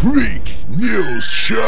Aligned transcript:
Freak 0.00 0.56
News 0.66 1.24
Show. 1.24 1.60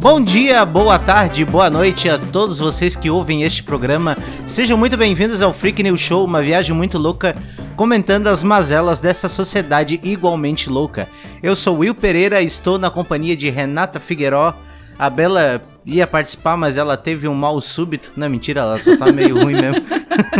Bom 0.00 0.20
dia, 0.20 0.64
boa 0.64 0.98
tarde, 0.98 1.44
boa 1.44 1.70
noite 1.70 2.08
a 2.08 2.18
todos 2.18 2.58
vocês 2.58 2.96
que 2.96 3.08
ouvem 3.08 3.44
este 3.44 3.62
programa. 3.62 4.16
Sejam 4.44 4.76
muito 4.76 4.96
bem-vindos 4.96 5.40
ao 5.40 5.52
Freak 5.52 5.84
News 5.84 6.00
Show, 6.00 6.24
uma 6.24 6.42
viagem 6.42 6.74
muito 6.74 6.98
louca 6.98 7.36
comentando 7.76 8.26
as 8.26 8.42
mazelas 8.42 8.98
dessa 8.98 9.28
sociedade 9.28 10.00
igualmente 10.02 10.68
louca. 10.68 11.08
Eu 11.40 11.54
sou 11.54 11.78
Will 11.78 11.94
Pereira, 11.94 12.42
estou 12.42 12.76
na 12.76 12.90
companhia 12.90 13.36
de 13.36 13.48
Renata 13.50 14.00
Figueiró. 14.00 14.52
A 14.98 15.08
Bela 15.08 15.62
ia 15.88 16.06
participar, 16.06 16.56
mas 16.56 16.76
ela 16.76 16.96
teve 16.96 17.26
um 17.26 17.34
mal 17.34 17.60
súbito. 17.60 18.12
Não, 18.16 18.28
mentira, 18.28 18.60
ela 18.60 18.78
só 18.78 18.96
tá 18.96 19.10
meio 19.10 19.42
ruim 19.42 19.54
mesmo. 19.60 19.82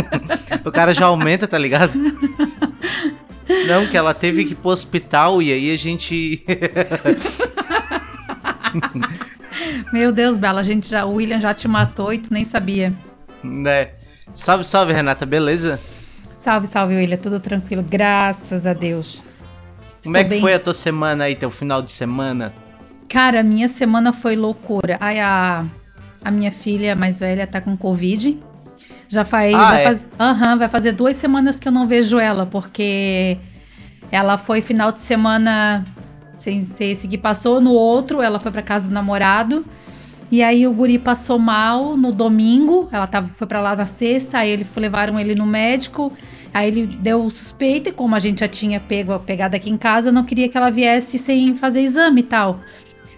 o 0.63 0.71
cara 0.71 0.93
já 0.93 1.07
aumenta, 1.07 1.47
tá 1.47 1.57
ligado? 1.57 1.97
Não, 3.67 3.87
que 3.87 3.97
ela 3.97 4.13
teve 4.13 4.45
que 4.45 4.53
ir 4.53 4.55
pro 4.55 4.69
hospital 4.69 5.41
e 5.41 5.51
aí 5.51 5.73
a 5.73 5.77
gente. 5.77 6.43
Meu 9.91 10.11
Deus, 10.11 10.37
Bela, 10.37 10.59
a 10.61 10.63
gente 10.63 10.87
já, 10.89 11.05
o 11.05 11.15
William 11.15 11.39
já 11.39 11.53
te 11.53 11.67
matou 11.67 12.13
e 12.13 12.19
tu 12.19 12.31
nem 12.31 12.45
sabia. 12.45 12.93
né? 13.43 13.89
Salve, 14.35 14.63
salve, 14.63 14.93
Renata, 14.93 15.25
beleza? 15.25 15.79
Salve, 16.37 16.67
salve, 16.67 16.95
William, 16.95 17.17
tudo 17.17 17.39
tranquilo, 17.39 17.83
graças 17.83 18.65
a 18.67 18.73
Deus. 18.73 19.21
Como 20.03 20.15
é 20.15 20.21
Estou 20.21 20.23
que 20.23 20.29
bem. 20.29 20.41
foi 20.41 20.53
a 20.53 20.59
tua 20.59 20.73
semana 20.73 21.23
aí, 21.25 21.35
teu 21.35 21.49
final 21.49 21.81
de 21.81 21.91
semana? 21.91 22.53
Cara, 23.09 23.41
minha 23.43 23.67
semana 23.67 24.13
foi 24.13 24.35
loucura. 24.35 24.97
Ai, 24.99 25.19
a, 25.19 25.65
a 26.23 26.31
minha 26.31 26.51
filha 26.51 26.95
mais 26.95 27.19
velha 27.19 27.47
tá 27.47 27.59
com 27.59 27.75
Covid. 27.75 28.37
Já 29.07 29.25
faz, 29.25 29.55
Ah, 29.55 29.69
vai, 29.71 29.81
é? 29.81 29.83
faz- 29.85 30.05
Aham, 30.19 30.57
vai 30.57 30.67
fazer 30.69 30.91
duas 30.91 31.17
semanas 31.17 31.57
que 31.59 31.67
eu 31.67 31.71
não 31.71 31.87
vejo 31.87 32.19
ela, 32.19 32.45
porque 32.45 33.37
ela 34.11 34.37
foi 34.37 34.61
final 34.61 34.91
de 34.91 34.99
semana 34.99 35.83
sem 36.37 36.61
ser 36.61 36.85
esse 36.85 37.07
que 37.07 37.17
passou, 37.17 37.59
no 37.59 37.71
outro 37.71 38.21
ela 38.21 38.39
foi 38.39 38.51
pra 38.51 38.61
casa 38.61 38.87
do 38.87 38.93
namorado. 38.93 39.65
E 40.31 40.43
aí 40.43 40.67
o 40.67 40.71
guri 40.73 40.99
passou 40.99 41.39
mal 41.39 41.97
no 41.97 42.11
domingo, 42.11 42.87
ela 42.91 43.07
tava, 43.07 43.29
foi 43.35 43.47
pra 43.47 43.59
lá 43.59 43.75
na 43.75 43.87
sexta, 43.87 44.37
aí 44.37 44.49
ele 44.51 44.63
foi- 44.63 44.83
levaram 44.83 45.19
ele 45.19 45.33
no 45.33 45.45
médico, 45.47 46.13
aí 46.53 46.67
ele 46.67 46.85
deu 46.85 47.27
suspeita, 47.31 47.89
e 47.89 47.91
como 47.91 48.13
a 48.15 48.19
gente 48.19 48.41
já 48.41 48.47
tinha 48.47 48.79
pego, 48.79 49.17
pegado 49.21 49.55
aqui 49.55 49.71
em 49.71 49.77
casa, 49.77 50.09
eu 50.09 50.13
não 50.13 50.23
queria 50.23 50.47
que 50.47 50.55
ela 50.55 50.69
viesse 50.69 51.17
sem 51.17 51.55
fazer 51.55 51.81
exame 51.81 52.21
e 52.21 52.25
tal. 52.25 52.59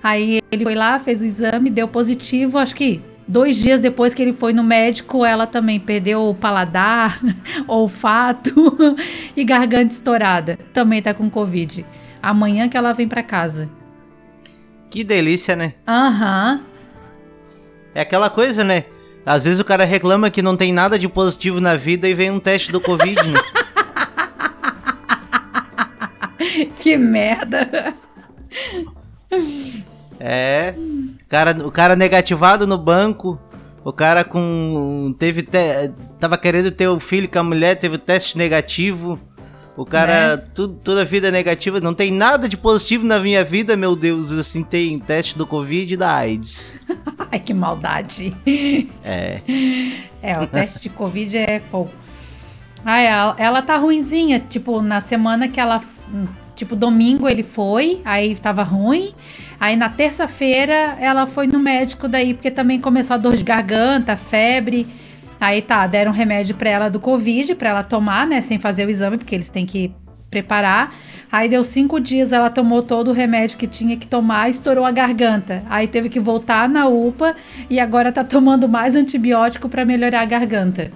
Aí 0.03 0.39
ele 0.51 0.63
foi 0.63 0.75
lá, 0.75 0.97
fez 0.99 1.21
o 1.21 1.25
exame, 1.25 1.69
deu 1.69 1.87
positivo, 1.87 2.57
acho 2.57 2.75
que 2.75 3.01
dois 3.27 3.55
dias 3.55 3.79
depois 3.79 4.13
que 4.13 4.21
ele 4.21 4.33
foi 4.33 4.51
no 4.51 4.63
médico, 4.63 5.23
ela 5.23 5.47
também 5.47 5.79
perdeu 5.79 6.21
o 6.21 6.35
paladar, 6.35 7.19
olfato 7.67 8.75
e 9.35 9.43
garganta 9.43 9.91
estourada. 9.91 10.57
Também 10.73 11.01
tá 11.01 11.13
com 11.13 11.29
Covid. 11.29 11.85
Amanhã 12.21 12.67
que 12.67 12.77
ela 12.77 12.93
vem 12.93 13.07
pra 13.07 13.23
casa. 13.23 13.69
Que 14.89 15.03
delícia, 15.03 15.55
né? 15.55 15.73
Aham. 15.87 16.61
É 17.95 18.01
aquela 18.01 18.29
coisa, 18.29 18.63
né? 18.63 18.85
Às 19.25 19.45
vezes 19.45 19.59
o 19.59 19.65
cara 19.65 19.85
reclama 19.85 20.29
que 20.29 20.41
não 20.41 20.57
tem 20.57 20.73
nada 20.73 20.97
de 20.97 21.07
positivo 21.07 21.61
na 21.61 21.75
vida 21.75 22.09
e 22.09 22.13
vem 22.13 22.31
um 22.31 22.39
teste 22.39 22.71
do 22.71 22.81
Covid, 22.81 23.21
né? 23.27 23.39
Que 26.79 26.97
merda. 26.97 27.95
É. 30.23 30.75
O 30.77 31.27
cara, 31.27 31.67
o 31.67 31.71
cara 31.71 31.95
negativado 31.95 32.67
no 32.67 32.77
banco. 32.77 33.39
O 33.83 33.91
cara 33.91 34.23
com. 34.23 35.15
Teve. 35.17 35.41
Te, 35.41 35.91
tava 36.19 36.37
querendo 36.37 36.69
ter 36.69 36.87
o 36.87 36.99
filho 36.99 37.27
com 37.27 37.39
a 37.39 37.43
mulher, 37.43 37.75
teve 37.75 37.95
o 37.95 37.99
teste 37.99 38.37
negativo. 38.37 39.19
O 39.75 39.83
cara. 39.83 40.37
Tudo, 40.37 40.75
toda 40.83 41.01
a 41.01 41.05
vida 41.05 41.29
é 41.29 41.31
negativa. 41.31 41.79
Não 41.79 41.95
tem 41.95 42.11
nada 42.11 42.47
de 42.47 42.55
positivo 42.55 43.03
na 43.03 43.19
minha 43.19 43.43
vida, 43.43 43.75
meu 43.75 43.95
Deus. 43.95 44.31
Assim, 44.31 44.63
tem 44.63 44.99
teste 44.99 45.35
do 45.35 45.47
Covid 45.47 45.91
e 45.91 45.97
da 45.97 46.13
AIDS. 46.13 46.79
Ai, 47.31 47.39
que 47.39 47.53
maldade. 47.53 48.37
É. 49.03 49.41
É, 50.21 50.39
o 50.39 50.45
teste 50.45 50.81
de 50.81 50.89
Covid 50.89 51.35
é 51.35 51.59
fogo. 51.59 51.89
Ai, 52.85 53.07
ela, 53.07 53.35
ela 53.39 53.61
tá 53.63 53.77
ruinzinha. 53.77 54.39
Tipo, 54.39 54.83
na 54.83 55.01
semana 55.01 55.47
que 55.47 55.59
ela. 55.59 55.81
Tipo, 56.55 56.75
domingo 56.75 57.27
ele 57.27 57.41
foi, 57.41 58.01
aí 58.05 58.35
tava 58.35 58.61
ruim. 58.61 59.15
Aí 59.61 59.75
na 59.75 59.89
terça-feira 59.89 60.97
ela 60.99 61.27
foi 61.27 61.45
no 61.45 61.59
médico 61.59 62.07
daí, 62.07 62.33
porque 62.33 62.49
também 62.49 62.81
começou 62.81 63.13
a 63.13 63.17
dor 63.17 63.37
de 63.37 63.43
garganta, 63.43 64.17
febre. 64.17 64.87
Aí 65.39 65.61
tá, 65.61 65.85
deram 65.85 66.11
remédio 66.11 66.55
pra 66.55 66.67
ela 66.67 66.89
do 66.89 66.99
Covid, 66.99 67.53
pra 67.53 67.69
ela 67.69 67.83
tomar, 67.83 68.25
né, 68.25 68.41
sem 68.41 68.57
fazer 68.57 68.87
o 68.87 68.89
exame, 68.89 69.19
porque 69.19 69.35
eles 69.35 69.49
têm 69.49 69.63
que 69.63 69.93
preparar. 70.31 70.95
Aí 71.31 71.47
deu 71.47 71.63
cinco 71.63 71.99
dias, 71.99 72.33
ela 72.33 72.49
tomou 72.49 72.81
todo 72.81 73.09
o 73.09 73.13
remédio 73.13 73.55
que 73.55 73.67
tinha 73.67 73.95
que 73.95 74.07
tomar, 74.07 74.49
estourou 74.49 74.83
a 74.83 74.89
garganta. 74.89 75.63
Aí 75.69 75.85
teve 75.85 76.09
que 76.09 76.19
voltar 76.19 76.67
na 76.67 76.87
UPA 76.87 77.35
e 77.69 77.79
agora 77.79 78.11
tá 78.11 78.23
tomando 78.23 78.67
mais 78.67 78.95
antibiótico 78.95 79.69
pra 79.69 79.85
melhorar 79.85 80.21
a 80.21 80.25
garganta. 80.25 80.89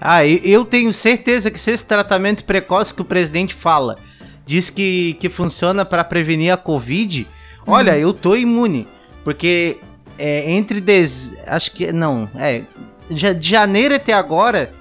Ah, 0.00 0.26
eu 0.26 0.64
tenho 0.64 0.92
certeza 0.92 1.52
que 1.52 1.60
se 1.60 1.70
esse 1.70 1.84
tratamento 1.84 2.44
precoce 2.44 2.92
que 2.92 3.00
o 3.00 3.04
presidente 3.04 3.54
fala 3.54 3.96
diz 4.44 4.70
que, 4.70 5.14
que 5.20 5.30
funciona 5.30 5.84
para 5.84 6.02
prevenir 6.02 6.52
a 6.52 6.56
Covid, 6.56 7.28
olha, 7.66 7.96
eu 7.98 8.12
tô 8.12 8.34
imune. 8.36 8.86
Porque 9.22 9.78
é, 10.18 10.50
entre. 10.52 10.80
Des... 10.80 11.32
Acho 11.46 11.70
que. 11.72 11.92
Não, 11.92 12.28
é. 12.34 12.64
De 13.10 13.48
janeiro 13.48 13.94
até 13.94 14.12
agora, 14.12 14.72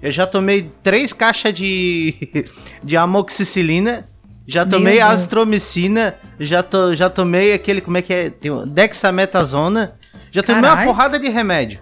eu 0.00 0.10
já 0.12 0.26
tomei 0.26 0.70
três 0.82 1.12
caixas 1.12 1.52
de, 1.52 2.14
de 2.82 2.96
amoxicilina. 2.96 4.04
Já 4.46 4.66
tomei 4.66 4.98
Deus. 4.98 5.08
azitromicina, 5.10 6.16
já, 6.38 6.62
to, 6.62 6.94
já 6.94 7.08
tomei 7.08 7.54
aquele, 7.54 7.80
como 7.80 7.96
é 7.96 8.02
que 8.02 8.12
é? 8.12 8.28
Tem 8.28 8.50
Dexametasona. 8.66 9.94
Já 10.30 10.42
tomei 10.42 10.68
uma 10.70 10.84
porrada 10.84 11.18
de 11.18 11.28
remédio. 11.28 11.80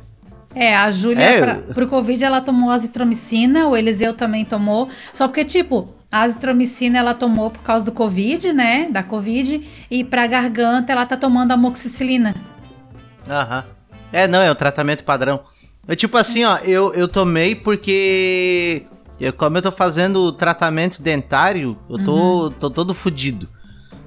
É, 0.54 0.76
a 0.76 0.90
Júlia, 0.90 1.20
É, 1.22 1.40
pra, 1.40 1.54
eu- 1.54 1.74
pro 1.74 1.86
Covid, 1.88 2.22
ela 2.22 2.40
tomou 2.40 2.70
azitromicina, 2.70 3.66
o 3.66 3.76
Eliseu 3.76 4.14
também 4.14 4.44
tomou. 4.44 4.88
Só 5.12 5.26
porque, 5.26 5.44
tipo, 5.44 5.92
a 6.12 6.20
azitromicina 6.22 6.98
ela 6.98 7.14
tomou 7.14 7.50
por 7.50 7.62
causa 7.62 7.86
do 7.86 7.92
Covid, 7.92 8.52
né? 8.52 8.86
Da 8.90 9.02
Covid. 9.02 9.66
E 9.90 10.04
pra 10.04 10.26
garganta, 10.26 10.92
ela 10.92 11.06
tá 11.06 11.16
tomando 11.16 11.50
amoxicilina. 11.52 12.34
Aham. 13.28 13.64
É, 14.12 14.28
não, 14.28 14.40
é 14.42 14.50
o 14.50 14.54
tratamento 14.54 15.04
padrão. 15.04 15.40
É 15.88 15.96
tipo 15.96 16.16
assim, 16.18 16.44
ó, 16.44 16.58
eu, 16.58 16.92
eu 16.94 17.08
tomei 17.08 17.54
porque. 17.54 18.82
Eu, 19.18 19.32
como 19.32 19.56
eu 19.58 19.62
tô 19.62 19.70
fazendo 19.72 20.16
o 20.20 20.32
tratamento 20.32 21.00
dentário, 21.00 21.78
eu 21.88 21.98
tô, 22.04 22.50
tô 22.58 22.70
todo 22.70 22.92
fudido. 22.94 23.48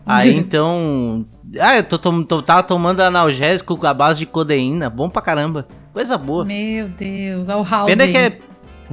Aí 0.06 0.36
então. 0.38 1.26
Ah, 1.60 1.78
eu 1.78 1.84
tô, 1.84 1.98
tom- 1.98 2.24
tô- 2.24 2.42
tava 2.42 2.62
tomando 2.64 3.02
analgésico 3.02 3.76
com 3.78 3.88
a 3.88 3.94
base 3.94 4.20
de 4.20 4.26
codeína. 4.26 4.90
Bom 4.90 5.10
pra 5.10 5.22
caramba. 5.22 5.68
Coisa 5.94 6.18
boa. 6.18 6.46
Meu 6.46 6.88
Deus, 6.90 7.48
olha 7.50 7.58
o 7.58 7.64
House 7.64 7.88
Pena 7.90 8.04
aí. 8.04 8.12
que, 8.12 8.18
é, 8.18 8.40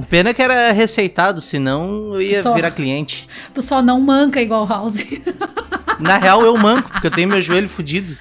pena 0.09 0.33
que 0.33 0.41
era 0.41 0.71
receitado, 0.71 1.39
senão 1.39 2.15
eu 2.15 2.21
ia 2.21 2.41
só- 2.41 2.53
virar 2.53 2.71
cliente. 2.71 3.27
Tu 3.53 3.61
só 3.61 3.81
não 3.81 4.01
manca 4.01 4.41
igual 4.41 4.65
House. 4.65 5.05
Na 5.99 6.17
real, 6.17 6.41
eu 6.41 6.57
manco, 6.57 6.89
porque 6.91 7.07
eu 7.07 7.11
tenho 7.11 7.29
meu 7.29 7.39
joelho 7.39 7.69
fudido. 7.69 8.17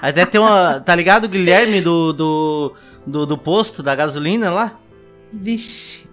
Até 0.00 0.24
tem 0.26 0.40
uma. 0.40 0.80
Tá 0.80 0.94
ligado, 0.94 1.28
Guilherme 1.28 1.80
do, 1.80 2.12
do, 2.12 2.74
do, 3.06 3.26
do 3.26 3.38
posto, 3.38 3.82
da 3.82 3.94
gasolina 3.94 4.50
lá? 4.50 4.72
Vixe. 5.32 6.06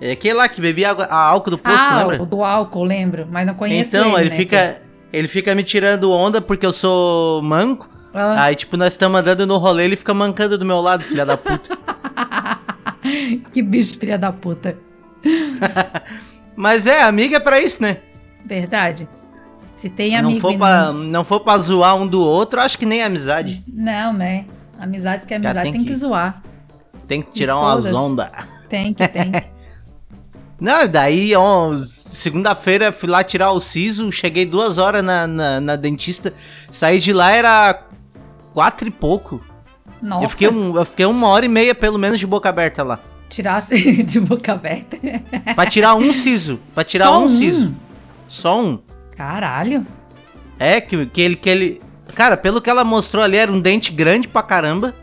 É 0.00 0.12
aquele 0.12 0.34
lá 0.34 0.48
que 0.48 0.60
bebia 0.60 0.90
água, 0.90 1.06
a 1.06 1.16
álcool 1.16 1.50
do 1.50 1.58
posto, 1.58 1.78
ah, 1.80 2.00
lembra? 2.02 2.22
o 2.22 2.26
do 2.26 2.44
álcool, 2.44 2.84
lembro. 2.84 3.26
Mas 3.30 3.46
não 3.46 3.54
conheço 3.54 3.96
Então, 3.96 4.18
ele 4.18 4.30
né? 4.30 4.36
fica. 4.36 4.82
Ele 5.12 5.26
fica 5.28 5.54
me 5.54 5.62
tirando 5.62 6.12
onda 6.12 6.40
porque 6.40 6.66
eu 6.66 6.72
sou 6.72 7.40
manco. 7.42 7.88
Ah, 8.12 8.44
Aí, 8.44 8.54
tipo, 8.56 8.76
nós 8.76 8.92
estamos 8.92 9.18
andando 9.18 9.46
no 9.46 9.56
rolê, 9.56 9.84
ele 9.84 9.96
fica 9.96 10.12
mancando 10.12 10.58
do 10.58 10.64
meu 10.64 10.80
lado, 10.80 11.02
filha 11.02 11.24
da 11.24 11.36
puta. 11.36 11.76
que 13.50 13.62
bicho, 13.62 13.98
filha 13.98 14.18
da 14.18 14.32
puta. 14.32 14.76
Mas 16.54 16.86
é, 16.86 17.02
amiga 17.02 17.36
é 17.36 17.40
pra 17.40 17.60
isso, 17.60 17.82
né? 17.82 17.98
Verdade. 18.44 19.08
Se 19.74 19.90
tem 19.90 20.12
não 20.12 20.30
amigo... 20.30 20.40
for, 20.40 20.52
e 20.52 20.58
pra, 20.58 20.92
não 20.92 21.24
for 21.24 21.40
pra 21.40 21.58
zoar 21.58 21.96
um 21.96 22.06
do 22.06 22.20
outro, 22.20 22.60
acho 22.60 22.78
que 22.78 22.86
nem 22.86 23.02
amizade. 23.02 23.62
Não, 23.68 24.12
né? 24.12 24.46
Amizade 24.78 25.26
que 25.26 25.34
é 25.34 25.36
amizade 25.36 25.62
tem 25.64 25.72
tem 25.72 25.80
que... 25.82 25.88
que- 25.88 25.94
zoar. 25.94 26.42
Tem 27.06 27.22
que 27.22 27.30
tirar 27.32 27.56
Foda-se. 27.56 27.94
ondas. 27.94 28.30
Tem 28.68 28.92
que 28.92 29.06
tem. 29.06 29.32
Não, 30.58 30.88
daí, 30.88 31.32
segunda-feira 31.84 32.90
fui 32.90 33.08
lá 33.08 33.22
tirar 33.22 33.52
o 33.52 33.60
siso, 33.60 34.10
cheguei 34.10 34.46
duas 34.46 34.78
horas 34.78 35.04
na, 35.04 35.26
na, 35.26 35.60
na 35.60 35.76
dentista, 35.76 36.32
saí 36.70 36.98
de 36.98 37.12
lá 37.12 37.30
era 37.30 37.82
quatro 38.54 38.88
e 38.88 38.90
pouco. 38.90 39.44
Nossa, 40.00 40.24
Eu 40.24 40.28
fiquei, 40.30 40.48
um, 40.48 40.74
eu 40.76 40.84
fiquei 40.86 41.04
uma 41.04 41.28
hora 41.28 41.44
e 41.44 41.48
meia, 41.48 41.74
pelo 41.74 41.98
menos, 41.98 42.18
de 42.18 42.26
boca 42.26 42.48
aberta 42.48 42.82
lá. 42.82 42.98
Tirasse 43.28 44.02
de 44.02 44.20
boca 44.20 44.52
aberta. 44.52 44.96
Pra 45.54 45.66
tirar 45.66 45.94
um 45.94 46.12
siso. 46.12 46.60
Pra 46.74 46.84
tirar 46.84 47.06
Só 47.06 47.20
um, 47.20 47.24
um? 47.24 47.28
siso. 47.28 47.74
Só 48.28 48.60
um. 48.60 48.78
Caralho. 49.16 49.86
É, 50.58 50.80
que, 50.80 51.06
que 51.06 51.20
ele. 51.20 51.36
Que 51.36 51.48
ele... 51.50 51.80
Cara, 52.14 52.36
pelo 52.36 52.60
que 52.60 52.70
ela 52.70 52.84
mostrou 52.84 53.22
ali, 53.22 53.36
era 53.36 53.52
um 53.52 53.60
dente 53.60 53.92
grande 53.92 54.26
pra 54.28 54.42
caramba. 54.42 54.94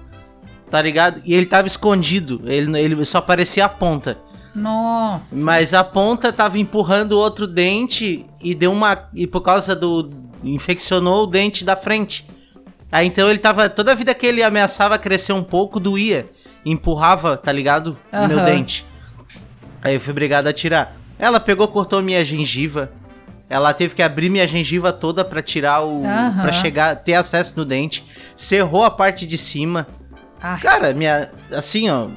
tá 0.69 0.81
ligado? 0.81 1.21
E 1.25 1.33
ele 1.33 1.45
tava 1.45 1.67
escondido, 1.67 2.41
ele, 2.45 2.79
ele 2.79 3.05
só 3.05 3.19
aparecia 3.19 3.65
a 3.65 3.69
ponta. 3.69 4.17
Nossa. 4.55 5.35
Mas 5.35 5.73
a 5.73 5.83
ponta 5.83 6.31
tava 6.33 6.57
empurrando 6.59 7.13
o 7.13 7.19
outro 7.19 7.45
dente 7.47 8.25
e 8.41 8.53
deu 8.55 8.71
uma. 8.71 9.09
E 9.13 9.25
por 9.27 9.41
causa 9.41 9.75
do. 9.75 10.09
infeccionou 10.43 11.23
o 11.23 11.27
dente 11.27 11.63
da 11.65 11.75
frente. 11.75 12.25
Aí 12.91 13.07
então 13.07 13.29
ele 13.29 13.39
tava. 13.39 13.67
Toda 13.69 13.95
vida 13.95 14.13
que 14.13 14.25
ele 14.25 14.43
ameaçava 14.43 14.97
crescer 14.99 15.33
um 15.33 15.43
pouco, 15.43 15.79
doía. 15.79 16.27
Empurrava, 16.65 17.35
tá 17.37 17.51
ligado? 17.51 17.97
O 18.11 18.27
meu 18.27 18.43
dente. 18.45 18.85
Aí 19.81 19.95
eu 19.95 19.99
fui 19.99 20.11
obrigado 20.11 20.47
a 20.47 20.53
tirar. 20.53 20.95
Ela 21.19 21.39
pegou, 21.39 21.67
cortou 21.67 22.01
minha 22.01 22.23
gengiva. 22.23 22.91
Ela 23.49 23.73
teve 23.73 23.93
que 23.93 24.01
abrir 24.01 24.29
minha 24.29 24.47
gengiva 24.47 24.91
toda 24.93 25.23
pra 25.23 25.41
tirar 25.41 25.83
o. 25.83 26.05
Aham. 26.05 26.41
pra 26.41 26.51
chegar, 26.51 26.95
ter 26.95 27.13
acesso 27.13 27.53
no 27.57 27.65
dente. 27.65 28.03
Cerrou 28.35 28.83
a 28.83 28.89
parte 28.89 29.27
de 29.27 29.37
cima. 29.37 29.85
Ah, 30.41 30.57
Cara, 30.61 30.93
minha. 30.93 31.29
Assim, 31.51 31.89
ó. 31.89 32.07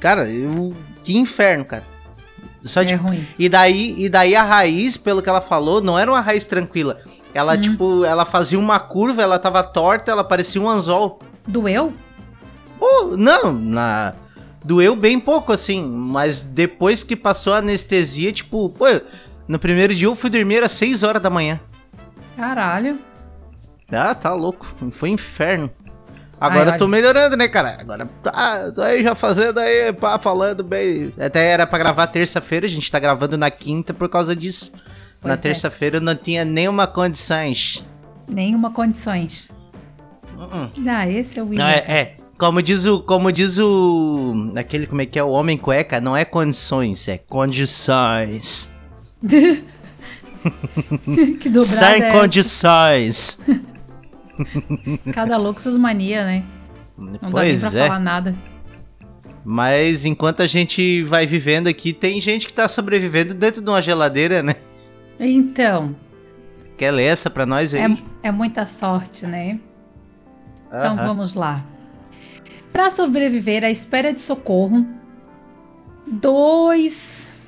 Cara, 0.00 0.28
eu. 0.30 0.74
Que 1.02 1.16
inferno, 1.18 1.64
cara. 1.64 1.84
Só 2.62 2.80
é 2.80 2.84
de 2.84 2.94
ruim. 2.96 3.24
e 3.38 3.48
daí, 3.48 3.94
e 3.96 4.08
daí 4.08 4.34
a 4.34 4.42
raiz, 4.42 4.96
pelo 4.96 5.22
que 5.22 5.28
ela 5.28 5.40
falou, 5.40 5.80
não 5.80 5.96
era 5.98 6.10
uma 6.10 6.20
raiz 6.20 6.46
tranquila. 6.46 6.98
Ela, 7.32 7.54
Hum. 7.54 7.60
tipo, 7.60 8.04
ela 8.04 8.24
fazia 8.24 8.58
uma 8.58 8.78
curva, 8.80 9.22
ela 9.22 9.38
tava 9.38 9.62
torta, 9.62 10.10
ela 10.10 10.24
parecia 10.24 10.60
um 10.60 10.68
anzol. 10.68 11.20
Doeu? 11.46 11.92
Pô, 12.78 13.16
não, 13.16 13.52
na... 13.52 14.14
Doeu 14.64 14.96
bem 14.96 15.20
pouco, 15.20 15.52
assim, 15.52 15.80
mas 15.82 16.42
depois 16.42 17.04
que 17.04 17.14
passou 17.14 17.54
a 17.54 17.58
anestesia, 17.58 18.32
tipo, 18.32 18.68
pô, 18.70 18.86
no 19.46 19.58
primeiro 19.58 19.94
dia 19.94 20.08
eu 20.08 20.16
fui 20.16 20.28
dormir 20.28 20.62
às 20.62 20.72
6 20.72 21.04
horas 21.04 21.22
da 21.22 21.30
manhã. 21.30 21.60
Caralho. 22.36 22.98
Ah, 23.90 24.14
tá 24.14 24.34
louco, 24.34 24.66
foi 24.90 25.10
inferno. 25.10 25.70
Agora 26.38 26.70
Ai, 26.70 26.74
eu 26.74 26.78
tô 26.78 26.84
ai. 26.84 26.90
melhorando, 26.90 27.36
né, 27.36 27.48
cara? 27.48 27.76
Agora 27.80 28.06
tá, 28.22 28.70
tô 28.72 28.82
aí 28.82 29.02
já 29.02 29.14
fazendo 29.14 29.58
aí, 29.58 29.92
pá, 29.92 30.18
falando 30.18 30.62
bem. 30.62 31.12
Até 31.18 31.46
era 31.46 31.66
pra 31.66 31.78
gravar 31.78 32.06
terça-feira, 32.08 32.66
a 32.66 32.68
gente 32.68 32.90
tá 32.90 32.98
gravando 32.98 33.38
na 33.38 33.50
quinta 33.50 33.94
por 33.94 34.08
causa 34.08 34.36
disso. 34.36 34.70
Pois 35.20 35.30
na 35.30 35.34
é. 35.34 35.36
terça-feira 35.36 35.96
eu 35.96 36.00
não 36.00 36.14
tinha 36.14 36.44
nenhuma 36.44 36.86
condições. 36.86 37.84
Nenhuma 38.28 38.70
condições. 38.70 39.48
Uh-uh. 40.36 40.70
Ah, 40.88 41.08
esse 41.08 41.38
é 41.38 41.42
o 41.42 41.46
William. 41.46 41.64
Não, 41.64 41.70
é, 41.70 41.84
é. 41.86 42.16
Como 42.38 42.60
diz 42.62 42.84
o. 42.84 43.00
Como 43.00 43.32
diz 43.32 43.58
o. 43.58 44.52
Aquele, 44.56 44.86
como 44.86 45.00
é 45.02 45.06
que 45.06 45.18
é? 45.18 45.22
O 45.24 45.30
homem 45.30 45.56
cueca, 45.56 46.00
não 46.00 46.16
é 46.16 46.24
condições, 46.24 47.08
é 47.08 47.18
condições. 47.18 48.70
que 51.40 51.48
dobrada 51.48 51.64
Sem 51.64 52.02
é 52.02 52.12
condições. 52.12 53.40
Cada 55.12 55.36
louco 55.38 55.60
suas 55.62 55.78
manias, 55.78 56.26
né? 56.26 56.44
Não 56.96 57.12
dá 57.12 57.18
nem 57.22 57.30
pois 57.30 57.60
pra 57.60 57.80
é. 57.80 57.86
falar 57.86 57.98
nada. 58.00 58.34
Mas 59.44 60.04
enquanto 60.04 60.42
a 60.42 60.46
gente 60.46 61.02
vai 61.04 61.26
vivendo 61.26 61.68
aqui, 61.68 61.92
tem 61.92 62.20
gente 62.20 62.46
que 62.46 62.52
tá 62.52 62.68
sobrevivendo 62.68 63.32
dentro 63.32 63.62
de 63.62 63.70
uma 63.70 63.80
geladeira, 63.80 64.42
né? 64.42 64.56
Então, 65.18 65.94
Quer 66.76 66.90
ler 66.90 67.04
essa 67.04 67.30
pra 67.30 67.46
nós 67.46 67.74
aí? 67.74 67.80
é, 67.80 68.28
é 68.28 68.30
muita 68.30 68.66
sorte, 68.66 69.26
né? 69.26 69.58
Então 70.66 70.94
Aham. 70.94 71.06
vamos 71.06 71.34
lá. 71.34 71.64
Para 72.76 72.90
sobreviver 72.90 73.64
à 73.64 73.70
espera 73.70 74.12
de 74.12 74.20
socorro, 74.20 74.84
dois, 76.06 77.38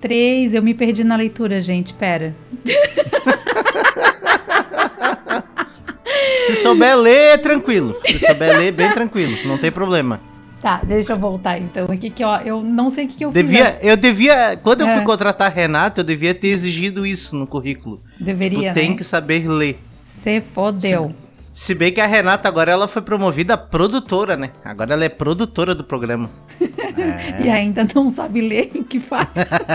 três, 0.00 0.54
eu 0.54 0.62
me 0.62 0.72
perdi 0.72 1.04
na 1.04 1.14
leitura, 1.14 1.60
gente, 1.60 1.92
pera. 1.92 2.34
Se 6.46 6.56
souber 6.56 6.96
ler, 6.96 7.34
é 7.34 7.36
tranquilo. 7.36 7.94
Se 8.06 8.18
souber 8.18 8.58
ler, 8.58 8.72
bem 8.72 8.90
tranquilo. 8.94 9.36
Não 9.46 9.58
tem 9.58 9.70
problema. 9.70 10.20
Tá, 10.62 10.80
deixa 10.82 11.12
eu 11.12 11.18
voltar 11.18 11.58
então 11.58 11.84
aqui 11.92 12.08
que 12.08 12.24
ó, 12.24 12.38
eu 12.40 12.62
não 12.62 12.88
sei 12.88 13.04
o 13.04 13.08
que, 13.08 13.16
que 13.18 13.24
eu 13.26 13.30
Devia, 13.30 13.72
fiz. 13.72 13.86
eu 13.90 13.94
devia. 13.94 14.56
Quando 14.62 14.80
eu 14.80 14.88
É. 14.88 14.96
fui 14.96 15.04
contratar 15.04 15.48
a 15.48 15.54
Renata, 15.54 16.00
eu 16.00 16.04
devia 16.04 16.34
ter 16.34 16.48
exigido 16.48 17.04
isso 17.04 17.36
no 17.36 17.46
currículo. 17.46 18.00
Deveria, 18.18 18.72
tem 18.72 18.92
né? 18.92 18.96
que 18.96 19.04
saber 19.04 19.46
ler. 19.46 19.78
Você 20.06 20.40
fodeu. 20.40 21.14
Se 21.58 21.74
bem 21.74 21.92
que 21.92 22.00
a 22.00 22.06
Renata 22.06 22.46
agora 22.46 22.70
ela 22.70 22.86
foi 22.86 23.02
promovida 23.02 23.58
produtora, 23.58 24.36
né? 24.36 24.52
Agora 24.64 24.94
ela 24.94 25.04
é 25.04 25.08
produtora 25.08 25.74
do 25.74 25.82
programa. 25.82 26.30
É. 26.60 27.42
E 27.44 27.50
ainda 27.50 27.84
não 27.92 28.08
sabe 28.08 28.40
ler 28.40 28.70
o 28.76 28.84
que 28.84 29.00
faz. 29.00 29.28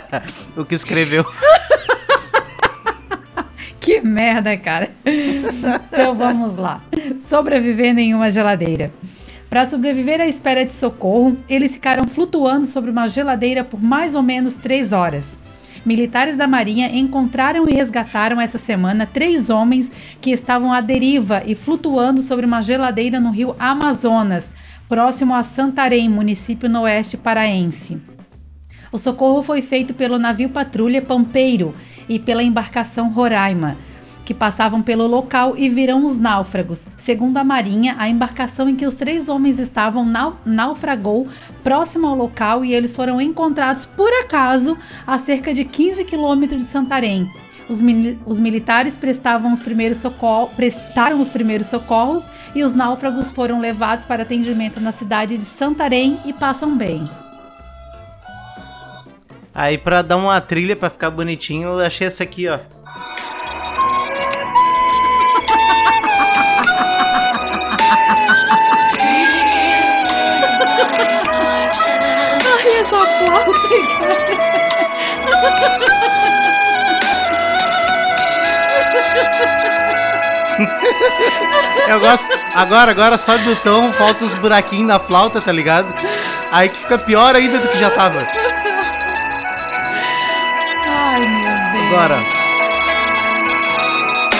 O 0.56 0.64
que 0.64 0.76
escreveu. 0.76 1.26
Que 3.82 4.00
merda, 4.00 4.56
cara. 4.56 4.92
Então 5.06 6.16
vamos 6.16 6.56
lá. 6.56 6.82
Sobreviver 7.20 8.00
em 8.00 8.16
uma 8.16 8.32
geladeira. 8.32 8.94
Para 9.50 9.66
sobreviver 9.66 10.22
à 10.22 10.26
espera 10.26 10.66
de 10.66 10.72
socorro, 10.72 11.38
eles 11.50 11.74
ficaram 11.74 12.08
flutuando 12.08 12.66
sobre 12.66 12.92
uma 12.92 13.10
geladeira 13.10 13.62
por 13.62 13.84
mais 13.84 14.16
ou 14.16 14.24
menos 14.24 14.56
três 14.56 14.94
horas. 14.94 15.38
Militares 15.86 16.38
da 16.38 16.48
Marinha 16.48 16.88
encontraram 16.98 17.68
e 17.68 17.74
resgataram 17.74 18.40
essa 18.40 18.58
semana 18.58 19.06
três 19.06 19.50
homens 19.50 19.92
que 20.22 20.32
estavam 20.32 20.72
à 20.72 20.80
deriva 20.80 21.44
e 21.46 21.56
flutuando 21.56 22.22
sobre 22.22 22.46
uma 22.46 22.62
geladeira 22.62 23.20
no 23.20 23.32
rio 23.32 23.54
Amazonas, 23.60 24.54
próximo 24.88 25.36
a 25.36 25.44
Santarém, 25.44 26.08
município 26.08 26.70
no 26.70 26.82
oeste 26.82 27.18
paraense. 27.18 28.02
O 28.94 28.98
socorro 28.98 29.42
foi 29.42 29.62
feito 29.62 29.94
pelo 29.94 30.18
navio 30.18 30.50
patrulha 30.50 31.02
Pampeiro 31.02 31.76
e 32.08 32.18
pela 32.18 32.44
embarcação 32.44 33.10
Roraima, 33.10 33.76
que 34.24 34.34
passavam 34.34 34.82
pelo 34.82 35.08
local 35.08 35.56
e 35.58 35.70
viram 35.70 36.06
os 36.06 36.20
náufragos. 36.20 36.88
Segundo 36.98 37.38
a 37.38 37.44
Marinha, 37.44 37.96
a 37.98 38.08
embarcação 38.10 38.70
em 38.70 38.76
que 38.76 38.86
os 38.86 38.96
três 38.96 39.30
homens 39.30 39.60
estavam 39.60 40.06
nau 40.06 40.38
naufragou 40.46 41.28
próximo 41.64 42.08
ao 42.08 42.16
local 42.16 42.64
e 42.64 42.74
eles 42.74 42.96
foram 42.96 43.22
encontrados 43.22 43.86
por 43.86 44.12
acaso 44.22 44.78
a 45.06 45.18
cerca 45.18 45.54
de 45.54 45.66
15 45.66 46.06
quilômetros 46.06 46.64
de 46.64 46.70
Santarém. 46.70 47.30
Os, 47.70 47.80
os 48.26 48.40
militares 48.40 48.98
prestavam 48.98 49.54
os 49.54 49.62
primeiros 49.62 50.02
prestaram 50.56 51.22
os 51.22 51.30
primeiros 51.30 51.68
socorros 51.68 52.28
e 52.54 52.64
os 52.64 52.74
náufragos 52.74 53.32
foram 53.32 53.60
levados 53.60 54.06
para 54.06 54.24
atendimento 54.24 54.82
na 54.82 54.92
cidade 54.92 55.38
de 55.38 55.46
Santarém 55.46 56.18
e 56.26 56.34
passam 56.34 56.78
bem. 56.78 57.04
Aí 59.56 59.78
pra 59.78 60.02
dar 60.02 60.18
uma 60.18 60.42
trilha 60.42 60.76
pra 60.76 60.90
ficar 60.90 61.12
bonitinho, 61.12 61.70
eu 61.70 61.80
achei 61.80 62.08
essa 62.08 62.24
aqui, 62.24 62.48
ó. 62.48 62.60
Eu 81.88 82.00
gosto. 82.00 82.30
Agora, 82.54 82.92
agora 82.92 83.18
sobe 83.18 83.46
no 83.46 83.56
tom, 83.58 83.92
falta 83.94 84.24
os 84.24 84.34
buraquinhos 84.34 84.88
na 84.88 85.00
flauta, 85.00 85.42
tá 85.42 85.52
ligado? 85.52 85.94
Aí 86.52 86.70
que 86.70 86.80
fica 86.80 86.98
pior 86.98 87.36
ainda 87.36 87.60
do 87.60 87.68
que 87.68 87.80
já 87.80 87.90
tava. 87.90 88.20
Ai, 90.88 91.20
meu 91.20 91.52
Deus. 91.72 91.94
Agora. 91.94 92.24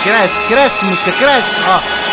Cresce, 0.02 0.42
cresce, 0.48 0.84
música, 0.84 1.12
cresce. 1.12 1.54
Ó. 1.68 2.03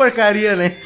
porcaria, 0.00 0.56
né? 0.56 0.76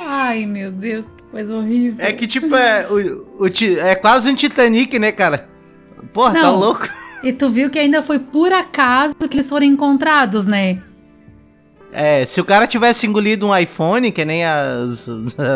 Ai, 0.00 0.46
meu 0.46 0.72
Deus, 0.72 1.06
que 1.16 1.22
coisa 1.30 1.54
horrível. 1.54 2.04
É 2.04 2.12
que 2.12 2.26
tipo, 2.26 2.52
é, 2.56 2.84
o, 2.88 3.44
o 3.44 3.46
é 3.80 3.94
quase 3.94 4.28
um 4.28 4.34
Titanic, 4.34 4.98
né, 4.98 5.12
cara? 5.12 5.46
Porra, 6.12 6.32
tá 6.32 6.42
Não. 6.42 6.56
louco? 6.56 6.88
E 7.22 7.32
tu 7.32 7.48
viu 7.48 7.70
que 7.70 7.78
ainda 7.78 8.02
foi 8.02 8.18
por 8.18 8.52
acaso 8.52 9.14
que 9.14 9.36
eles 9.36 9.48
foram 9.48 9.64
encontrados, 9.64 10.44
né? 10.44 10.82
É, 11.92 12.26
se 12.26 12.40
o 12.40 12.44
cara 12.44 12.66
tivesse 12.66 13.06
engolido 13.06 13.46
um 13.46 13.56
iPhone, 13.56 14.10
que 14.10 14.24
nem 14.24 14.44
as, 14.44 15.08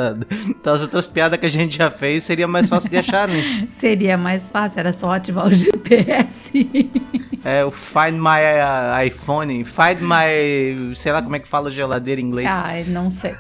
das 0.63 0.83
outras 0.83 1.09
piadas 1.09 1.41
que 1.41 1.47
a 1.47 1.51
gente 1.51 1.77
já 1.77 1.91
fez, 1.91 2.23
seria 2.23 2.47
mais 2.47 2.69
fácil 2.69 2.89
de 2.89 2.97
achar, 2.97 3.27
né? 3.27 3.67
Seria 3.69 4.17
mais 4.17 4.49
fácil, 4.49 4.79
era 4.79 4.93
só 4.93 5.13
ativar 5.13 5.49
o 5.49 5.53
GPS. 5.53 6.53
É 7.45 7.65
o 7.65 7.71
Find 7.71 8.15
My 8.15 8.41
uh, 8.41 9.07
iPhone, 9.07 9.65
Find 9.65 10.01
My. 10.01 10.95
sei 10.97 11.13
lá 11.13 11.23
como 11.23 11.37
é 11.37 11.39
que 11.39 11.49
fala 11.49 11.71
geladeira 11.71 12.21
em 12.21 12.25
inglês. 12.25 12.49
Ai, 12.51 12.85
não 12.85 13.11
sei. 13.11 13.35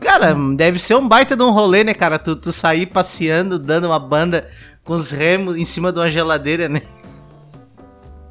Cara, 0.00 0.34
deve 0.54 0.78
ser 0.78 0.94
um 0.94 1.08
baita 1.08 1.36
de 1.36 1.42
um 1.42 1.50
rolê, 1.50 1.82
né, 1.82 1.94
cara? 1.94 2.18
Tu, 2.18 2.36
tu 2.36 2.52
sair 2.52 2.86
passeando, 2.86 3.58
dando 3.58 3.86
uma 3.86 3.98
banda 3.98 4.46
com 4.84 4.94
os 4.94 5.10
remos 5.10 5.56
em 5.56 5.64
cima 5.64 5.90
de 5.90 5.98
uma 5.98 6.08
geladeira, 6.08 6.68
né? 6.68 6.82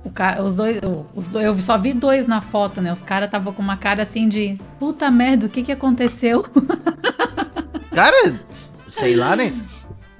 O 0.03 0.11
cara, 0.11 0.43
os 0.43 0.55
dois, 0.55 0.79
os 1.15 1.31
dois, 1.31 1.45
eu 1.45 1.55
só 1.61 1.77
vi 1.77 1.91
dois 1.91 2.27
na 2.27 2.39
foto, 2.39 2.79
né? 2.79 2.93
Os 2.93 3.01
caras 3.01 3.27
estavam 3.27 3.51
com 3.51 3.61
uma 3.61 3.75
cara 3.75 4.03
assim 4.03 4.29
de 4.29 4.57
puta 4.77 5.09
merda, 5.09 5.47
o 5.47 5.49
que 5.49 5.63
que 5.63 5.71
aconteceu? 5.71 6.45
Cara, 7.91 8.39
sei 8.87 9.15
lá, 9.15 9.35
né? 9.35 9.53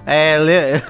É, 0.06 0.82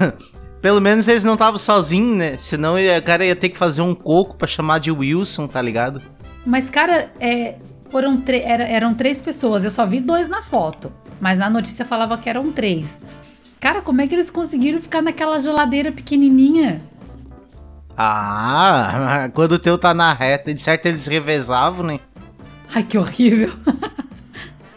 pelo 0.66 0.80
menos 0.80 1.06
eles 1.06 1.22
não 1.22 1.34
estavam 1.34 1.58
sozinhos, 1.58 2.18
né? 2.18 2.36
Senão 2.38 2.74
o 2.74 3.02
cara 3.04 3.24
ia 3.24 3.36
ter 3.36 3.50
que 3.50 3.56
fazer 3.56 3.82
um 3.82 3.94
coco 3.94 4.34
pra 4.36 4.48
chamar 4.48 4.80
de 4.80 4.90
Wilson, 4.90 5.46
tá 5.46 5.62
ligado? 5.62 6.02
Mas, 6.44 6.68
cara, 6.68 7.08
é, 7.20 7.54
foram 7.88 8.20
era- 8.26 8.64
eram 8.64 8.92
três 8.92 9.22
pessoas. 9.22 9.64
Eu 9.64 9.70
só 9.70 9.86
vi 9.86 10.00
dois 10.00 10.28
na 10.28 10.42
foto. 10.42 10.92
Mas 11.20 11.38
na 11.38 11.48
notícia 11.48 11.84
falava 11.84 12.18
que 12.18 12.28
eram 12.28 12.50
três. 12.50 13.00
Cara, 13.60 13.80
como 13.80 14.00
é 14.00 14.08
que 14.08 14.14
eles 14.16 14.28
conseguiram 14.28 14.80
ficar 14.80 15.00
naquela 15.02 15.38
geladeira 15.38 15.92
pequenininha? 15.92 16.82
Ah, 17.96 19.30
quando 19.34 19.52
o 19.52 19.58
teu 19.60 19.78
tá 19.78 19.94
na 19.94 20.12
reta, 20.12 20.52
de 20.52 20.60
certo 20.60 20.86
eles 20.86 21.06
revezavam, 21.06 21.86
né? 21.86 22.00
Ai, 22.74 22.82
que 22.82 22.98
horrível. 22.98 23.52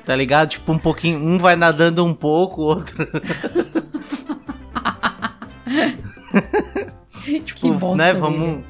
Tá 0.06 0.16
ligado? 0.16 0.50
Tipo, 0.50 0.72
um 0.72 0.78
pouquinho. 0.80 1.20
Um 1.20 1.38
vai 1.38 1.56
nadando 1.56 2.04
um 2.04 2.16
pouco, 2.16 2.62
o 2.62 2.66
outro. 2.66 2.96
que 7.56 7.72
bosta, 7.72 7.96
né? 7.98 8.14
Vamos. 8.14 8.64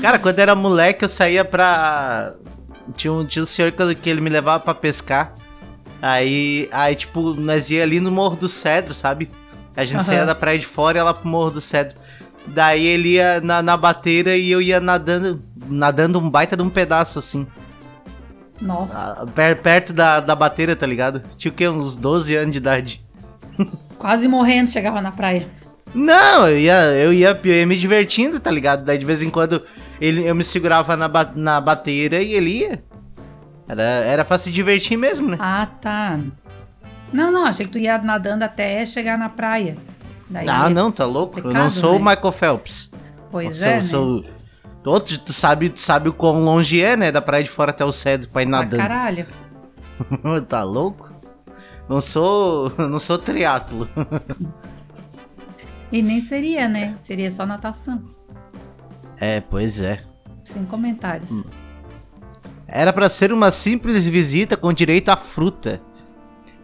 Cara, 0.00 0.18
quando 0.18 0.38
era 0.38 0.54
moleque, 0.54 1.04
eu 1.04 1.08
saía 1.08 1.44
pra. 1.44 2.34
Tinha 2.94 3.12
um, 3.12 3.24
tinha 3.24 3.42
um 3.42 3.46
senhor 3.46 3.72
que, 3.72 4.08
ele 4.10 4.20
me 4.20 4.30
levava 4.30 4.62
pra 4.62 4.74
pescar. 4.74 5.34
Aí, 6.00 6.68
aí, 6.72 6.94
tipo, 6.94 7.34
nós 7.34 7.68
ia 7.70 7.82
ali 7.82 8.00
no 8.00 8.10
Morro 8.12 8.36
do 8.36 8.48
Cedro, 8.48 8.94
sabe? 8.94 9.30
A 9.76 9.84
gente 9.84 9.96
Aham. 9.96 10.04
saía 10.04 10.24
da 10.26 10.34
praia 10.34 10.58
de 10.58 10.66
fora 10.66 10.96
e 10.96 11.00
ia 11.00 11.04
lá 11.04 11.12
pro 11.14 11.28
Morro 11.28 11.52
do 11.52 11.60
Cedro. 11.60 11.96
Daí 12.46 12.86
ele 12.86 13.10
ia 13.14 13.40
na, 13.40 13.60
na 13.62 13.76
bateira 13.76 14.36
e 14.36 14.50
eu 14.50 14.62
ia 14.62 14.78
nadando, 14.80 15.42
nadando 15.68 16.18
um 16.20 16.30
baita 16.30 16.56
de 16.56 16.62
um 16.62 16.70
pedaço, 16.70 17.18
assim. 17.18 17.46
Nossa, 18.60 19.16
Ah, 19.20 19.26
per- 19.26 19.56
perto 19.60 19.92
da, 19.92 20.20
da 20.20 20.34
bateira, 20.34 20.74
tá 20.76 20.86
ligado? 20.86 21.22
Tinha 21.36 21.50
o 21.50 21.54
quê? 21.54 21.68
Uns 21.68 21.96
12 21.96 22.36
anos 22.36 22.52
de 22.52 22.58
idade. 22.58 23.04
quase 23.98 24.28
morrendo 24.28 24.70
chegava 24.70 25.00
na 25.02 25.10
praia. 25.12 25.48
Não, 25.94 26.48
eu 26.48 26.58
ia, 26.58 26.82
eu 26.92 27.12
ia, 27.12 27.40
eu 27.44 27.52
ia 27.54 27.66
me 27.66 27.76
divertindo, 27.76 28.38
tá 28.40 28.50
ligado? 28.50 28.84
Daí 28.84 28.98
de 28.98 29.04
vez 29.06 29.22
em 29.22 29.30
quando 29.30 29.62
ele, 30.00 30.26
eu 30.26 30.34
me 30.34 30.44
segurava 30.44 30.96
na, 30.96 31.08
ba- 31.08 31.32
na 31.34 31.60
bateira 31.60 32.20
e 32.22 32.32
ele 32.34 32.50
ia. 32.58 32.82
Era, 33.68 33.82
era 33.82 34.24
pra 34.24 34.38
se 34.38 34.50
divertir 34.50 34.96
mesmo, 34.96 35.28
né? 35.28 35.36
Ah, 35.40 35.66
tá. 35.80 36.18
Não, 37.12 37.30
não, 37.32 37.44
achei 37.46 37.64
que 37.64 37.72
tu 37.72 37.78
ia 37.78 37.98
nadando 37.98 38.44
até 38.44 38.84
chegar 38.84 39.16
na 39.18 39.28
praia. 39.28 39.76
Daí, 40.28 40.48
Ah, 40.48 40.68
não, 40.68 40.90
tá 40.92 41.04
louco? 41.06 41.40
eu 41.40 41.52
não 41.52 41.70
sou 41.70 41.96
o 41.96 41.98
né? 42.04 42.10
Michael 42.14 42.32
Phelps. 42.32 42.90
Pois 43.30 43.58
sou, 43.58 43.68
é, 43.68 43.74
né? 43.76 43.82
sou... 43.82 44.24
Outro, 44.84 45.18
tu 45.18 45.32
sabe, 45.32 45.68
tu 45.70 45.80
sabe 45.80 46.08
o 46.08 46.12
quão 46.12 46.44
longe 46.44 46.80
é, 46.82 46.96
né? 46.96 47.10
Da 47.10 47.20
praia 47.20 47.42
de 47.42 47.50
fora 47.50 47.70
até 47.70 47.84
o 47.84 47.90
Cedro 47.90 48.28
pra 48.28 48.42
ir 48.42 48.46
nadando. 48.46 48.76
caralho. 48.76 49.26
tá 50.48 50.62
louco? 50.62 51.12
Não 51.88 52.00
sou, 52.00 52.72
não 52.78 52.98
sou 52.98 53.18
triatlo. 53.18 53.88
E 55.90 56.02
nem 56.02 56.20
seria, 56.20 56.68
né? 56.68 56.96
Seria 56.98 57.30
só 57.30 57.46
natação. 57.46 58.02
É, 59.18 59.40
pois 59.40 59.80
é. 59.80 60.00
Sem 60.44 60.64
comentários. 60.64 61.30
Hum. 61.30 61.44
Era 62.68 62.92
pra 62.92 63.08
ser 63.08 63.32
uma 63.32 63.52
simples 63.52 64.06
visita 64.06 64.56
com 64.56 64.72
direito 64.72 65.08
à 65.08 65.16
fruta. 65.16 65.80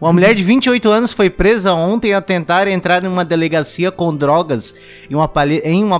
Uma 0.01 0.11
mulher 0.11 0.35
de 0.35 0.43
28 0.43 0.89
anos 0.89 1.13
foi 1.13 1.29
presa 1.29 1.73
ontem 1.73 2.13
a 2.13 2.21
tentar 2.21 2.67
entrar 2.67 3.05
em 3.05 3.07
uma 3.07 3.23
delegacia 3.23 3.89
com 3.89 4.13
drogas 4.13 4.75
em 5.09 5.15
um, 5.15 5.21
em 5.63 5.83
um 5.85 5.91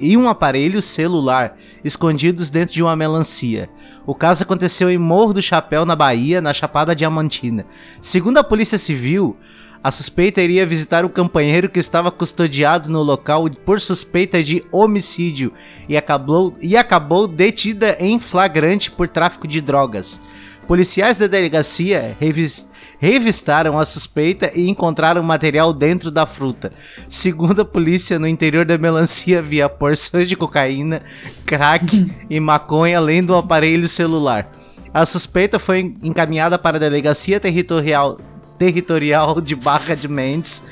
e 0.00 0.16
um 0.16 0.28
aparelho 0.28 0.82
celular 0.82 1.56
escondidos 1.84 2.50
dentro 2.50 2.74
de 2.74 2.82
uma 2.82 2.96
melancia. 2.96 3.70
O 4.04 4.16
caso 4.16 4.42
aconteceu 4.42 4.90
em 4.90 4.98
Morro 4.98 5.34
do 5.34 5.40
Chapéu, 5.40 5.86
na 5.86 5.94
Bahia, 5.94 6.40
na 6.40 6.52
Chapada 6.52 6.96
Diamantina. 6.96 7.64
Segundo 8.00 8.38
a 8.38 8.44
Polícia 8.44 8.78
Civil, 8.78 9.36
a 9.82 9.90
suspeita 9.90 10.40
iria 10.40 10.64
visitar 10.64 11.04
o 11.04 11.08
companheiro 11.10 11.68
que 11.68 11.80
estava 11.80 12.10
custodiado 12.10 12.88
no 12.88 13.02
local 13.02 13.48
por 13.64 13.80
suspeita 13.80 14.42
de 14.42 14.64
homicídio 14.70 15.52
e 15.88 15.96
acabou, 15.96 16.54
e 16.60 16.76
acabou 16.76 17.26
detida 17.26 17.96
em 17.98 18.18
flagrante 18.20 18.90
por 18.90 19.08
tráfico 19.08 19.48
de 19.48 19.60
drogas. 19.60 20.20
Policiais 20.68 21.16
da 21.16 21.26
delegacia 21.26 22.16
revis- 22.20 22.70
revistaram 23.00 23.76
a 23.76 23.84
suspeita 23.84 24.52
e 24.54 24.70
encontraram 24.70 25.20
material 25.20 25.72
dentro 25.72 26.08
da 26.08 26.24
fruta. 26.24 26.72
Segundo 27.08 27.62
a 27.62 27.64
polícia, 27.64 28.18
no 28.20 28.28
interior 28.28 28.64
da 28.64 28.78
melancia 28.78 29.40
havia 29.40 29.68
porções 29.68 30.28
de 30.28 30.36
cocaína, 30.36 31.02
crack 31.44 32.08
e 32.30 32.38
maconha, 32.38 32.98
além 32.98 33.24
do 33.24 33.34
aparelho 33.34 33.88
celular. 33.88 34.48
A 34.94 35.04
suspeita 35.04 35.58
foi 35.58 35.96
encaminhada 36.02 36.56
para 36.56 36.76
a 36.76 36.80
delegacia 36.80 37.40
territorial, 37.40 38.20
territorial 38.62 39.40
de 39.40 39.56
Barra 39.56 39.96
de 39.96 40.06
Mendes 40.06 40.62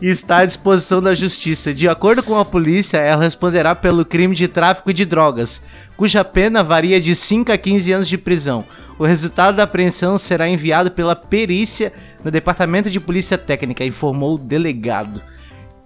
e 0.00 0.06
está 0.06 0.38
à 0.38 0.44
disposição 0.44 1.02
da 1.02 1.16
justiça. 1.16 1.74
De 1.74 1.88
acordo 1.88 2.22
com 2.22 2.38
a 2.38 2.44
polícia, 2.44 2.98
ela 2.98 3.24
responderá 3.24 3.74
pelo 3.74 4.04
crime 4.04 4.36
de 4.36 4.46
tráfico 4.46 4.92
de 4.92 5.04
drogas, 5.04 5.60
cuja 5.96 6.24
pena 6.24 6.62
varia 6.62 7.00
de 7.00 7.16
5 7.16 7.50
a 7.50 7.58
15 7.58 7.92
anos 7.92 8.08
de 8.08 8.16
prisão. 8.16 8.64
O 9.00 9.04
resultado 9.04 9.56
da 9.56 9.64
apreensão 9.64 10.16
será 10.16 10.48
enviado 10.48 10.92
pela 10.92 11.16
perícia 11.16 11.92
no 12.22 12.30
Departamento 12.30 12.88
de 12.88 13.00
Polícia 13.00 13.36
Técnica, 13.36 13.84
informou 13.84 14.36
o 14.36 14.38
delegado. 14.38 15.20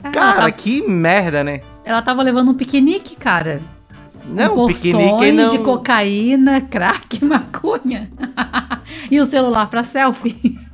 Ah, 0.04 0.10
Cara, 0.10 0.42
ela, 0.42 0.50
que 0.50 0.86
merda, 0.86 1.42
né? 1.42 1.62
ela 1.82 2.02
tava 2.02 2.22
levando 2.22 2.50
um 2.50 2.54
piquenique, 2.54 3.16
cara. 3.16 3.62
Não, 4.28 4.64
o 4.64 4.66
piquenique 4.66 5.32
não... 5.32 5.48
de 5.48 5.58
cocaína, 5.60 6.60
crack, 6.68 7.24
maconha. 7.24 8.10
e 9.10 9.18
o 9.18 9.24
celular 9.24 9.70
pra 9.70 9.82
selfie. 9.82 10.65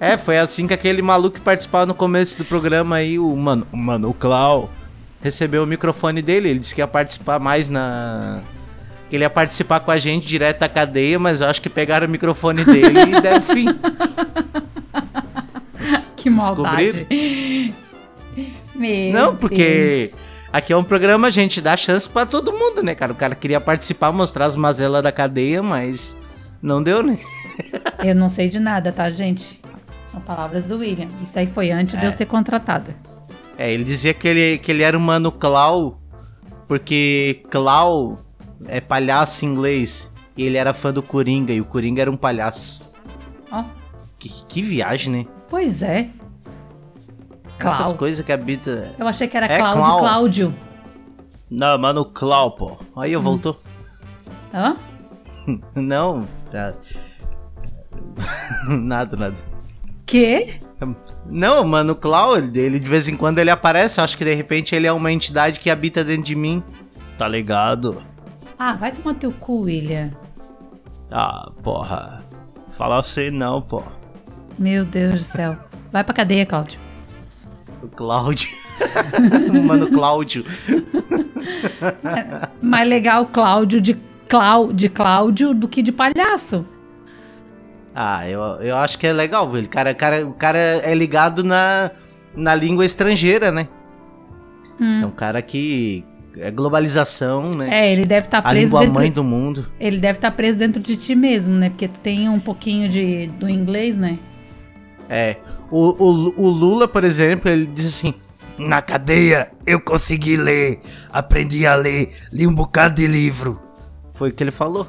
É, 0.00 0.16
foi 0.16 0.38
assim 0.38 0.66
que 0.66 0.74
aquele 0.74 1.02
maluco 1.02 1.36
que 1.36 1.40
participava 1.40 1.84
no 1.86 1.94
começo 1.94 2.38
do 2.38 2.44
programa 2.44 2.96
aí, 2.96 3.18
o 3.18 3.34
mano, 3.34 3.66
o 3.72 3.76
mano, 3.76 4.08
o 4.08 4.14
Clau, 4.14 4.70
recebeu 5.20 5.64
o 5.64 5.66
microfone 5.66 6.22
dele. 6.22 6.50
Ele 6.50 6.60
disse 6.60 6.74
que 6.74 6.80
ia 6.80 6.86
participar 6.86 7.38
mais 7.40 7.68
na. 7.68 8.40
Que 9.10 9.16
ele 9.16 9.24
ia 9.24 9.30
participar 9.30 9.80
com 9.80 9.90
a 9.90 9.98
gente 9.98 10.26
direto 10.26 10.60
da 10.60 10.68
cadeia, 10.68 11.18
mas 11.18 11.40
eu 11.40 11.48
acho 11.48 11.60
que 11.60 11.68
pegaram 11.68 12.06
o 12.06 12.10
microfone 12.10 12.64
dele 12.64 13.00
e 13.00 13.18
deram 13.20 13.40
fim. 13.40 13.66
Que 16.14 16.30
maldade. 16.30 17.06
Meu 18.74 19.12
Não, 19.12 19.36
porque 19.36 20.12
aqui 20.52 20.72
é 20.72 20.76
um 20.76 20.84
programa, 20.84 21.26
a 21.26 21.30
gente 21.30 21.60
dá 21.60 21.76
chance 21.76 22.08
pra 22.08 22.24
todo 22.24 22.52
mundo, 22.52 22.82
né, 22.82 22.94
cara? 22.94 23.12
O 23.12 23.16
cara 23.16 23.34
queria 23.34 23.60
participar, 23.60 24.12
mostrar 24.12 24.44
as 24.44 24.54
mazelas 24.54 25.02
da 25.02 25.10
cadeia, 25.10 25.60
mas 25.60 26.16
não 26.62 26.80
deu, 26.80 27.02
né? 27.02 27.18
Deus. 27.58 28.04
Eu 28.04 28.14
não 28.14 28.28
sei 28.28 28.48
de 28.48 28.60
nada, 28.60 28.92
tá, 28.92 29.10
gente? 29.10 29.60
São 30.10 30.20
palavras 30.20 30.64
do 30.64 30.78
William. 30.78 31.08
Isso 31.22 31.38
aí 31.38 31.46
foi 31.46 31.70
antes 31.70 31.98
de 31.98 32.04
É. 32.04 32.08
eu 32.08 32.12
ser 32.12 32.26
contratada. 32.26 32.94
É, 33.56 33.72
ele 33.72 33.84
dizia 33.84 34.14
que 34.14 34.26
ele, 34.28 34.58
que 34.58 34.70
ele 34.70 34.82
era 34.82 34.98
mano 34.98 35.30
Clau, 35.32 36.00
porque 36.66 37.40
Clau 37.50 38.18
é 38.66 38.80
palhaço 38.80 39.44
em 39.44 39.48
inglês. 39.48 40.12
E 40.36 40.44
ele 40.44 40.56
era 40.56 40.72
fã 40.72 40.92
do 40.92 41.02
Coringa, 41.02 41.52
e 41.52 41.60
o 41.60 41.64
Coringa 41.64 42.00
era 42.00 42.10
um 42.10 42.16
palhaço. 42.16 42.80
Ó, 43.50 43.64
Que, 44.18 44.28
que 44.46 44.62
viagem, 44.62 45.12
né? 45.12 45.26
pois 45.50 45.82
é. 45.82 46.08
Essas 47.58 47.88
Clau. 47.88 47.94
coisas 47.96 48.24
que 48.24 48.30
habita. 48.30 48.94
Eu 48.98 49.08
achei 49.08 49.26
que 49.26 49.36
era 49.36 49.46
É, 49.46 49.58
Cláudio 49.58 49.82
Clau. 49.82 49.98
Cláudio. 49.98 50.54
Não, 51.50 51.76
mano, 51.78 52.04
Clau, 52.04 52.52
pô. 52.52 52.76
Aí 52.96 53.12
eu 53.12 53.20
voltou. 53.20 53.58
Hã? 54.54 54.76
Não, 55.74 56.24
já- 56.52 56.74
nada, 58.68 59.16
nada. 59.16 59.36
Que? 60.08 60.54
Não, 61.26 61.62
mano, 61.64 61.94
Clau, 61.94 62.38
ele, 62.38 62.58
ele 62.58 62.78
de 62.78 62.88
vez 62.88 63.08
em 63.08 63.16
quando 63.16 63.38
ele 63.38 63.50
aparece. 63.50 64.00
Eu 64.00 64.04
acho 64.04 64.16
que 64.16 64.24
de 64.24 64.32
repente 64.32 64.74
ele 64.74 64.86
é 64.86 64.92
uma 64.92 65.12
entidade 65.12 65.60
que 65.60 65.68
habita 65.68 66.02
dentro 66.02 66.22
de 66.22 66.34
mim. 66.34 66.62
Tá 67.18 67.28
ligado? 67.28 68.02
Ah, 68.58 68.72
vai 68.72 68.90
tomar 68.90 69.14
teu 69.16 69.30
cu, 69.30 69.62
William. 69.62 70.10
Ah, 71.10 71.50
porra. 71.62 72.24
Fala 72.70 73.00
assim 73.00 73.30
não, 73.30 73.60
pô. 73.60 73.82
Meu 74.58 74.82
Deus 74.84 75.16
do 75.16 75.24
céu. 75.24 75.58
Vai 75.92 76.02
pra 76.02 76.14
cadeia, 76.14 76.46
Cláudio. 76.46 76.80
O 77.82 77.88
Cláudio. 77.88 78.48
Mano, 79.66 79.90
Cláudio. 79.90 80.42
Mais 82.62 82.88
legal 82.88 83.26
Cláudio 83.26 83.78
de, 83.78 83.98
de 84.74 84.88
Cláudio 84.88 85.52
do 85.52 85.68
que 85.68 85.82
de 85.82 85.92
palhaço. 85.92 86.64
Ah, 88.00 88.30
eu, 88.30 88.40
eu 88.60 88.76
acho 88.76 88.96
que 88.96 89.08
é 89.08 89.12
legal, 89.12 89.50
velho. 89.50 89.66
O 89.66 89.68
cara, 89.68 89.92
cara, 89.92 90.24
o 90.24 90.32
cara 90.32 90.56
é 90.56 90.94
ligado 90.94 91.42
na, 91.42 91.90
na 92.32 92.54
língua 92.54 92.86
estrangeira, 92.86 93.50
né? 93.50 93.66
Hum. 94.80 95.02
É 95.02 95.06
um 95.06 95.10
cara 95.10 95.42
que. 95.42 96.04
É 96.36 96.48
globalização, 96.52 97.56
né? 97.56 97.68
É, 97.68 97.92
ele 97.92 98.06
deve 98.06 98.28
estar 98.28 98.38
a 98.38 98.42
preso 98.42 98.66
língua 98.66 98.80
dentro. 98.82 98.94
mãe 98.94 99.10
do 99.10 99.24
mundo. 99.24 99.66
Ele 99.80 99.98
deve 99.98 100.18
estar 100.18 100.30
preso 100.30 100.56
dentro 100.56 100.80
de 100.80 100.96
ti 100.96 101.16
mesmo, 101.16 101.52
né? 101.52 101.70
Porque 101.70 101.88
tu 101.88 101.98
tem 101.98 102.28
um 102.28 102.38
pouquinho 102.38 102.88
de 102.88 103.26
do 103.26 103.48
inglês, 103.48 103.96
né? 103.96 104.16
É. 105.10 105.38
O, 105.68 105.88
o, 106.00 106.40
o 106.40 106.48
Lula, 106.48 106.86
por 106.86 107.02
exemplo, 107.02 107.50
ele 107.50 107.66
diz 107.66 107.86
assim: 107.86 108.14
Na 108.56 108.80
cadeia 108.80 109.50
eu 109.66 109.80
consegui 109.80 110.36
ler, 110.36 110.78
aprendi 111.12 111.66
a 111.66 111.74
ler, 111.74 112.14
li 112.32 112.46
um 112.46 112.54
bocado 112.54 112.94
de 112.94 113.08
livro. 113.08 113.60
Foi 114.14 114.30
o 114.30 114.32
que 114.32 114.44
ele 114.44 114.52
falou. 114.52 114.86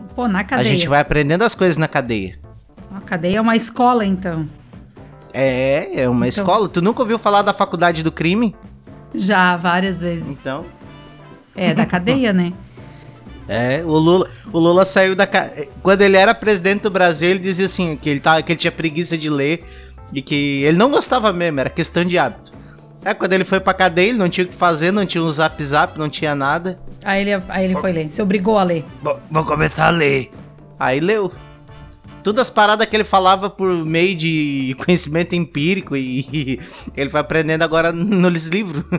Pô, 0.00 0.28
na 0.28 0.40
A 0.40 0.44
cadeia. 0.44 0.68
gente 0.68 0.88
vai 0.88 1.00
aprendendo 1.00 1.42
as 1.42 1.54
coisas 1.54 1.76
na 1.76 1.88
cadeia. 1.88 2.38
A 2.94 3.00
cadeia 3.00 3.38
é 3.38 3.40
uma 3.40 3.56
escola, 3.56 4.04
então. 4.04 4.46
É, 5.32 6.02
é 6.02 6.08
uma 6.08 6.28
Então- 6.28 6.42
escola. 6.44 6.68
Tu 6.68 6.80
nunca 6.80 7.02
ouviu 7.02 7.18
falar 7.18 7.42
da 7.42 7.52
faculdade 7.52 8.02
do 8.02 8.12
crime? 8.12 8.54
Já, 9.14 9.56
várias 9.56 10.02
vezes. 10.02 10.40
Então. 10.40 10.64
É, 11.56 11.72
da 11.74 11.86
cadeia, 11.86 12.32
né? 12.32 12.52
É, 13.46 13.82
o 13.84 13.90
Lula, 13.90 14.30
o 14.50 14.58
Lula 14.58 14.86
saiu 14.86 15.14
da. 15.14 15.26
ca- 15.26 15.50
Quando 15.82 16.00
ele 16.00 16.16
era 16.16 16.34
presidente 16.34 16.80
do 16.80 16.90
Brasil, 16.90 17.28
ele 17.28 17.38
dizia 17.40 17.66
assim: 17.66 17.94
que 17.94 18.08
ele, 18.08 18.18
tava, 18.18 18.40
que 18.40 18.50
ele 18.52 18.58
tinha 18.58 18.72
preguiça 18.72 19.18
de 19.18 19.28
ler 19.28 19.62
e 20.14 20.22
que 20.22 20.62
ele 20.62 20.78
não 20.78 20.90
gostava 20.90 21.30
mesmo, 21.30 21.60
era 21.60 21.68
questão 21.68 22.06
de 22.06 22.16
hábito. 22.16 22.50
É, 23.04 23.12
quando 23.12 23.32
ele 23.34 23.44
foi 23.44 23.60
pra 23.60 23.74
cadeia, 23.74 24.08
ele 24.08 24.18
não 24.18 24.28
tinha 24.30 24.46
o 24.46 24.48
que 24.48 24.54
fazer, 24.54 24.90
não 24.90 25.04
tinha 25.04 25.22
um 25.22 25.30
zap 25.30 25.62
zap, 25.62 25.98
não 25.98 26.08
tinha 26.08 26.34
nada. 26.34 26.78
Aí 27.04 27.20
ele, 27.20 27.42
aí 27.48 27.64
ele 27.66 27.74
foi 27.76 27.92
ler. 27.92 28.10
Se 28.10 28.22
obrigou 28.22 28.56
a 28.58 28.62
ler. 28.62 28.84
Vou, 29.02 29.20
vou 29.30 29.44
começar 29.44 29.88
a 29.88 29.90
ler. 29.90 30.30
Aí 30.80 31.00
leu. 31.00 31.30
Todas 32.22 32.44
as 32.44 32.50
paradas 32.50 32.86
que 32.86 32.96
ele 32.96 33.04
falava 33.04 33.50
por 33.50 33.70
meio 33.84 34.16
de 34.16 34.74
conhecimento 34.82 35.34
empírico 35.34 35.94
e, 35.94 36.58
ele 36.96 37.10
foi 37.10 37.20
aprendendo 37.20 37.62
agora 37.62 37.92
nos 37.92 38.46
livros. 38.46 38.82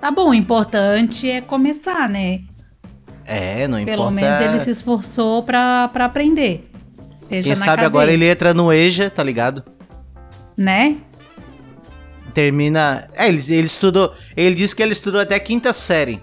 Tá 0.00 0.10
bom, 0.10 0.30
o 0.30 0.34
importante 0.34 1.28
é 1.28 1.42
começar, 1.42 2.08
né? 2.08 2.40
É, 3.26 3.68
não 3.68 3.84
Pelo 3.84 4.10
importa. 4.10 4.10
menos 4.12 4.40
ele 4.40 4.58
se 4.60 4.70
esforçou 4.70 5.42
pra, 5.42 5.88
pra 5.92 6.06
aprender. 6.06 6.70
Seja 7.28 7.48
Quem 7.48 7.54
sabe 7.54 7.68
cadeia, 7.68 7.86
agora 7.86 8.10
ele 8.10 8.24
entra 8.24 8.54
no 8.54 8.72
EJA, 8.72 9.10
tá 9.10 9.22
ligado? 9.22 9.62
Né? 10.56 10.96
Termina. 12.34 13.08
É, 13.14 13.28
ele, 13.28 13.38
ele 13.52 13.66
estudou. 13.66 14.12
Ele 14.36 14.54
disse 14.54 14.74
que 14.76 14.82
ele 14.82 14.92
estudou 14.92 15.20
até 15.20 15.34
a 15.34 15.40
quinta 15.40 15.72
série. 15.72 16.22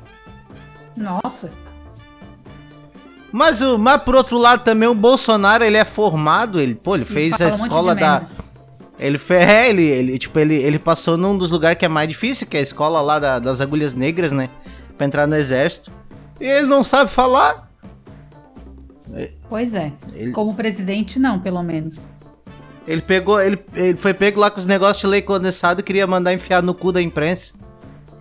Nossa. 0.95 1.49
Mas, 3.31 3.61
o, 3.61 3.77
mas 3.77 4.01
por 4.01 4.15
outro 4.15 4.37
lado 4.37 4.63
também 4.63 4.87
o 4.87 4.95
Bolsonaro, 4.95 5.63
ele 5.63 5.77
é 5.77 5.83
formado, 5.85 6.59
ele, 6.59 6.73
pô, 6.75 6.95
ele 6.95 7.05
fez 7.05 7.33
a 7.33 7.37
fala 7.37 7.51
um 7.51 7.65
escola 7.65 7.93
da 7.95 8.19
merda. 8.21 8.27
ele 8.97 9.17
fez, 9.17 9.43
é, 9.43 9.69
ele, 9.69 9.83
ele 9.83 10.17
tipo 10.17 10.39
ele, 10.39 10.55
ele 10.55 10.79
passou 10.79 11.17
num 11.17 11.37
dos 11.37 11.51
lugares 11.51 11.77
que 11.77 11.85
é 11.85 11.89
mais 11.89 12.07
difícil, 12.07 12.47
que 12.47 12.55
é 12.55 12.61
a 12.61 12.63
escola 12.63 13.01
lá 13.01 13.19
da- 13.19 13.37
das 13.39 13.59
agulhas 13.61 13.93
negras, 13.93 14.31
né, 14.31 14.49
Pra 14.97 15.05
entrar 15.05 15.27
no 15.27 15.35
exército. 15.35 15.91
E 16.39 16.45
ele 16.45 16.65
não 16.67 16.83
sabe 16.83 17.11
falar. 17.11 17.69
Pois 19.49 19.75
é. 19.75 19.91
Ele- 20.13 20.31
Como 20.31 20.55
presidente, 20.55 21.19
não, 21.19 21.39
pelo 21.39 21.61
menos. 21.61 22.07
Ele 22.87 23.01
pegou, 23.01 23.39
ele, 23.41 23.59
ele 23.75 23.97
foi 23.97 24.13
pego 24.13 24.39
lá 24.39 24.49
com 24.49 24.57
os 24.59 24.65
negócios 24.65 25.01
de 25.01 25.07
lei 25.07 25.21
condensado 25.21 25.81
e 25.81 25.83
queria 25.83 26.07
mandar 26.07 26.33
enfiar 26.33 26.63
no 26.63 26.73
cu 26.73 26.91
da 26.91 27.01
imprensa. 27.01 27.53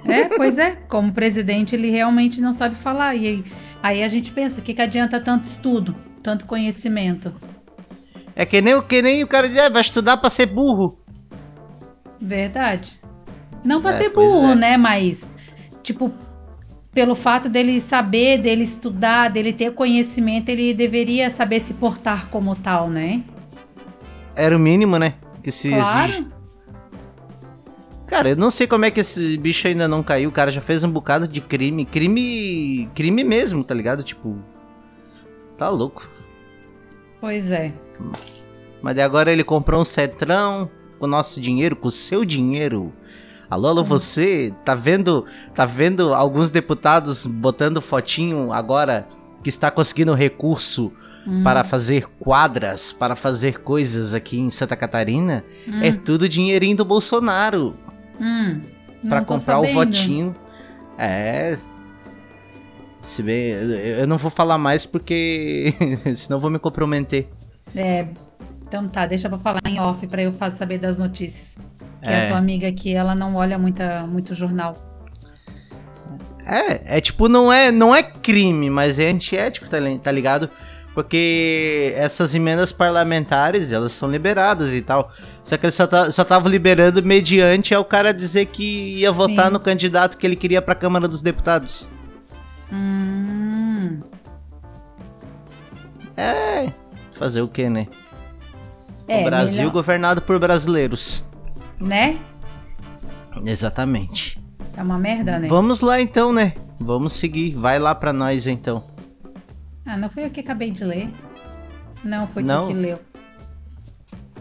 É, 0.05 0.25
pois 0.25 0.59
é. 0.59 0.73
Como 0.89 1.13
presidente, 1.13 1.75
ele 1.77 1.91
realmente 1.91 2.41
não 2.41 2.53
sabe 2.53 2.75
falar. 2.75 3.15
E 3.15 3.27
aí, 3.27 3.45
aí 3.83 4.03
a 4.03 4.09
gente 4.09 4.33
pensa, 4.33 4.61
o 4.61 4.63
que, 4.63 4.75
que 4.75 4.83
adianta 4.83 5.21
tanto 5.21 5.45
estudo, 5.45 5.95
tanto 6.23 6.45
conhecimento? 6.47 7.33
É 8.35 8.45
que 8.45 8.61
nem, 8.61 8.75
o- 8.75 8.83
que 8.83 9.01
nem 9.01 9.23
o 9.23 9.27
cara 9.27 9.49
diz, 9.49 9.57
"É, 9.57 9.71
vai 9.71 9.81
estudar 9.83 10.17
pra 10.17 10.31
ser 10.31 10.47
burro. 10.47 10.99
Verdade. 12.21 12.99
Não 13.65 13.81
pra 13.81 13.91
É, 13.91 13.95
ser 13.95 14.11
burro, 14.11 14.51
é. 14.53 14.55
né? 14.55 14.77
Mas, 14.77 15.29
tipo, 15.83 16.13
pelo 16.93 17.15
fato 17.15 17.49
dele 17.49 17.81
saber, 17.81 18.39
dele 18.39 18.65
estudar, 18.65 19.31
dele 19.31 19.53
ter 19.53 19.73
conhecimento, 19.73 20.49
ele 20.49 20.73
deveria 20.75 21.31
saber 21.31 21.61
se 21.61 21.75
portar 21.75 22.29
como 22.29 22.55
tal, 22.57 22.89
né? 22.89 23.23
Era 24.37 24.55
o 24.55 24.61
mínimo, 24.61 24.99
né, 24.99 25.15
que 25.43 25.51
se 25.51 25.73
exige. 25.73 25.83
Claro. 25.83 26.37
Cara, 28.07 28.29
eu 28.29 28.37
não 28.37 28.51
sei 28.51 28.67
como 28.67 28.85
é 28.85 28.91
que 28.91 29.01
esse 29.01 29.37
bicho 29.37 29.67
ainda 29.67 29.89
não 29.89 30.03
caiu. 30.03 30.29
O 30.29 30.33
cara 30.33 30.51
já 30.51 30.61
fez 30.61 30.85
um 30.85 30.91
bocado 30.91 31.27
de 31.27 31.41
crime. 31.41 31.85
Crime. 31.85 32.89
Crime 32.95 33.25
mesmo, 33.25 33.65
tá 33.65 33.75
ligado? 33.75 34.05
Tipo. 34.05 34.39
Tá 35.59 35.69
louco. 35.69 36.09
Pois 37.21 37.51
é. 37.51 37.73
Mas 38.81 38.99
agora 38.99 39.33
ele 39.33 39.43
comprou 39.43 39.81
um 39.81 39.85
cetrão 39.85 40.71
com 40.99 41.07
o 41.07 41.09
nosso 41.09 41.41
dinheiro, 41.41 41.75
com 41.75 41.89
o 41.89 41.91
seu 41.91 42.25
dinheiro. 42.25 42.93
Alô, 43.51 43.69
alô, 43.69 43.85
você 43.85 44.53
tá 44.65 44.75
vendo, 44.75 45.25
tá 45.55 45.65
vendo 45.65 46.15
alguns 46.15 46.51
deputados 46.51 47.27
botando 47.27 47.81
fotinho 47.81 48.53
agora 48.53 49.07
que 49.43 49.49
está 49.49 49.71
conseguindo 49.71 50.15
recurso 50.15 50.93
para 51.43 51.65
fazer 51.65 52.07
quadras, 52.21 52.93
para 52.93 53.17
fazer 53.17 53.59
coisas 53.61 54.15
aqui 54.15 54.39
em 54.39 54.51
Santa 54.51 54.77
Catarina? 54.77 55.45
É 55.83 55.93
tudo 55.93 56.29
dinheirinho 56.29 56.77
do 56.77 56.85
Bolsonaro. 56.85 57.77
Hum, 58.21 58.61
tô 59.03 59.25
comprar 59.25 59.59
o 59.59 59.63
sabendo. 59.63 59.75
votinho. 59.75 60.37
É. 60.99 61.59
Se 63.03 63.23
bem, 63.23 63.51
eu 64.01 64.07
não 64.07 64.19
vou 64.19 64.31
falar 64.31 64.59
mais 64.59 64.85
porque 64.85 65.75
senão 66.17 66.41
vou 66.41 66.51
me 66.51 66.59
comprometer. 66.59 67.29
É, 67.75 68.07
então 68.67 68.89
tá, 68.89 69.07
deixa 69.07 69.29
pra 69.29 69.39
falar 69.39 69.61
em 69.67 69.79
off 69.81 70.05
pra 70.07 70.23
eu 70.23 70.33
saber 70.51 70.79
das 70.79 70.99
notícias. 70.99 71.59
Que 72.03 72.09
É. 72.09 72.25
a 72.27 72.29
tua 72.29 72.39
amiga 72.39 72.67
aqui, 72.69 72.95
ela 72.95 73.15
não 73.15 73.35
olha 73.37 73.59
muita, 73.59 74.07
muito 74.07 74.35
jornal. 74.35 74.77
É, 76.45 76.99
é 76.99 77.01
tipo, 77.01 77.29
não 77.29 77.53
é, 77.53 77.73
não 77.73 77.95
é 77.95 78.03
crime, 78.03 78.71
mas 78.71 78.99
é 78.99 79.09
antiético, 79.09 79.69
tá, 79.69 79.79
tá 80.03 80.13
ligado? 80.13 80.49
Porque 80.97 81.93
essas 81.95 82.35
emendas 82.35 82.73
parlamentares, 82.73 83.71
elas 83.71 83.93
são 83.93 84.11
liberadas 84.11 84.73
e 84.73 84.81
tal. 84.81 85.13
Só 85.45 85.59
que 85.59 85.67
eles 85.67 85.75
só 85.75 85.87
tá- 85.87 86.11
só 86.11 86.25
liberando 86.49 87.03
mediante 87.03 87.75
ao 87.75 87.85
cara 87.85 88.15
dizer 88.15 88.47
que 88.47 88.97
ia 89.01 89.13
votar 89.13 89.49
Sim. 89.49 89.53
no 89.53 89.61
candidato 89.61 90.17
que 90.17 90.27
ele 90.27 90.35
queria 90.37 90.63
pra 90.63 90.75
Câmara 90.75 91.07
dos 91.07 91.21
Deputados. 91.21 91.87
Hum, 92.73 94.01
É, 96.17 96.73
fazer 97.13 97.43
o 97.43 97.49
que, 97.49 97.69
né? 97.69 97.89
é, 99.07 99.21
o 99.21 99.25
Brasil 99.25 99.59
melhor, 99.59 99.73
governado 99.73 100.23
por 100.23 100.39
brasileiros. 100.39 101.23
né? 101.79 102.17
Exatamente. 103.45 104.43
É 104.75 104.83
uma 104.83 104.99
merda, 104.99 105.39
né? 105.39 105.47
Vamos 105.47 105.83
lá 105.83 106.01
então, 106.01 106.33
né? 106.33 106.55
Vamos 106.81 107.13
seguir. 107.13 107.55
Vai 107.55 107.79
lá 107.79 107.95
pra 107.95 108.15
nós 108.15 108.47
então. 108.47 108.83
Ah, 109.87 109.97
não 109.97 110.11
foi 110.11 110.25
eu 110.25 110.31
que 110.31 110.41
acabei 110.41 110.71
de 110.71 110.85
ler. 110.85 111.09
Não, 112.03 112.27
foi 112.27 112.43
Não? 112.43 112.63
tu 112.67 112.69
que 112.69 112.75
leu. 112.75 112.99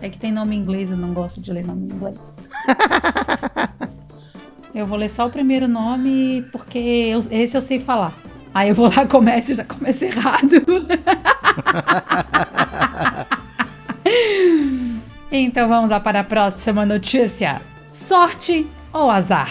É 0.01 0.09
que 0.09 0.17
tem 0.17 0.31
nome 0.31 0.55
em 0.55 0.59
inglês, 0.59 0.91
eu 0.91 0.97
não 0.97 1.13
gosto 1.13 1.39
de 1.41 1.51
ler 1.53 1.65
nome 1.65 1.87
em 1.87 1.91
inglês. 1.95 2.47
eu 4.73 4.85
vou 4.87 4.97
ler 4.97 5.09
só 5.09 5.27
o 5.27 5.31
primeiro 5.31 5.67
nome, 5.67 6.41
porque 6.51 6.77
eu- 6.79 7.23
esse 7.31 7.55
eu 7.55 7.61
sei 7.61 7.79
falar. 7.79 8.13
Aí 8.53 8.69
eu 8.69 8.75
vou 8.75 8.87
lá, 8.87 9.05
começo 9.07 9.51
e 9.51 9.55
já 9.55 9.65
começo 9.65 10.03
errado. 10.05 10.49
então 15.31 15.67
vamos 15.67 15.91
lá 15.91 15.99
para 15.99 16.21
a 16.21 16.23
próxima 16.23 16.85
notícia. 16.85 17.61
Sorte 17.87 18.67
ou 18.91 19.09
azar? 19.11 19.49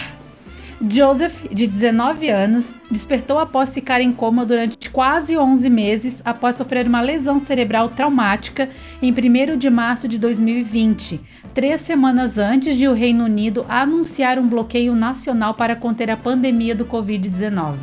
Joseph, 0.81 1.41
de 1.51 1.67
19 1.67 2.29
anos, 2.29 2.73
despertou 2.91 3.39
após 3.39 3.73
ficar 3.73 4.01
em 4.01 4.11
coma 4.11 4.45
durante 4.45 4.89
quase 4.89 5.37
11 5.37 5.69
meses 5.69 6.21
após 6.25 6.55
sofrer 6.55 6.85
uma 6.85 6.99
lesão 6.99 7.39
cerebral 7.39 7.89
traumática 7.89 8.69
em 9.01 9.11
1 9.11 9.57
de 9.57 9.69
março 9.69 10.07
de 10.07 10.19
2020, 10.19 11.21
três 11.53 11.79
semanas 11.79 12.37
antes 12.37 12.75
de 12.75 12.87
o 12.87 12.93
Reino 12.93 13.23
Unido 13.23 13.65
anunciar 13.69 14.37
um 14.37 14.47
bloqueio 14.47 14.93
nacional 14.93 15.53
para 15.53 15.75
conter 15.75 16.11
a 16.11 16.17
pandemia 16.17 16.75
do 16.75 16.85
Covid-19. 16.85 17.75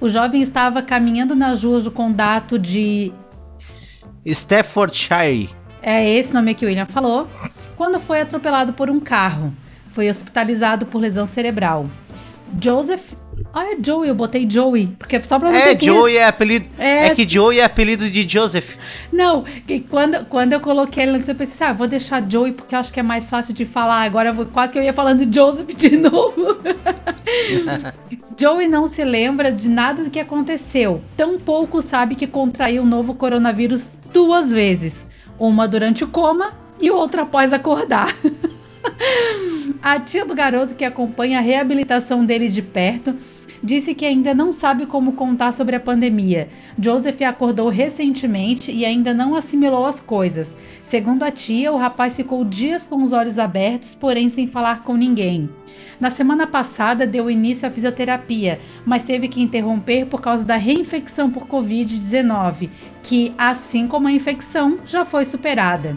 O 0.00 0.08
jovem 0.08 0.42
estava 0.42 0.82
caminhando 0.82 1.34
nas 1.34 1.64
ruas 1.64 1.84
do 1.84 1.90
condado 1.90 2.58
de 2.58 3.12
Staffordshire. 4.24 5.50
é 5.82 6.08
esse 6.08 6.32
nome 6.32 6.54
que 6.54 6.64
o 6.64 6.68
William 6.68 6.86
falou. 6.86 7.28
Quando 7.76 7.98
foi 7.98 8.20
atropelado 8.20 8.72
por 8.72 8.88
um 8.88 9.00
carro. 9.00 9.52
Foi 9.96 10.10
hospitalizado 10.10 10.84
por 10.84 10.98
lesão 11.00 11.24
cerebral. 11.24 11.86
Joseph. 12.62 13.12
Ah, 13.52 13.72
é 13.72 13.76
Joey, 13.82 14.10
eu 14.10 14.14
botei 14.14 14.46
Joey. 14.48 14.88
Porque 14.98 15.22
só 15.22 15.38
pra 15.38 15.50
não 15.50 15.58
ter 15.58 15.68
É, 15.70 15.74
que- 15.74 15.86
Joey 15.86 16.18
é 16.18 16.26
apelido. 16.26 16.66
É, 16.78 17.06
É, 17.06 17.14
que 17.14 17.26
Joey 17.26 17.60
é 17.60 17.64
apelido 17.64 18.10
de 18.10 18.28
Joseph. 18.28 18.74
Não, 19.10 19.42
que 19.66 19.80
quando, 19.80 20.26
quando 20.26 20.52
eu 20.52 20.60
coloquei 20.60 21.04
ele 21.04 21.12
antes, 21.12 21.28
eu 21.30 21.34
pensei, 21.34 21.66
ah, 21.66 21.72
vou 21.72 21.86
deixar 21.88 22.22
Joey 22.30 22.52
porque 22.52 22.74
eu 22.74 22.78
acho 22.78 22.92
que 22.92 23.00
é 23.00 23.02
mais 23.02 23.30
fácil 23.30 23.54
de 23.54 23.64
falar. 23.64 24.02
Agora 24.02 24.34
vou, 24.34 24.44
quase 24.44 24.70
que 24.74 24.78
eu 24.78 24.82
ia 24.82 24.92
falando 24.92 25.24
Joseph 25.34 25.68
de 25.74 25.88
novo. 25.96 26.58
Joey 28.38 28.68
não 28.68 28.86
se 28.86 29.02
lembra 29.02 29.50
de 29.50 29.70
nada 29.70 30.04
do 30.04 30.10
que 30.10 30.20
aconteceu. 30.20 31.00
Tampouco 31.16 31.80
sabe 31.80 32.14
que 32.16 32.26
contraiu 32.26 32.82
o 32.82 32.86
novo 32.86 33.14
coronavírus 33.14 33.94
duas 34.12 34.52
vezes. 34.52 35.06
Uma 35.38 35.66
durante 35.66 36.04
o 36.04 36.08
coma 36.08 36.52
e 36.82 36.90
outra 36.90 37.22
após 37.22 37.54
acordar. 37.54 38.14
A 39.82 40.00
tia 40.00 40.24
do 40.24 40.34
garoto 40.34 40.74
que 40.74 40.84
acompanha 40.84 41.38
a 41.38 41.42
reabilitação 41.42 42.24
dele 42.24 42.48
de 42.48 42.62
perto 42.62 43.14
disse 43.62 43.94
que 43.94 44.04
ainda 44.04 44.34
não 44.34 44.52
sabe 44.52 44.86
como 44.86 45.12
contar 45.12 45.52
sobre 45.52 45.76
a 45.76 45.80
pandemia. 45.80 46.48
Joseph 46.80 47.20
acordou 47.22 47.68
recentemente 47.68 48.70
e 48.70 48.84
ainda 48.84 49.12
não 49.12 49.34
assimilou 49.34 49.86
as 49.86 50.00
coisas. 50.00 50.56
Segundo 50.82 51.22
a 51.24 51.30
tia, 51.30 51.72
o 51.72 51.76
rapaz 51.76 52.16
ficou 52.16 52.44
dias 52.44 52.84
com 52.84 53.02
os 53.02 53.12
olhos 53.12 53.38
abertos, 53.38 53.94
porém 53.94 54.28
sem 54.28 54.46
falar 54.46 54.82
com 54.82 54.94
ninguém. 54.94 55.50
Na 55.98 56.10
semana 56.10 56.46
passada 56.46 57.06
deu 57.06 57.30
início 57.30 57.66
à 57.66 57.70
fisioterapia, 57.70 58.60
mas 58.84 59.04
teve 59.04 59.28
que 59.28 59.42
interromper 59.42 60.06
por 60.06 60.20
causa 60.20 60.44
da 60.44 60.56
reinfecção 60.56 61.30
por 61.30 61.46
Covid-19, 61.46 62.70
que, 63.02 63.32
assim 63.36 63.88
como 63.88 64.06
a 64.08 64.12
infecção, 64.12 64.78
já 64.86 65.04
foi 65.04 65.24
superada. 65.24 65.96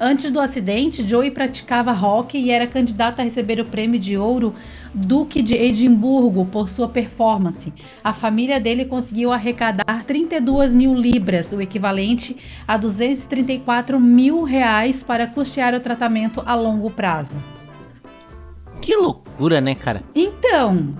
Antes 0.00 0.30
do 0.30 0.38
acidente, 0.38 1.06
Joey 1.06 1.32
praticava 1.32 1.90
hockey 1.90 2.38
e 2.38 2.50
era 2.50 2.68
candidata 2.68 3.20
a 3.20 3.24
receber 3.24 3.58
o 3.58 3.64
prêmio 3.64 3.98
de 3.98 4.16
ouro 4.16 4.54
Duque 4.94 5.42
de 5.42 5.54
Edimburgo 5.54 6.46
por 6.46 6.68
sua 6.68 6.88
performance. 6.88 7.72
A 8.02 8.12
família 8.12 8.60
dele 8.60 8.84
conseguiu 8.84 9.32
arrecadar 9.32 10.04
32 10.06 10.72
mil 10.72 10.94
libras, 10.94 11.52
o 11.52 11.60
equivalente 11.60 12.36
a 12.66 12.76
234 12.76 13.98
mil 13.98 14.44
reais, 14.44 15.02
para 15.02 15.26
custear 15.26 15.74
o 15.74 15.80
tratamento 15.80 16.42
a 16.46 16.54
longo 16.54 16.90
prazo. 16.90 17.38
Que 18.80 18.94
loucura, 18.94 19.60
né, 19.60 19.74
cara? 19.74 20.04
Então, 20.14 20.94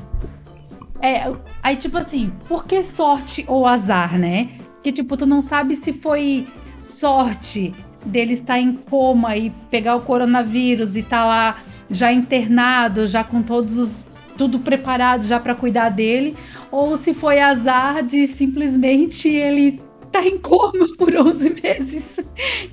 é, 1.01 1.33
aí 1.63 1.77
tipo 1.77 1.97
assim, 1.97 2.33
por 2.49 2.65
que 2.65 2.83
sorte 2.83 3.45
ou 3.47 3.65
azar, 3.65 4.19
né? 4.19 4.49
Que 4.83 4.93
tipo, 4.93 5.17
tu 5.17 5.25
não 5.25 5.41
sabe 5.41 5.77
se 5.77 5.93
foi 5.93 6.49
sorte 6.77 7.73
dele 8.05 8.33
estar 8.33 8.59
em 8.59 8.73
coma 8.73 9.37
e 9.37 9.51
pegar 9.71 9.97
o 9.97 10.01
coronavírus 10.01 10.97
e 10.97 11.03
tá 11.03 11.25
lá 11.25 11.59
já 11.91 12.13
internado, 12.13 13.07
já 13.07 13.25
com 13.25 13.43
todos 13.43 13.77
os 13.79 14.05
tudo 14.37 14.61
preparado 14.61 15.27
já 15.27 15.41
para 15.41 15.53
cuidar 15.53 15.89
dele, 15.89 16.37
ou 16.71 16.97
se 16.97 17.13
foi 17.13 17.41
azar 17.41 18.05
de 18.05 18.25
simplesmente 18.25 19.29
ele 19.29 19.81
tá 20.13 20.23
em 20.23 20.39
coma 20.39 20.87
por 20.97 21.13
11 21.15 21.57
meses 21.61 22.21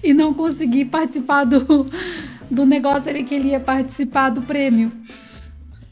e 0.03 0.13
não 0.13 0.31
conseguir 0.31 0.85
participar 0.85 1.43
do, 1.43 1.87
do 2.51 2.65
negócio 2.67 3.09
ali 3.09 3.23
que 3.23 3.33
ele 3.33 3.49
ia 3.49 3.59
participar 3.59 4.29
do 4.29 4.43
prêmio. 4.43 4.91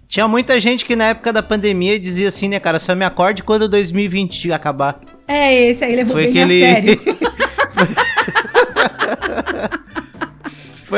Tinha 0.07 0.27
muita 0.27 0.59
gente 0.59 0.85
que 0.85 0.95
na 0.95 1.05
época 1.05 1.33
da 1.33 1.41
pandemia 1.41 1.99
dizia 1.99 2.27
assim, 2.29 2.47
né, 2.47 2.59
cara, 2.59 2.79
só 2.79 2.93
me 2.93 3.03
acorde 3.03 3.41
quando 3.41 3.67
2020 3.67 4.51
acabar. 4.51 5.01
É, 5.27 5.69
esse 5.69 5.83
aí 5.83 5.95
levou 5.95 6.13
Foi 6.13 6.27
bem 6.27 6.43
aquele- 6.43 6.63
a 6.65 6.67
sério. 6.69 7.01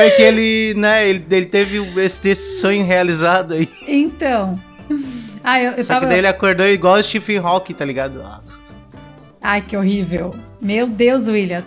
Foi 0.00 0.10
que 0.10 0.22
ele, 0.22 0.74
né, 0.74 1.08
ele, 1.08 1.24
ele 1.30 1.46
teve 1.46 1.78
esse, 2.00 2.28
esse 2.28 2.60
sonho 2.60 2.84
realizado 2.84 3.54
aí. 3.54 3.68
Então. 3.86 4.60
Ah, 5.42 5.60
eu, 5.60 5.72
eu 5.72 5.84
Só 5.84 5.94
tava. 5.94 6.00
que 6.00 6.06
daí 6.06 6.18
ele 6.18 6.26
acordou 6.26 6.66
igual 6.66 6.94
o 6.96 7.02
Stephen 7.02 7.38
Hawking, 7.38 7.74
tá 7.74 7.84
ligado? 7.84 8.20
Ah, 8.22 8.40
Ai, 9.42 9.60
que 9.60 9.76
horrível. 9.76 10.34
Meu 10.60 10.88
Deus, 10.88 11.28
William. 11.28 11.62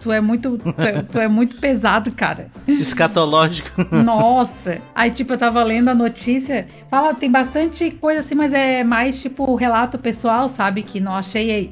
Tu 0.00 0.10
é 0.10 0.20
muito, 0.20 0.58
tu 0.58 0.74
é, 0.82 1.02
tu 1.02 1.18
é 1.20 1.28
muito 1.28 1.54
pesado, 1.58 2.10
cara. 2.10 2.48
Escatológico. 2.66 3.70
Nossa. 3.94 4.78
Aí, 4.94 5.12
tipo, 5.12 5.32
eu 5.32 5.38
tava 5.38 5.62
lendo 5.62 5.88
a 5.88 5.94
notícia. 5.94 6.66
Fala, 6.90 7.14
tem 7.14 7.30
bastante 7.30 7.88
coisa 7.92 8.18
assim, 8.18 8.34
mas 8.34 8.52
é 8.52 8.82
mais, 8.82 9.22
tipo, 9.22 9.54
relato 9.54 9.98
pessoal, 9.98 10.48
sabe? 10.48 10.82
Que 10.82 10.98
não 10.98 11.14
achei 11.14 11.50
aí. 11.52 11.70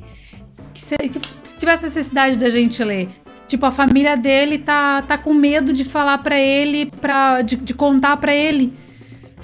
Que, 0.73 0.81
se- 0.81 0.97
que 0.97 1.21
tivesse 1.59 1.83
necessidade 1.83 2.37
da 2.37 2.49
gente 2.49 2.83
ler. 2.85 3.09
Tipo, 3.51 3.67
a 3.67 3.73
família 3.73 4.17
dele 4.17 4.59
tá, 4.59 5.03
tá 5.03 5.19
com 5.19 5.35
medo 5.35 5.73
de 5.73 5.83
falar 5.83 6.19
pra 6.19 6.39
ele, 6.39 6.87
pra, 6.87 7.43
de, 7.43 7.57
de 7.57 7.75
contar 7.75 8.17
pra 8.17 8.33
ele. 8.33 8.73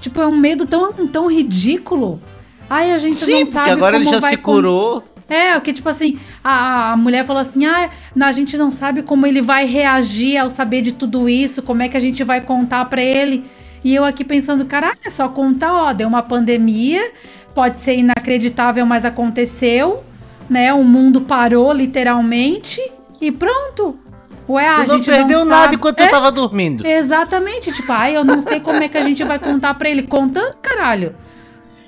Tipo, 0.00 0.22
é 0.22 0.26
um 0.28 0.36
medo 0.36 0.64
tão, 0.64 0.92
tão 1.08 1.26
ridículo. 1.26 2.22
Ai, 2.70 2.92
a 2.92 2.98
gente 2.98 3.16
Sim, 3.16 3.40
não 3.40 3.46
sabe 3.46 3.52
porque 3.54 3.70
agora 3.70 3.96
ele 3.96 4.06
já 4.06 4.20
se 4.20 4.36
curou. 4.36 5.02
é, 5.28 5.54
porque 5.54 5.72
tipo 5.72 5.88
assim, 5.88 6.20
a, 6.44 6.92
a 6.92 6.96
mulher 6.96 7.24
falou 7.26 7.40
assim: 7.40 7.66
ah, 7.66 7.90
a 8.20 8.30
gente 8.30 8.56
não 8.56 8.70
sabe 8.70 9.02
como 9.02 9.26
ele 9.26 9.42
vai 9.42 9.66
reagir 9.66 10.36
ao 10.36 10.48
saber 10.48 10.82
de 10.82 10.92
tudo 10.92 11.28
isso, 11.28 11.60
como 11.60 11.82
é 11.82 11.88
que 11.88 11.96
a 11.96 12.00
gente 12.00 12.22
vai 12.22 12.40
contar 12.40 12.84
pra 12.84 13.02
ele. 13.02 13.44
E 13.82 13.92
eu 13.92 14.04
aqui 14.04 14.22
pensando, 14.22 14.64
caralho, 14.66 14.98
é 15.04 15.10
só 15.10 15.28
contar, 15.28 15.72
ó, 15.72 15.92
deu 15.92 16.06
uma 16.06 16.22
pandemia, 16.22 17.10
pode 17.56 17.80
ser 17.80 17.96
inacreditável, 17.96 18.86
mas 18.86 19.04
aconteceu, 19.04 20.04
né? 20.48 20.72
O 20.72 20.84
mundo 20.84 21.22
parou 21.22 21.72
literalmente 21.72 22.80
e 23.20 23.30
pronto. 23.32 23.98
Ué, 24.48 24.68
a 24.68 24.74
Tu 24.76 24.86
não 24.88 24.94
gente 24.96 25.06
perdeu 25.10 25.40
não 25.40 25.46
nada 25.46 25.74
enquanto 25.74 26.00
é, 26.00 26.06
eu 26.06 26.10
tava 26.10 26.30
dormindo. 26.30 26.86
Exatamente, 26.86 27.72
tipo, 27.72 27.90
ai, 27.92 28.16
eu 28.16 28.24
não 28.24 28.40
sei 28.40 28.60
como 28.60 28.80
é 28.82 28.88
que 28.88 28.96
a 28.96 29.02
gente 29.02 29.24
vai 29.24 29.38
contar 29.40 29.74
pra 29.74 29.88
ele. 29.88 30.04
Contando, 30.04 30.54
caralho. 30.62 31.16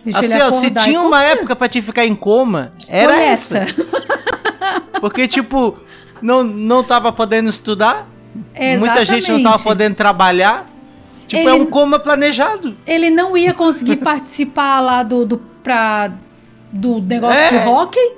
Deixa 0.04 0.18
Assim, 0.20 0.40
ó, 0.40 0.50
se 0.52 0.70
tinha 0.70 1.00
uma 1.00 1.22
época 1.22 1.54
pra 1.54 1.68
te 1.68 1.80
ficar 1.82 2.04
em 2.06 2.14
coma, 2.14 2.72
era 2.88 3.12
Foi 3.12 3.22
essa. 3.22 3.66
Porque, 5.00 5.28
tipo, 5.28 5.76
não, 6.20 6.42
não 6.42 6.82
tava 6.82 7.12
podendo 7.12 7.48
estudar, 7.48 8.08
muita 8.78 9.04
gente 9.04 9.30
não 9.30 9.38
tava 9.42 9.54
Exatamente. 9.56 9.62
podendo 9.64 9.94
trabalhar. 9.94 10.66
Tipo, 11.26 11.48
é 11.48 11.54
Ele- 11.54 11.62
um 11.62 11.66
coma 11.66 11.98
planejado. 11.98 12.76
Ele 12.86 13.10
não 13.10 13.36
ia 13.36 13.52
conseguir 13.54 13.96
participar 14.02 14.80
lá 14.80 15.02
do, 15.02 15.24
do, 15.26 15.38
pra, 15.62 16.10
do 16.72 17.00
negócio 17.00 17.38
É. 17.38 17.48
de 17.50 17.68
hockey, 17.68 18.12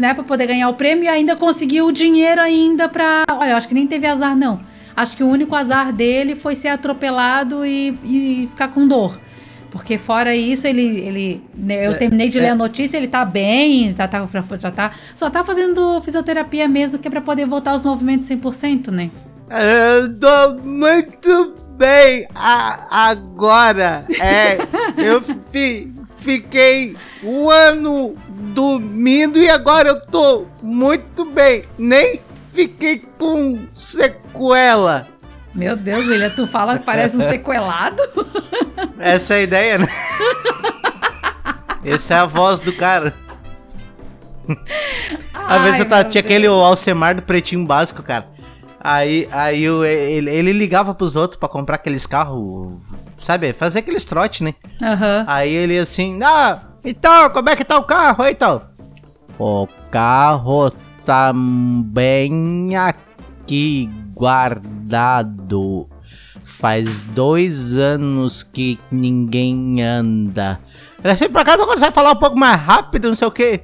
né? 0.00 0.14
Pra 0.14 0.24
poder 0.24 0.46
ganhar 0.46 0.68
o 0.68 0.74
prêmio 0.74 1.04
e 1.04 1.08
ainda 1.08 1.36
conseguiu 1.36 1.86
o 1.86 1.92
dinheiro 1.92 2.40
ainda 2.40 2.88
pra. 2.88 3.24
Olha, 3.30 3.50
eu 3.50 3.56
acho 3.56 3.68
que 3.68 3.74
nem 3.74 3.86
teve 3.86 4.06
azar, 4.06 4.36
não. 4.36 4.60
Acho 4.96 5.16
que 5.16 5.22
o 5.22 5.28
único 5.28 5.54
azar 5.54 5.92
dele 5.92 6.34
foi 6.36 6.54
ser 6.56 6.68
atropelado 6.68 7.64
e, 7.64 7.90
e 8.04 8.48
ficar 8.50 8.68
com 8.68 8.86
dor. 8.88 9.18
Porque 9.70 9.96
fora 9.98 10.34
isso, 10.34 10.66
ele. 10.66 10.82
ele 10.98 11.44
né, 11.54 11.86
eu 11.86 11.92
É, 11.92 11.94
terminei 11.94 12.28
de 12.28 12.38
é. 12.38 12.42
ler 12.42 12.48
a 12.48 12.54
notícia, 12.56 12.96
ele 12.96 13.06
tá 13.06 13.24
bem, 13.24 13.92
tá, 13.94 14.08
tá, 14.08 14.26
já 14.58 14.70
tá. 14.70 14.90
Só 15.14 15.30
tá 15.30 15.44
fazendo 15.44 16.00
fisioterapia 16.02 16.66
mesmo, 16.66 16.98
que 16.98 17.06
é 17.06 17.10
pra 17.10 17.20
poder 17.20 17.46
voltar 17.46 17.70
aos 17.70 17.84
movimentos 17.84 18.26
100%, 18.28 18.88
né? 18.88 19.10
Eu 19.48 20.18
tô 20.18 20.62
muito 20.64 21.54
bem 21.78 22.26
a- 22.34 23.10
agora. 23.10 24.04
É, 24.20 24.58
eu 24.96 25.20
fi- 25.52 25.92
fiquei 26.16 26.96
um 27.22 27.48
ano 27.48 28.14
dormindo 28.50 29.38
e 29.38 29.48
agora 29.48 29.88
eu 29.88 30.00
tô 30.00 30.46
muito 30.62 31.24
bem. 31.24 31.64
Nem 31.78 32.20
fiquei 32.52 32.98
com 33.18 33.58
sequela. 33.76 35.06
Meu 35.54 35.76
Deus, 35.76 36.06
William, 36.06 36.30
tu 36.30 36.46
fala 36.46 36.78
que 36.78 36.84
parece 36.84 37.16
um 37.16 37.22
sequelado. 37.28 38.00
Essa 38.98 39.34
é 39.34 39.36
a 39.38 39.42
ideia, 39.42 39.78
né? 39.78 39.88
Essa 41.84 42.14
é 42.14 42.18
a 42.18 42.26
voz 42.26 42.60
do 42.60 42.72
cara. 42.72 43.12
Às 45.34 45.62
vezes 45.62 45.80
eu 45.80 45.86
meu 45.86 45.98
tinha 46.04 46.22
Deus. 46.22 46.24
aquele 46.24 46.46
Alcemar 46.46 47.14
do 47.14 47.22
Pretinho 47.22 47.64
Básico, 47.66 48.02
cara. 48.02 48.26
Aí, 48.82 49.28
aí 49.30 49.68
o- 49.68 49.84
ele, 49.84 50.30
ele 50.30 50.52
ligava 50.52 50.94
pros 50.94 51.14
outros 51.16 51.38
pra 51.38 51.48
comprar 51.48 51.76
aqueles 51.76 52.06
carros, 52.06 52.72
sabe? 53.18 53.52
Fazer 53.52 53.80
aqueles 53.80 54.04
trote, 54.04 54.42
né? 54.42 54.54
Aham. 54.82 55.24
Aí 55.26 55.52
ele 55.52 55.78
assim, 55.78 56.18
ah, 56.22 56.60
então, 56.84 57.30
como 57.30 57.48
é 57.48 57.56
que 57.56 57.64
tá 57.64 57.78
o 57.78 57.84
carro? 57.84 58.22
Aí, 58.22 58.32
Então, 58.32 58.62
o 59.38 59.66
carro 59.90 60.70
tá 61.04 61.32
bem 61.34 62.76
aqui 62.76 63.90
guardado. 64.14 65.88
Faz 66.44 67.02
dois 67.02 67.74
anos 67.78 68.42
que 68.42 68.78
ninguém 68.90 69.82
anda. 69.82 70.60
Ele 71.02 71.28
pra 71.30 71.44
cá 71.44 71.56
não 71.56 71.66
consegue 71.66 71.94
falar 71.94 72.12
um 72.12 72.16
pouco 72.16 72.38
mais 72.38 72.60
rápido, 72.60 73.08
não 73.08 73.16
sei 73.16 73.26
o 73.28 73.30
que. 73.30 73.60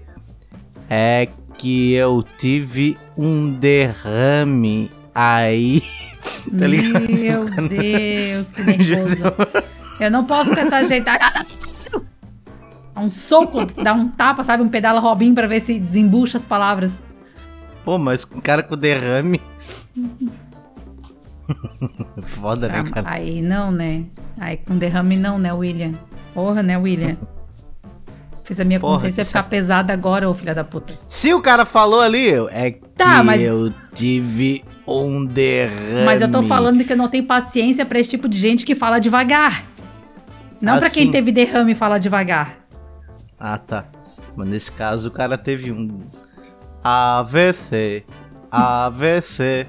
É 0.89 1.29
que 1.59 1.93
eu 1.93 2.25
tive 2.39 2.97
um 3.17 3.51
derrame 3.53 4.91
aí. 5.15 5.83
tá 6.59 6.67
ligado? 6.67 7.11
Meu 7.11 7.45
Deus, 7.69 8.51
que 8.51 8.63
nervoso. 8.63 9.25
Eu 9.99 10.11
não 10.11 10.25
posso 10.25 10.53
com 10.55 10.61
essa 10.61 10.77
ajeitar. 10.77 11.19
Dá 12.97 13.01
Um 13.03 13.11
soco, 13.11 13.65
dá 13.81 13.93
um 13.93 14.09
tapa, 14.09 14.43
sabe? 14.43 14.63
Um 14.63 14.69
pedala 14.69 14.99
Robin 14.99 15.33
pra 15.35 15.47
ver 15.47 15.61
se 15.61 15.79
desembucha 15.79 16.37
as 16.39 16.45
palavras. 16.45 17.03
Pô, 17.85 17.97
mas 17.99 18.25
com 18.25 18.41
cara 18.41 18.63
com 18.65 18.77
derrame. 18.77 19.41
Foda, 22.23 22.69
né, 22.69 22.83
Ah, 22.85 22.91
cara? 22.91 23.09
aí 23.11 23.41
não, 23.41 23.71
né? 23.71 24.03
Aí 24.39 24.57
com 24.57 24.77
derrame 24.77 25.17
não, 25.17 25.39
né, 25.39 25.53
William? 25.53 25.93
Porra, 26.35 26.63
né, 26.63 26.77
William? 26.77 27.17
Fez 28.43 28.59
a 28.61 28.65
minha 28.65 28.81
Porra, 28.81 28.95
consciência 28.95 29.25
ficar 29.25 29.41
saco. 29.41 29.51
pesada 29.51 29.93
agora, 29.93 30.29
ô 30.29 30.35
filha 30.35 30.55
da 30.55 30.65
puta. 30.65 30.95
Se 31.09 31.33
o 31.35 31.41
cara 31.41 31.65
falou 31.65 32.01
ali, 32.01 32.31
é 32.51 32.73
Tá, 32.97 33.19
que 33.19 33.23
mas- 33.25 33.43
eu 33.43 33.73
tive 33.95 34.65
um 34.87 35.25
derrame. 35.25 36.05
Mas 36.05 36.21
eu 36.23 36.31
tô 36.31 36.43
falando 36.43 36.83
que 36.85 36.93
eu 36.93 36.97
não 36.97 37.09
tenho 37.09 37.25
paciência 37.25 37.85
pra 37.85 37.99
esse 37.99 38.11
tipo 38.11 38.29
de 38.29 38.39
gente 38.39 38.65
que 38.65 38.75
fala 38.75 38.99
devagar. 39.01 39.65
Não 40.61 40.79
pra 40.79 40.89
quem 40.91 41.05
Assim. 41.05 41.13
teve 41.13 41.31
derrame 41.33 41.73
e 41.73 41.75
fala 41.75 41.99
devagar. 41.99 42.55
Ah, 43.39 43.59
tá. 43.59 43.87
Mas 44.35 44.49
nesse 44.49 44.73
caso 44.73 45.09
o 45.09 45.13
cara 45.13 45.37
teve 45.37 45.73
um 45.73 46.01
AVC. 46.83 48.05
AVC. 48.51 49.67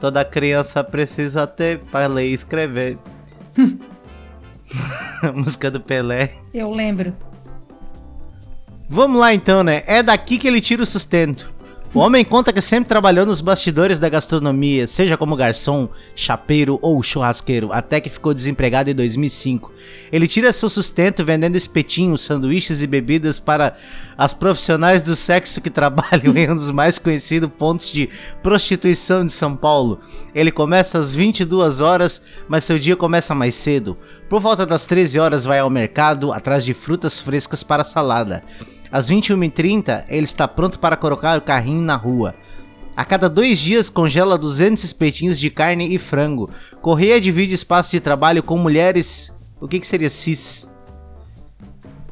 Toda 0.00 0.24
criança 0.24 0.82
precisa 0.84 1.46
ter 1.46 1.80
pra 1.80 2.06
ler 2.06 2.28
e 2.28 2.34
escrever. 2.34 2.98
A 5.22 5.32
música 5.34 5.70
do 5.70 5.80
Pelé. 5.80 6.34
Eu 6.54 6.70
lembro. 6.70 7.14
Vamos 8.88 9.18
lá 9.20 9.34
então, 9.34 9.62
né? 9.62 9.82
É 9.86 10.02
daqui 10.02 10.38
que 10.38 10.46
ele 10.48 10.60
tira 10.60 10.82
o 10.82 10.86
sustento. 10.86 11.52
O 11.94 12.00
homem 12.00 12.22
conta 12.22 12.52
que 12.52 12.60
sempre 12.60 12.86
trabalhou 12.86 13.24
nos 13.24 13.40
bastidores 13.40 13.98
da 13.98 14.10
gastronomia, 14.10 14.86
seja 14.86 15.16
como 15.16 15.34
garçom, 15.34 15.88
chapeiro 16.14 16.78
ou 16.82 17.02
churrasqueiro, 17.02 17.72
até 17.72 17.98
que 17.98 18.10
ficou 18.10 18.34
desempregado 18.34 18.90
em 18.90 18.94
2005. 18.94 19.72
Ele 20.12 20.28
tira 20.28 20.52
seu 20.52 20.68
sustento 20.68 21.24
vendendo 21.24 21.56
espetinhos, 21.56 22.20
sanduíches 22.20 22.82
e 22.82 22.86
bebidas 22.86 23.40
para 23.40 23.74
as 24.18 24.34
profissionais 24.34 25.00
do 25.00 25.16
sexo 25.16 25.62
que 25.62 25.70
trabalham 25.70 26.36
em 26.36 26.50
um 26.50 26.54
dos 26.54 26.70
mais 26.70 26.98
conhecidos 26.98 27.50
pontos 27.56 27.90
de 27.90 28.10
prostituição 28.42 29.24
de 29.24 29.32
São 29.32 29.56
Paulo. 29.56 29.98
Ele 30.34 30.52
começa 30.52 30.98
às 30.98 31.14
22 31.14 31.80
horas, 31.80 32.20
mas 32.46 32.64
seu 32.64 32.78
dia 32.78 32.96
começa 32.96 33.34
mais 33.34 33.54
cedo. 33.54 33.96
Por 34.28 34.42
volta 34.42 34.66
das 34.66 34.84
13 34.84 35.18
horas 35.18 35.46
vai 35.46 35.58
ao 35.58 35.70
mercado 35.70 36.34
atrás 36.34 36.66
de 36.66 36.74
frutas 36.74 37.18
frescas 37.18 37.62
para 37.62 37.82
salada. 37.82 38.44
Às 38.90 39.08
21h30, 39.10 40.04
ele 40.08 40.24
está 40.24 40.46
pronto 40.48 40.78
para 40.78 40.96
colocar 40.96 41.38
o 41.38 41.42
carrinho 41.42 41.82
na 41.82 41.96
rua. 41.96 42.34
A 42.96 43.04
cada 43.04 43.28
dois 43.28 43.58
dias 43.58 43.88
congela 43.88 44.36
200 44.36 44.82
espetinhos 44.82 45.38
de 45.38 45.50
carne 45.50 45.94
e 45.94 45.98
frango. 45.98 46.50
Correia 46.82 47.20
divide 47.20 47.54
espaço 47.54 47.90
de 47.92 48.00
trabalho 48.00 48.42
com 48.42 48.58
mulheres. 48.58 49.32
O 49.60 49.68
que, 49.68 49.78
que 49.78 49.86
seria 49.86 50.10
cis? 50.10 50.68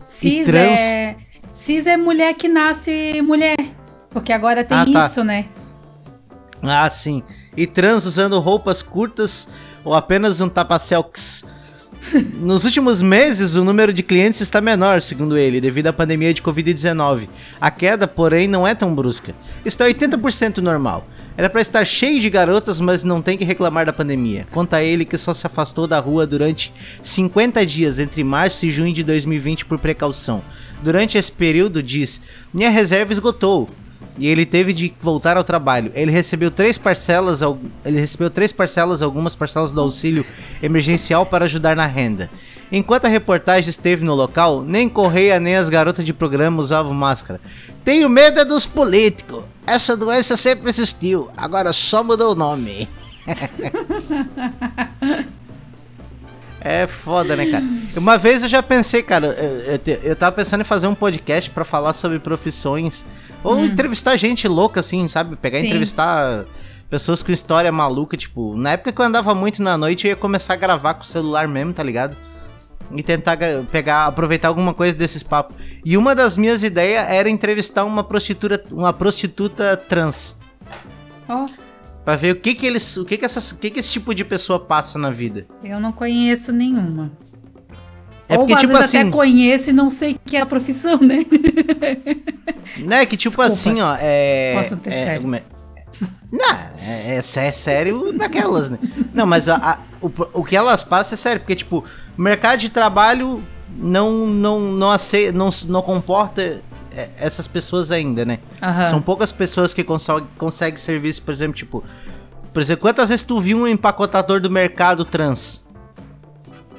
Cis 0.04 0.44
trans? 0.44 0.78
é. 0.80 1.16
Cis 1.52 1.86
é 1.86 1.96
mulher 1.96 2.34
que 2.34 2.48
nasce 2.48 3.20
mulher. 3.22 3.56
Porque 4.10 4.32
agora 4.32 4.62
tem 4.62 4.76
Ah, 4.78 4.86
tá. 4.92 5.06
isso, 5.06 5.24
né? 5.24 5.46
Ah, 6.62 6.88
sim. 6.90 7.22
E 7.56 7.66
trans 7.66 8.04
usando 8.06 8.38
roupas 8.38 8.82
curtas 8.82 9.48
ou 9.84 9.94
apenas 9.94 10.40
um 10.40 10.48
tapa-selks. 10.48 11.44
Nos 12.40 12.64
últimos 12.64 13.02
meses, 13.02 13.54
o 13.54 13.64
número 13.64 13.92
de 13.92 14.02
clientes 14.02 14.40
está 14.40 14.60
menor, 14.60 15.02
segundo 15.02 15.36
ele, 15.36 15.60
devido 15.60 15.88
à 15.88 15.92
pandemia 15.92 16.32
de 16.32 16.42
Covid-19. 16.42 17.28
A 17.60 17.70
queda, 17.70 18.06
porém, 18.06 18.46
não 18.46 18.66
é 18.66 18.74
tão 18.74 18.94
brusca. 18.94 19.34
Está 19.64 19.86
80% 19.86 20.58
normal. 20.58 21.06
Era 21.36 21.50
para 21.50 21.60
estar 21.60 21.84
cheio 21.84 22.20
de 22.20 22.30
garotas, 22.30 22.80
mas 22.80 23.04
não 23.04 23.20
tem 23.20 23.36
que 23.36 23.44
reclamar 23.44 23.84
da 23.84 23.92
pandemia. 23.92 24.46
Conta 24.50 24.82
ele 24.82 25.04
que 25.04 25.18
só 25.18 25.34
se 25.34 25.46
afastou 25.46 25.86
da 25.86 25.98
rua 25.98 26.26
durante 26.26 26.72
50 27.02 27.66
dias 27.66 27.98
entre 27.98 28.24
março 28.24 28.64
e 28.64 28.70
junho 28.70 28.92
de 28.92 29.02
2020 29.02 29.66
por 29.66 29.78
precaução. 29.78 30.42
Durante 30.82 31.18
esse 31.18 31.30
período, 31.30 31.82
diz: 31.82 32.22
Minha 32.54 32.70
reserva 32.70 33.12
esgotou 33.12 33.68
e 34.18 34.28
ele 34.28 34.46
teve 34.46 34.72
de 34.72 34.92
voltar 35.00 35.36
ao 35.36 35.44
trabalho. 35.44 35.90
Ele 35.94 36.10
recebeu 36.10 36.50
três 36.50 36.78
parcelas, 36.78 37.40
ele 37.84 37.98
recebeu 37.98 38.30
três 38.30 38.52
parcelas, 38.52 39.02
algumas 39.02 39.34
parcelas 39.34 39.72
do 39.72 39.80
auxílio 39.80 40.24
emergencial 40.62 41.26
para 41.26 41.44
ajudar 41.44 41.76
na 41.76 41.86
renda. 41.86 42.30
Enquanto 42.70 43.04
a 43.04 43.08
reportagem 43.08 43.70
esteve 43.70 44.04
no 44.04 44.14
local, 44.14 44.62
nem 44.62 44.88
Correia 44.88 45.38
nem 45.38 45.56
as 45.56 45.68
garotas 45.68 46.04
de 46.04 46.12
programa 46.12 46.60
usavam 46.60 46.92
máscara. 46.92 47.40
Tenho 47.84 48.08
medo 48.08 48.44
dos 48.44 48.66
políticos. 48.66 49.44
Essa 49.66 49.96
doença 49.96 50.36
sempre 50.36 50.70
existiu, 50.70 51.30
agora 51.36 51.72
só 51.72 52.02
mudou 52.02 52.32
o 52.32 52.34
nome. 52.34 52.88
É 56.68 56.84
foda, 56.88 57.36
né, 57.36 57.46
cara? 57.46 57.64
Uma 57.96 58.18
vez 58.18 58.42
eu 58.42 58.48
já 58.48 58.60
pensei, 58.60 59.00
cara, 59.00 59.28
eu, 59.28 59.80
eu, 59.86 60.00
eu 60.02 60.16
tava 60.16 60.34
pensando 60.34 60.62
em 60.62 60.64
fazer 60.64 60.88
um 60.88 60.96
podcast 60.96 61.48
pra 61.50 61.64
falar 61.64 61.94
sobre 61.94 62.18
profissões. 62.18 63.06
Ou 63.46 63.64
entrevistar 63.64 64.16
gente 64.16 64.46
louca, 64.48 64.80
assim, 64.80 65.06
sabe? 65.08 65.36
Pegar 65.36 65.60
e 65.60 65.66
entrevistar 65.66 66.44
pessoas 66.88 67.22
com 67.22 67.32
história 67.32 67.70
maluca, 67.72 68.16
tipo, 68.16 68.56
na 68.56 68.72
época 68.72 68.92
que 68.92 69.00
eu 69.00 69.04
andava 69.04 69.34
muito 69.34 69.62
na 69.62 69.76
noite, 69.76 70.06
eu 70.06 70.10
ia 70.10 70.16
começar 70.16 70.54
a 70.54 70.56
gravar 70.56 70.94
com 70.94 71.02
o 71.02 71.06
celular 71.06 71.48
mesmo, 71.48 71.72
tá 71.72 71.82
ligado? 71.82 72.16
E 72.94 73.02
tentar 73.02 73.36
pegar, 73.70 74.06
aproveitar 74.06 74.48
alguma 74.48 74.72
coisa 74.72 74.96
desses 74.96 75.22
papos. 75.22 75.56
E 75.84 75.96
uma 75.96 76.14
das 76.14 76.36
minhas 76.36 76.62
ideias 76.62 77.08
era 77.10 77.28
entrevistar 77.28 77.84
uma 77.84 78.04
prostituta, 78.04 78.62
uma 78.70 78.92
prostituta 78.92 79.76
trans. 79.76 80.38
Ó, 81.28 81.46
Pra 82.06 82.14
ver 82.14 82.30
o 82.30 82.36
que 82.36 82.54
que 82.54 82.64
eles, 82.64 82.96
o 82.96 83.04
que 83.04 83.16
que, 83.16 83.24
essas, 83.24 83.50
o 83.50 83.56
que 83.56 83.68
que 83.68 83.80
esse 83.80 83.90
tipo 83.90 84.14
de 84.14 84.24
pessoa 84.24 84.60
passa 84.60 84.96
na 84.96 85.10
vida. 85.10 85.44
eu 85.64 85.80
não 85.80 85.90
conheço 85.90 86.52
nenhuma. 86.52 87.10
É 88.28 88.34
Ou 88.34 88.40
porque, 88.40 88.54
às 88.54 88.60
tipo 88.60 88.72
vezes 88.72 88.88
assim. 88.88 88.98
até 88.98 89.10
conheço 89.10 89.70
e 89.70 89.72
não 89.72 89.88
sei 89.88 90.18
que 90.24 90.36
é 90.36 90.40
a 90.40 90.46
profissão, 90.46 90.98
né? 91.00 91.24
Né, 92.78 93.06
que 93.06 93.16
tipo 93.16 93.30
Desculpa. 93.36 93.52
assim, 93.52 93.80
ó, 93.80 93.96
é... 93.98 94.54
Posso 94.56 94.76
ter 94.76 94.92
é, 94.92 95.04
sério. 95.06 95.34
é- 95.34 95.42
Não, 96.30 96.50
é, 96.82 97.14
é, 97.16 97.22
é 97.46 97.52
sério 97.52 98.12
daquelas, 98.12 98.68
né? 98.68 98.78
Não, 99.14 99.24
mas 99.26 99.48
a- 99.48 99.56
a- 99.56 99.78
o, 100.00 100.10
o 100.40 100.44
que 100.44 100.54
elas 100.54 100.84
passam 100.84 101.14
é 101.14 101.16
sério, 101.16 101.40
porque, 101.40 101.54
tipo, 101.54 101.84
o 102.18 102.20
mercado 102.20 102.60
de 102.60 102.68
trabalho 102.68 103.42
não, 103.78 104.26
não, 104.26 104.60
não, 104.60 104.90
acei- 104.90 105.32
não, 105.32 105.48
não 105.68 105.80
comporta 105.80 106.60
é, 106.94 107.08
essas 107.18 107.46
pessoas 107.46 107.90
ainda, 107.90 108.24
né? 108.26 108.40
São 108.90 109.00
poucas 109.00 109.32
pessoas 109.32 109.72
que 109.72 109.82
conseguem 109.82 110.26
consegue 110.36 110.78
serviço, 110.80 111.22
por 111.22 111.32
exemplo, 111.32 111.54
tipo... 111.56 111.82
Por 112.52 112.60
exemplo, 112.62 112.82
quantas 112.82 113.08
vezes 113.10 113.22
tu 113.22 113.38
viu 113.40 113.58
um 113.58 113.66
empacotador 113.66 114.40
do 114.40 114.50
mercado 114.50 115.04
trans? 115.04 115.62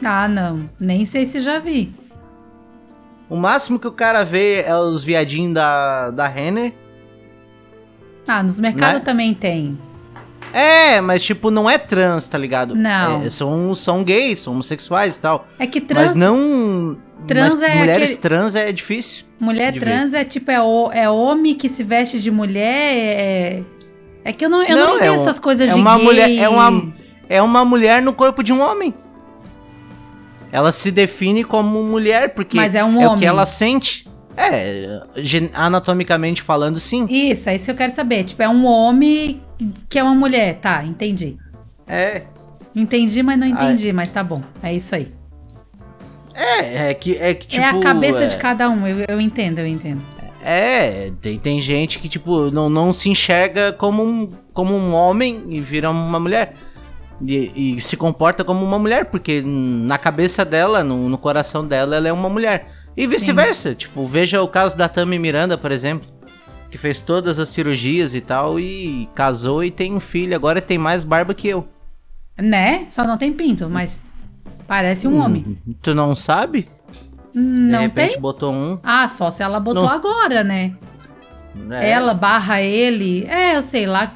Ah, 0.03 0.27
não. 0.27 0.69
Nem 0.79 1.05
sei 1.05 1.25
se 1.25 1.39
já 1.39 1.59
vi. 1.59 1.93
O 3.29 3.35
máximo 3.35 3.77
que 3.79 3.87
o 3.87 3.91
cara 3.91 4.23
vê 4.23 4.61
é 4.61 4.75
os 4.75 5.03
viadinhos 5.03 5.53
da, 5.53 6.09
da 6.11 6.27
Renner. 6.27 6.73
Ah, 8.27 8.43
nos 8.43 8.59
mercados 8.59 8.99
Né? 8.99 9.05
também 9.05 9.33
tem. 9.33 9.77
É, 10.53 11.01
mas 11.01 11.23
tipo, 11.23 11.51
não 11.51 11.69
é 11.69 11.77
trans, 11.77 12.27
tá 12.27 12.37
ligado? 12.37 12.73
Não. 12.75 13.23
É, 13.23 13.29
são, 13.29 13.75
são 13.75 14.03
gays, 14.03 14.39
são 14.39 14.53
homossexuais 14.53 15.15
e 15.17 15.19
tal. 15.19 15.47
É 15.59 15.67
que 15.67 15.81
trans, 15.81 16.07
Mas 16.07 16.15
não. 16.15 16.97
trans 17.27 17.55
mas 17.55 17.61
é 17.61 17.75
mulheres 17.75 18.11
aquele- 18.11 18.21
trans 18.21 18.55
é 18.55 18.71
difícil. 18.71 19.25
mulher 19.39 19.77
trans 19.77 20.13
é 20.13 20.23
tipo, 20.23 20.49
é, 20.49 20.61
o, 20.61 20.89
é 20.91 21.09
homem 21.09 21.53
que 21.53 21.67
se 21.67 21.83
veste 21.83 22.19
de 22.19 22.31
mulher, 22.31 22.93
é... 22.95 23.63
É 24.23 24.33
que 24.33 24.43
eu 24.45 24.49
não, 24.49 24.61
eu 24.63 24.75
não, 24.75 24.85
Não, 24.87 24.95
entendo 24.95 25.07
é 25.07 25.11
um- 25.11 25.15
essas 25.15 25.39
coisas 25.39 25.69
é 25.69 25.73
de 25.73 25.79
uma 25.79 25.95
gay. 25.95 26.03
mulher- 26.05 26.37
é 26.37 26.49
uma- 26.49 26.93
É 27.29 27.41
uma 27.41 27.65
mulher 27.65 28.01
no 28.01 28.13
corpo 28.13 28.41
de 28.41 28.53
um 28.53 28.61
homem. 28.61 28.93
Ela 30.51 30.71
se 30.71 30.91
define 30.91 31.43
como 31.43 31.83
mulher, 31.83 32.33
porque 32.33 32.55
Mas 32.55 32.75
é 32.75 32.83
um 32.83 33.05
o 33.05 33.15
que 33.15 33.25
ela 33.25 33.45
sente. 33.45 34.07
É, 34.35 35.01
anatomicamente 35.53 36.43
falando, 36.43 36.79
sim. 36.79 37.07
Isso, 37.09 37.49
é 37.49 37.55
isso 37.55 37.65
que 37.65 37.71
eu 37.71 37.75
quero 37.75 37.93
saber. 37.93 38.23
Tipo, 38.23 38.43
é 38.43 38.49
um 38.49 38.65
homem 38.65 39.41
que 39.89 39.97
é 39.97 40.03
uma 40.03 40.13
mulher. 40.13 40.59
Tá, 40.61 40.83
entendi. 40.85 41.37
É. 41.87 42.21
Entendi, 42.75 43.23
mas 43.23 43.39
não 43.39 43.47
entendi, 43.47 43.91
mas 43.91 44.11
tá 44.11 44.23
bom. 44.23 44.41
É 44.61 44.71
isso 44.71 44.93
aí. 44.93 45.07
É, 46.35 46.89
é 46.89 46.93
que, 46.93 47.17
é 47.17 47.33
que 47.33 47.47
tipo. 47.47 47.63
é 47.63 47.65
a 47.65 47.79
cabeça 47.79 48.25
é, 48.25 48.27
de 48.27 48.37
cada 48.37 48.69
um, 48.69 48.85
eu, 48.85 49.05
eu 49.07 49.19
entendo, 49.19 49.57
eu 49.57 49.65
entendo. 49.65 50.03
É, 50.43 51.11
tem, 51.19 51.39
tem 51.39 51.59
gente 51.59 51.97
que, 51.97 52.07
tipo, 52.07 52.53
não, 52.53 52.69
não 52.69 52.93
se 52.93 53.09
enxerga 53.09 53.73
como 53.73 54.03
um, 54.03 54.29
como 54.53 54.75
um 54.75 54.93
homem 54.93 55.43
e 55.49 55.59
vira 55.59 55.89
uma 55.89 56.19
mulher. 56.19 56.53
E, 57.25 57.77
e 57.77 57.81
se 57.81 57.97
comporta 57.97 58.43
como 58.43 58.63
uma 58.63 58.77
mulher, 58.77 59.05
porque 59.05 59.41
na 59.43 59.97
cabeça 59.97 60.45
dela, 60.45 60.83
no, 60.83 61.09
no 61.09 61.17
coração 61.17 61.65
dela, 61.65 61.95
ela 61.95 62.07
é 62.07 62.13
uma 62.13 62.29
mulher. 62.29 62.67
E 62.95 63.05
vice-versa. 63.07 63.73
Tipo, 63.75 64.05
veja 64.05 64.41
o 64.41 64.47
caso 64.47 64.77
da 64.77 64.87
Tami 64.89 65.17
Miranda, 65.19 65.57
por 65.57 65.71
exemplo. 65.71 66.07
Que 66.69 66.77
fez 66.77 66.99
todas 66.99 67.39
as 67.39 67.49
cirurgias 67.49 68.13
e 68.13 68.21
tal, 68.21 68.59
e 68.59 69.07
casou 69.15 69.63
e 69.63 69.71
tem 69.71 69.93
um 69.93 69.99
filho. 69.99 70.35
Agora 70.35 70.61
tem 70.61 70.77
mais 70.77 71.03
barba 71.03 71.33
que 71.33 71.47
eu. 71.47 71.67
Né? 72.37 72.85
Só 72.89 73.03
não 73.05 73.17
tem 73.17 73.33
pinto, 73.33 73.69
mas 73.69 73.99
parece 74.67 75.07
um 75.07 75.19
homem. 75.23 75.57
Tu 75.81 75.95
não 75.95 76.15
sabe? 76.15 76.67
De 77.33 77.39
Não 77.41 77.79
repente 77.79 78.13
tem? 78.13 78.21
botou 78.21 78.53
um. 78.53 78.79
Ah, 78.83 79.07
só 79.07 79.29
se 79.31 79.41
ela 79.41 79.59
botou 79.59 79.83
Não. 79.83 79.89
agora, 79.89 80.43
né? 80.43 80.73
É. 81.71 81.91
Ela 81.91 82.13
barra 82.13 82.61
ele. 82.61 83.25
É, 83.27 83.55
eu 83.55 83.61
sei 83.61 83.85
lá. 83.85 84.11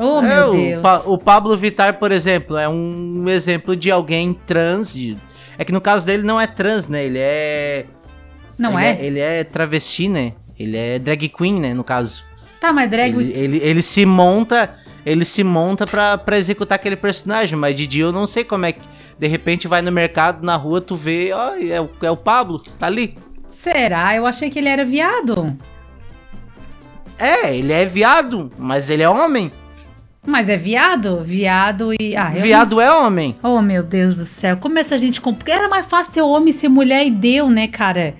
Oh, 0.00 0.18
É, 0.20 0.22
meu 0.22 0.48
o 0.48 0.52
Deus. 0.52 0.82
Pa- 0.82 1.02
O, 1.06 1.18
Pablo 1.18 1.56
Vittar, 1.56 1.98
por 1.98 2.10
exemplo, 2.12 2.56
é 2.56 2.68
um 2.68 3.24
exemplo 3.28 3.76
de 3.76 3.90
alguém 3.90 4.32
trans. 4.32 4.92
de- 4.94 5.16
É 5.58 5.64
que 5.64 5.72
no 5.72 5.80
caso 5.80 6.06
dele 6.06 6.22
não 6.22 6.40
é 6.40 6.46
trans, 6.46 6.88
né? 6.88 7.04
Ele 7.04 7.18
é. 7.18 7.84
Não 8.58 8.78
ele 8.80 8.88
é? 8.88 9.04
Ele 9.04 9.18
é 9.20 9.44
travesti, 9.44 10.08
né? 10.08 10.32
Ele 10.58 10.76
é 10.76 10.98
drag 10.98 11.28
queen, 11.28 11.60
né? 11.60 11.74
No 11.74 11.84
caso. 11.84 12.24
Tá, 12.60 12.72
mas 12.72 12.90
drag. 12.90 13.14
Ele, 13.18 13.32
ele, 13.32 13.58
ele 13.62 13.82
se 13.82 14.04
monta. 14.06 14.74
Ele 15.04 15.24
se 15.24 15.42
monta 15.42 15.86
pra, 15.86 16.18
pra 16.18 16.38
executar 16.38 16.76
aquele 16.76 16.96
personagem, 16.96 17.56
mas 17.58 17.74
de 17.74 17.86
dia 17.86 18.04
eu 18.04 18.12
não 18.12 18.26
sei 18.26 18.44
como 18.44 18.66
é 18.66 18.72
que. 18.72 18.80
De 19.18 19.26
repente 19.26 19.66
vai 19.68 19.80
no 19.82 19.90
mercado, 19.92 20.44
na 20.44 20.56
rua, 20.56 20.80
tu 20.80 20.94
vê, 20.96 21.30
ó, 21.32 21.52
é, 21.56 21.80
o- 21.80 21.90
é 22.02 22.10
o 22.10 22.16
Pablo, 22.16 22.58
tá 22.78 22.86
ali. 22.86 23.16
Será? 23.46 24.14
Eu 24.14 24.26
achei 24.26 24.48
que 24.50 24.58
ele 24.58 24.68
era 24.68 24.84
viado. 24.84 25.56
É, 27.18 27.54
ele 27.54 27.72
é 27.72 27.84
viado, 27.84 28.50
mas 28.58 28.88
ele 28.88 29.02
é 29.02 29.08
homem. 29.08 29.50
Mas 30.26 30.48
é 30.48 30.56
viado? 30.56 31.22
Viado 31.24 31.92
e. 31.98 32.14
Ah, 32.16 32.26
viado 32.30 32.80
é 32.80 32.90
homem. 32.92 33.34
não- 33.42 33.56
Oh, 33.56 33.62
meu 33.62 33.82
Deus 33.82 34.14
do 34.14 34.26
céu. 34.26 34.56
Como 34.58 34.78
essa 34.78 34.98
gente. 34.98 35.20
comp- 35.20 35.48
Era 35.48 35.68
mais 35.68 35.86
fácil 35.86 36.12
ser 36.12 36.22
homem 36.22 36.52
ser 36.52 36.68
mulher 36.68 37.06
e 37.06 37.10
deu, 37.10 37.48
né, 37.48 37.66
cara? 37.66 38.14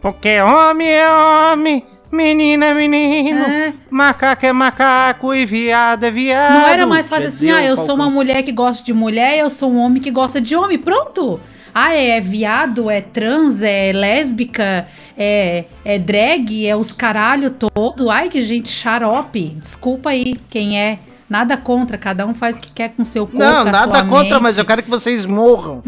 Porque 0.00 0.40
homem 0.40 0.88
é 0.88 1.08
homem, 1.10 1.82
menina 2.12 2.66
é 2.66 2.74
menino, 2.74 3.42
É. 3.42 3.72
macaco 3.90 4.44
é 4.44 4.52
macaco 4.52 5.34
e 5.34 5.46
viado 5.46 6.04
é 6.04 6.10
viado. 6.10 6.54
Não 6.60 6.68
era 6.68 6.86
mais 6.86 7.08
fácil 7.08 7.22
Quer 7.24 7.28
assim, 7.28 7.46
dizer, 7.46 7.58
ah, 7.58 7.64
eu 7.64 7.76
sou 7.76 7.94
uma 7.94 8.10
mulher 8.10 8.42
que 8.42 8.52
gosta 8.52 8.84
de 8.84 8.92
mulher, 8.92 9.38
eu 9.38 9.48
sou 9.48 9.70
um 9.70 9.78
homem 9.78 10.02
que 10.02 10.10
gosta 10.10 10.40
de 10.40 10.54
homem. 10.56 10.78
Pronto! 10.78 11.40
Ah, 11.74 11.94
é, 11.94 12.10
é 12.10 12.20
viado, 12.20 12.90
é 12.90 13.00
trans, 13.00 13.62
é 13.62 13.92
lésbica, 13.92 14.86
é, 15.16 15.64
é 15.84 15.98
drag, 15.98 16.66
é 16.66 16.76
os 16.76 16.92
caralho 16.92 17.50
todo. 17.50 18.10
Ai, 18.10 18.28
que 18.28 18.40
gente 18.40 18.68
xarope. 18.68 19.56
Desculpa 19.60 20.10
aí 20.10 20.36
quem 20.50 20.78
é. 20.78 20.98
Nada 21.28 21.56
contra, 21.56 21.96
cada 21.96 22.26
um 22.26 22.34
faz 22.34 22.56
o 22.56 22.60
que 22.60 22.70
quer 22.72 22.90
com 22.90 23.04
seu 23.04 23.26
corpo. 23.26 23.38
Não, 23.38 23.64
nada 23.64 24.04
contra, 24.04 24.34
mente. 24.34 24.42
mas 24.42 24.58
eu 24.58 24.64
quero 24.64 24.82
que 24.82 24.90
vocês 24.90 25.24
morram. 25.24 25.82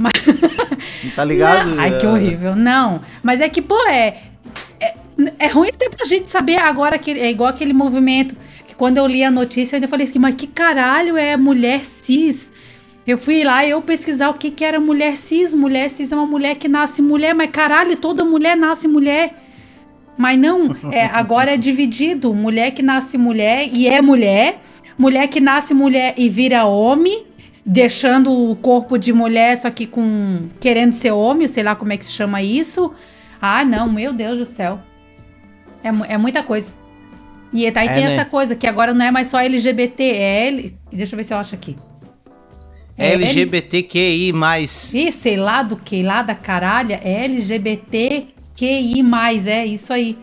tá 1.15 1.25
ligado? 1.25 1.71
Não, 1.71 1.79
ai, 1.81 1.99
que 1.99 2.07
horrível. 2.07 2.57
Não, 2.57 3.01
mas 3.23 3.41
é 3.41 3.49
que, 3.49 3.61
pô, 3.61 3.79
é, 3.87 4.23
é. 4.81 4.95
é 5.39 5.47
ruim 5.49 5.69
até 5.69 5.91
pra 5.91 6.07
gente 6.07 6.31
saber 6.31 6.57
agora 6.57 6.99
que 6.99 7.11
é 7.11 7.31
igual 7.31 7.51
aquele 7.51 7.75
movimento. 7.75 8.35
Que 8.67 8.75
quando 8.75 8.97
eu 8.97 9.07
li 9.07 9.23
a 9.23 9.31
notícia, 9.31 9.77
eu 9.77 9.79
ainda 9.79 9.89
falei 9.89 10.07
assim, 10.07 10.19
mas 10.19 10.35
que 10.35 10.47
caralho 10.47 11.17
é 11.19 11.37
mulher 11.37 11.85
cis? 11.85 12.53
Eu 13.07 13.17
fui 13.17 13.45
lá 13.45 13.65
e 13.65 13.71
eu 13.71 13.81
pesquisar 13.81 14.31
o 14.31 14.35
que, 14.35 14.51
que 14.51 14.65
era 14.65 14.81
mulher 14.81 15.17
cis. 15.17 15.55
Mulher 15.55 15.89
cis 15.91 16.11
é 16.11 16.17
uma 16.17 16.27
mulher 16.27 16.57
que 16.57 16.67
nasce 16.69 17.01
mulher, 17.01 17.35
mas 17.35 17.51
caralho, 17.51 17.97
toda 17.97 18.25
mulher 18.25 18.57
nasce 18.57 18.89
mulher. 18.89 19.35
Mas 20.19 20.39
não, 20.39 20.75
é, 20.91 21.05
agora 21.15 21.55
é 21.55 21.57
dividido. 21.57 22.35
Mulher 22.35 22.73
que 22.73 22.83
nasce 22.83 23.17
mulher 23.17 23.69
e 23.73 23.87
é 23.87 24.03
mulher. 24.03 24.59
Mulher 24.99 25.29
que 25.29 25.41
nasce 25.41 25.73
mulher 25.73 26.15
e 26.17 26.29
vira 26.29 26.65
homem, 26.65 27.27
deixando 27.65 28.33
o 28.33 28.57
corpo 28.57 28.99
de 28.99 29.13
mulher, 29.13 29.57
só 29.57 29.71
que 29.71 29.87
com. 29.87 30.49
querendo 30.59 30.95
ser 30.95 31.13
homem, 31.13 31.47
sei 31.47 31.63
lá 31.63 31.77
como 31.77 31.93
é 31.93 31.97
que 31.97 32.05
se 32.05 32.13
chama 32.13 32.43
isso. 32.43 32.93
Ah, 33.41 33.65
não, 33.65 33.93
meu 33.93 34.13
Deus 34.13 34.39
do 34.39 34.47
céu. 34.47 34.81
É, 35.85 36.15
é 36.15 36.19
muita 36.19 36.43
coisa. 36.43 36.75
E 37.53 37.65
aí 37.65 37.69
É, 37.69 37.73
tem 37.73 38.05
né? 38.05 38.15
essa 38.15 38.25
coisa, 38.25 38.57
que 38.57 38.67
agora 38.67 38.93
não 38.93 39.05
é 39.05 39.11
mais 39.11 39.29
só 39.29 39.39
LGBT, 39.39 40.03
é 40.03 40.49
L. 40.49 40.77
Deixa 40.91 41.15
eu 41.15 41.17
ver 41.19 41.25
se 41.25 41.35
eu 41.35 41.39
acho 41.39 41.55
aqui. 41.55 41.77
É 42.99 43.13
LGBTQI+. 43.13 44.33
Ih, 44.95 45.13
sei 45.13 45.37
lá 45.37 45.63
do 45.63 45.77
que, 45.77 46.03
lá 46.03 46.23
da 46.23 46.35
caralha, 46.35 46.99
é 47.05 47.25
LGBTQI+, 47.27 49.03
é 49.49 49.67
isso 49.67 49.93
aí. 49.93 50.17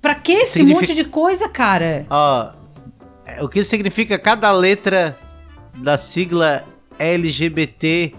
Pra 0.00 0.14
que 0.14 0.32
esse 0.32 0.54
Significa- 0.54 0.80
monte 0.92 0.94
de 0.94 1.04
coisa, 1.04 1.48
cara? 1.48 2.06
Ó, 2.08 2.50
é, 3.26 3.42
o 3.42 3.48
que 3.48 3.62
significa 3.62 4.18
cada 4.18 4.50
letra 4.50 5.16
da 5.76 5.98
sigla 5.98 6.64
LGBT 6.98 8.12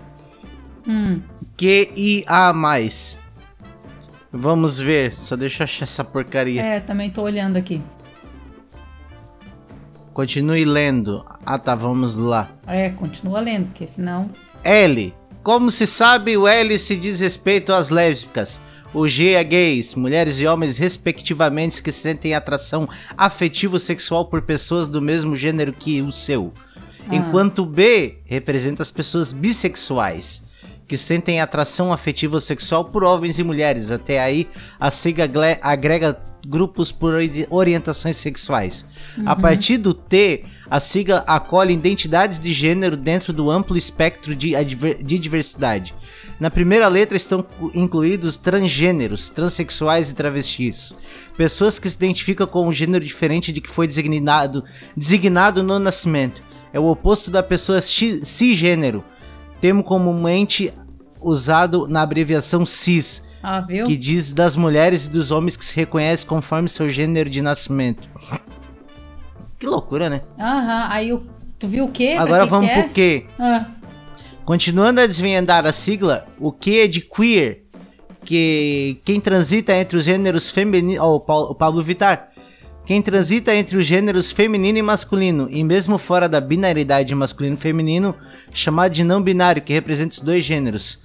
Hum, 0.88 1.22
QIA+. 1.58 2.54
Vamos 4.32 4.80
ver, 4.80 5.12
só 5.14 5.36
deixa 5.36 5.64
eu 5.64 5.66
achar 5.66 5.84
essa 5.84 6.04
porcaria. 6.04 6.62
é, 6.62 6.80
também 6.80 7.10
tô 7.10 7.22
olhando 7.24 7.58
aqui. 7.58 7.82
Continue 10.14 10.66
lendo. 10.66 11.26
Ah 11.46 11.58
tá, 11.58 11.74
vamos 11.74 12.16
lá. 12.16 12.50
É, 12.68 12.90
continua 12.90 13.40
lendo, 13.40 13.68
porque 13.68 13.88
senão... 13.88 14.30
L. 14.64 15.14
Como 15.42 15.72
se 15.72 15.88
sabe, 15.88 16.38
o 16.38 16.48
L 16.48 16.78
se 16.78 16.96
diz 16.96 17.20
respeito 17.20 17.74
às 17.74 17.90
lésbicas. 17.90 18.60
O 18.94 19.08
G 19.08 19.32
é 19.32 19.44
gays, 19.44 19.96
mulheres 19.96 20.38
e 20.40 20.46
homens 20.46 20.78
respectivamente 20.78 21.82
que 21.82 21.92
sentem 21.92 22.36
atração 22.36 22.88
afetivo-sexual 23.18 24.26
por 24.26 24.42
pessoas 24.42 24.88
do 24.88 25.02
mesmo 25.02 25.36
gênero 25.36 25.72
que 25.72 26.02
o 26.02 26.12
seu. 26.12 26.54
Ah. 27.08 27.16
Enquanto 27.16 27.60
o 27.60 27.66
B 27.66 28.20
representa 28.26 28.84
as 28.84 28.92
pessoas 28.92 29.32
bissexuais, 29.32 30.44
que 30.92 30.98
sentem 30.98 31.40
atração 31.40 31.94
afetivo-sexual 31.94 32.84
por 32.84 33.06
homens 33.06 33.40
e 33.40 33.46
mulheres. 33.46 33.92
Até 33.92 34.20
aí, 34.20 34.46
a 34.78 34.92
sigla 34.92 35.26
agrega 35.62 36.20
grupos 36.48 36.92
por 36.92 37.14
ori- 37.14 37.48
orientações 37.50 38.18
sexuais. 38.18 38.86
A 39.26 39.36
partir 39.36 39.78
do 39.78 39.94
T, 39.94 40.44
a 40.70 40.80
sigla 40.80 41.24
acolhe 41.28 41.74
identidades 41.74 42.40
de 42.40 42.54
gênero 42.54 42.98
dentro 42.98 43.32
do 43.32 43.50
amplo 43.50 43.78
espectro 43.78 44.36
de, 44.36 44.54
de 44.64 45.20
diversidade. 45.20 45.94
Na 46.40 46.50
primeira 46.50 46.88
letra 46.88 47.16
estão 47.16 47.46
incluídos 47.74 48.38
transgêneros, 48.38 49.30
transexuais 49.30 50.10
e 50.10 50.16
travestis. 50.16 50.94
Pessoas 51.38 51.78
que 51.78 51.90
se 51.90 51.96
identificam 51.96 52.48
com 52.48 52.68
um 52.68 52.74
gênero 52.74 53.06
diferente 53.06 53.52
de 53.52 53.62
que 53.62 53.70
foi 53.70 53.86
designado, 53.86 54.64
designado 54.98 55.62
no 55.62 55.78
nascimento. 55.78 56.42
É 56.74 56.80
o 56.80 56.86
oposto 56.86 57.30
da 57.30 57.44
pessoa 57.44 57.82
cisgênero, 57.82 59.04
termo 59.60 59.84
comumente 59.84 60.74
usado 61.22 61.88
na 61.88 62.02
abreviação 62.02 62.66
cis, 62.66 63.22
Ah, 63.44 63.62
viu? 63.62 63.86
que 63.86 63.96
diz 63.96 64.34
das 64.34 64.56
mulheres 64.56 65.06
e 65.06 65.10
dos 65.10 65.32
homens 65.32 65.58
que 65.58 65.66
se 65.66 65.76
reconhecem 65.76 66.28
conforme 66.28 66.70
seu 66.70 66.90
gênero 66.90 67.30
de 67.30 67.42
nascimento. 67.42 68.08
Que 69.58 69.66
loucura, 69.66 70.10
né? 70.10 70.22
Aham, 70.40 70.88
aí 70.90 71.14
o... 71.14 71.24
Tu 71.60 71.68
viu 71.68 71.86
o 71.86 71.92
quê? 71.92 72.16
Agora 72.18 72.46
vamos 72.46 72.70
é? 72.70 72.82
pro 72.82 72.90
quê? 72.90 73.26
Ah, 73.38 73.68
Continuando 74.44 75.00
a 75.00 75.08
desvendar 75.08 75.66
a 75.66 75.72
sigla, 75.72 76.26
o 76.40 76.52
que 76.52 76.80
é 76.82 76.88
de 76.88 77.02
queer? 77.02 77.64
Que 78.26 79.00
quem 79.06 79.20
transita 79.20 79.74
entre 79.74 79.98
os 79.98 80.04
gêneros 80.04 80.50
feminino, 80.50 81.02
oh, 81.04 81.16
o 81.16 81.56
Pablo 81.56 81.84
Vittar. 81.84 82.30
Quem 82.86 83.02
transita 83.02 83.56
entre 83.56 83.78
os 83.78 83.86
gêneros 83.86 84.32
feminino 84.32 84.80
e 84.80 84.82
masculino, 84.82 85.48
e 85.50 85.64
mesmo 85.64 85.98
fora 85.98 86.28
da 86.28 86.42
binaridade 86.42 87.14
masculino 87.14 87.56
e 87.56 87.60
feminino, 87.60 88.16
chamado 88.52 88.92
de 88.92 89.04
não 89.04 89.22
binário, 89.22 89.62
que 89.62 89.72
representa 89.72 90.16
os 90.16 90.22
dois 90.22 90.44
gêneros. 90.44 91.00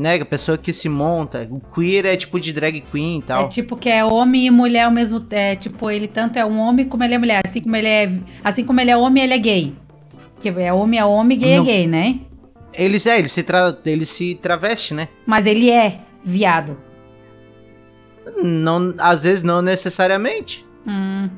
Né? 0.00 0.14
A 0.14 0.24
pessoa 0.24 0.56
que 0.56 0.72
se 0.72 0.88
monta. 0.88 1.46
O 1.50 1.60
queer 1.60 2.06
é 2.06 2.16
tipo 2.16 2.40
de 2.40 2.54
drag 2.54 2.80
queen 2.80 3.18
e 3.18 3.22
tal. 3.22 3.44
É 3.44 3.48
tipo 3.48 3.76
que 3.76 3.86
é 3.90 4.02
homem 4.02 4.46
e 4.46 4.50
mulher 4.50 4.84
ao 4.84 4.90
mesmo 4.90 5.22
é 5.30 5.54
tipo 5.56 5.90
ele 5.90 6.08
tanto 6.08 6.38
é 6.38 6.44
um 6.46 6.58
homem 6.58 6.88
como 6.88 7.04
ele 7.04 7.12
é 7.14 7.18
mulher, 7.18 7.42
assim 7.44 7.60
como 7.60 7.76
ele 7.76 7.86
é 7.86 8.10
assim 8.42 8.64
como 8.64 8.80
ele 8.80 8.90
é 8.90 8.96
homem, 8.96 9.22
ele 9.22 9.34
é 9.34 9.38
gay. 9.38 9.74
Que 10.40 10.48
é 10.48 10.72
homem 10.72 10.98
é 10.98 11.04
homem, 11.04 11.38
gay 11.38 11.56
Não. 11.56 11.62
é 11.64 11.66
gay, 11.66 11.86
né? 11.86 12.18
Eles, 12.72 13.04
é, 13.04 13.18
ele 13.18 13.28
se, 13.28 13.42
tra 13.42 13.76
ele 13.84 14.06
se 14.06 14.36
traveste, 14.36 14.94
né? 14.94 15.08
Mas 15.26 15.44
ele 15.44 15.70
é 15.70 16.00
viado. 16.24 16.78
Não, 18.42 18.94
às 18.98 19.24
vezes 19.24 19.42
não 19.42 19.60
necessariamente. 19.60 20.64
Hum, 20.86 21.28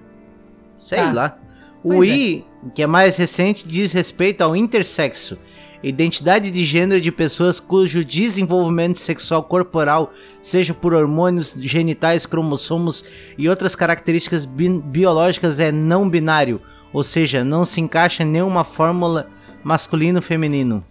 Sei 0.79 0.98
Tá. 0.98 1.12
lá. 1.12 1.38
O 1.83 1.94
Pois 1.94 2.09
é. 2.09 2.12
I, 2.12 2.44
que 2.77 2.83
é 2.83 2.87
mais 2.87 3.16
recente, 3.16 3.66
diz 3.66 3.92
respeito 3.92 4.42
ao 4.42 4.55
intersexo. 4.55 5.37
Identidade 5.83 6.51
de 6.51 6.64
gênero 6.64 7.01
de 7.01 7.11
pessoas 7.11 7.59
cujo 7.59 8.05
desenvolvimento 8.05 8.99
sexual 9.01 9.42
corporal, 9.42 10.12
seja 10.40 10.73
por 10.73 10.95
hormônios 10.95 11.55
genitais, 11.59 12.25
cromossomos 12.25 13.05
e 13.37 13.49
outras 13.49 13.75
características 13.75 14.45
bi- 14.45 14.81
biológicas, 14.81 15.59
é 15.59 15.73
não 15.73 16.09
binário, 16.09 16.61
ou 16.92 17.03
seja, 17.03 17.42
não 17.42 17.64
se 17.64 17.81
encaixa 17.81 18.23
em 18.23 18.27
nenhuma 18.27 18.62
fórmula 18.62 19.29
masculino 19.64 20.18
ou 20.18 20.23
feminino. 20.23 20.85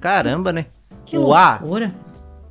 Caramba, 0.00 0.52
né? 0.52 0.66
que 1.04 1.18
o 1.18 1.34
A 1.34 1.58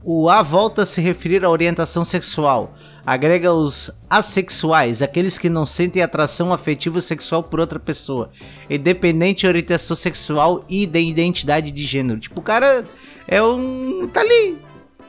o 0.04 0.30
A 0.30 0.43
volta 0.43 0.84
a 0.84 0.86
se 0.86 1.02
referir 1.02 1.43
à 1.43 1.50
orientação 1.50 2.06
sexual. 2.06 2.74
Agrega 3.10 3.52
os 3.52 3.89
assexuais, 4.08 5.02
aqueles 5.02 5.39
que 5.39 5.50
não 5.50 5.65
sentem 5.65 6.00
atração 6.04 6.54
afetiva 6.54 7.02
sexual 7.02 7.41
por 7.41 7.60
outra 7.60 7.80
pessoa, 7.80 8.30
independente 8.69 9.39
de 9.39 9.48
orientação 9.48 9.95
sexual 9.98 10.63
e 10.69 10.86
de 10.86 11.00
identidade 11.00 11.72
de 11.72 11.88
gênero. 11.88 12.19
Tipo, 12.19 12.39
o 12.39 12.43
cara 12.43 12.86
é 13.28 13.41
um. 13.41 14.08
tá 14.13 14.19
ali. 14.22 14.60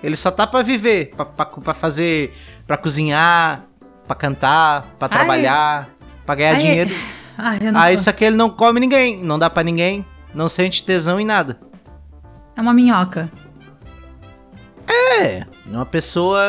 Ele 0.02 0.16
só 0.16 0.30
tá 0.30 0.46
pra 0.46 0.62
viver, 0.62 1.10
pra, 1.14 1.26
pra, 1.26 1.44
pra 1.44 1.74
fazer. 1.74 2.32
pra 2.66 2.78
cozinhar, 2.78 3.66
pra 4.06 4.16
cantar, 4.16 4.94
pra 4.98 5.06
Ai. 5.06 5.18
trabalhar, 5.18 5.90
pra 6.24 6.34
ganhar 6.34 6.54
Ai, 6.54 6.58
dinheiro. 6.58 6.94
Ai, 7.36 7.58
Ah, 7.74 7.92
isso 7.92 8.08
aqui 8.08 8.24
ele 8.24 8.36
não 8.36 8.48
come 8.48 8.80
ninguém, 8.80 9.22
não 9.22 9.38
dá 9.38 9.50
pra 9.50 9.62
ninguém, 9.62 10.06
não 10.34 10.48
sente 10.48 10.82
tesão 10.84 11.20
em 11.20 11.26
nada. 11.26 11.60
É 12.56 12.62
uma 12.62 12.72
minhoca. 12.72 13.30
É, 14.88 15.44
uma 15.66 15.84
pessoa 15.84 16.40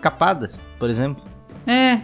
capada, 0.00 0.50
por 0.82 0.90
exemplo. 0.90 1.22
É. 1.64 2.00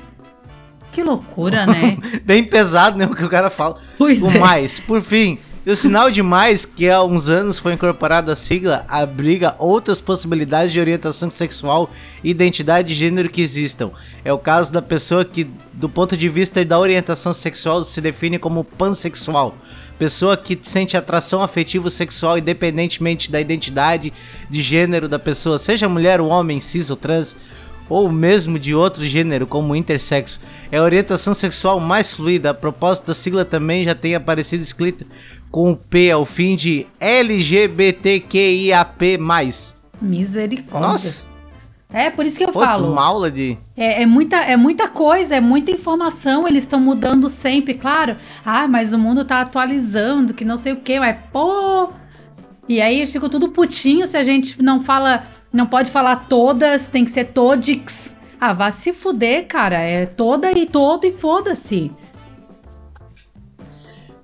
Que 0.93 1.03
loucura, 1.03 1.67
né? 1.67 1.99
Bem 2.25 2.45
pesado, 2.45 2.97
né? 2.97 3.07
O 3.07 3.15
que 3.17 3.25
o 3.25 3.29
cara 3.29 3.51
fala. 3.51 3.75
Pois 3.99 4.23
O 4.23 4.29
é. 4.29 4.39
mais, 4.39 4.79
por 4.79 5.03
fim. 5.03 5.37
E 5.67 5.71
o 5.73 5.75
sinal 5.75 6.13
de 6.13 6.23
mais, 6.23 6.65
que 6.65 6.89
há 6.89 7.03
uns 7.03 7.29
anos 7.29 7.59
foi 7.59 7.73
incorporado 7.73 8.31
à 8.31 8.37
sigla, 8.37 8.87
abriga 8.89 9.57
outras 9.59 10.01
possibilidades 10.01 10.73
de 10.73 10.79
orientação 10.79 11.29
sexual 11.29 11.91
e 12.23 12.31
identidade 12.31 12.87
de 12.87 12.95
gênero 12.95 13.29
que 13.29 13.43
existam. 13.43 13.91
É 14.25 14.33
o 14.33 14.39
caso 14.39 14.73
da 14.73 14.81
pessoa 14.81 15.25
que, 15.25 15.51
do 15.73 15.89
ponto 15.89 16.17
de 16.17 16.29
vista 16.29 16.65
da 16.65 16.79
orientação 16.79 17.33
sexual, 17.33 17.83
se 17.83 18.01
define 18.01 18.39
como 18.39 18.63
pansexual. 18.63 19.57
Pessoa 19.99 20.37
que 20.37 20.57
sente 20.63 20.97
atração 20.97 21.43
afetivo 21.43 21.91
sexual 21.91 22.39
independentemente 22.39 23.29
da 23.29 23.41
identidade 23.41 24.13
de 24.49 24.63
gênero 24.63 25.09
da 25.09 25.19
pessoa, 25.19 25.59
seja 25.59 25.89
mulher 25.89 26.21
ou 26.21 26.29
homem, 26.29 26.61
cis 26.61 26.91
ou 26.91 26.97
trans, 26.97 27.37
ou 27.89 28.11
mesmo 28.11 28.59
de 28.59 28.75
outro 28.75 29.07
gênero, 29.07 29.47
como 29.47 29.77
intersexo. 29.77 30.41
É 30.71 30.79
a 30.79 30.83
orientação 30.83 31.35
sexual 31.35 31.81
mais 31.81 32.15
fluida. 32.15 32.51
A 32.51 32.55
propósito 32.55 33.07
da 33.07 33.15
sigla 33.15 33.45
também 33.45 33.85
já 33.85 33.95
tem 33.95 34.15
aparecido 34.15 34.63
escrita 34.63 35.07
com 35.51 35.73
o 35.73 35.77
P 35.77 36.11
ao 36.11 36.25
fim 36.25 36.57
de 36.57 36.87
LGBTQIAP+. 37.01 39.19
Misericórdia. 40.01 40.89
Nossa, 40.89 41.25
É, 41.91 42.11
por 42.11 42.27
isso 42.27 42.37
que 42.37 42.45
eu 42.45 42.53
pô, 42.53 42.61
falo. 42.61 42.93
uma 42.93 43.03
aula 43.03 43.31
de... 43.31 43.57
É, 43.77 44.03
é 44.03 44.07
muita, 44.07 44.37
é 44.37 44.57
muita 44.57 44.89
coisa, 44.89 45.37
é 45.37 45.41
muita 45.41 45.71
informação, 45.71 46.47
eles 46.47 46.65
estão 46.65 46.79
mudando 46.79 47.29
sempre, 47.31 47.73
claro. 47.75 48.17
Ah, 48.45 48.69
mas 48.69 48.93
o 48.93 48.99
mundo 48.99 49.25
tá 49.25 49.41
atualizando, 49.41 50.35
que 50.35 50.45
não 50.45 50.59
sei 50.59 50.75
o 50.75 50.81
quê, 50.81 51.01
mas 51.01 51.17
pô. 51.33 51.91
E 52.69 52.81
aí 52.83 53.01
eles 53.01 53.13
ficam 53.13 53.29
tudo 53.31 53.49
putinho 53.49 54.07
se 54.07 54.17
a 54.17 54.23
gente 54.23 54.63
não 54.63 54.83
fala, 54.83 55.25
não 55.53 55.67
pode 55.67 55.91
falar 55.91 56.27
todas, 56.29 56.89
tem 56.89 57.05
que 57.05 57.11
ser 57.11 57.25
todix. 57.27 58.15
Ah, 58.41 58.53
vá 58.53 58.71
se 58.71 58.93
fuder, 58.93 59.47
cara. 59.47 59.79
É 59.79 60.07
toda 60.07 60.53
e 60.53 60.67
todo 60.67 61.07
e 61.07 61.13
foda-se. 61.13 61.91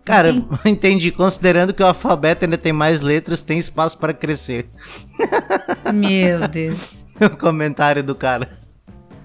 Cara, 0.04 0.32
Tem- 0.32 0.46
entendi. 0.72 1.10
Considerando 1.10 1.72
que 1.72 1.82
o 1.82 1.86
alfabeto 1.86 2.44
ainda 2.44 2.58
tem 2.58 2.72
mais 2.72 3.00
letras, 3.00 3.42
tem 3.42 3.58
espaço 3.58 3.98
para 3.98 4.12
crescer. 4.12 4.66
Meu 5.92 6.46
Deus. 6.48 7.04
O 7.20 7.30
comentário 7.36 8.02
do 8.02 8.14
cara. 8.14 8.58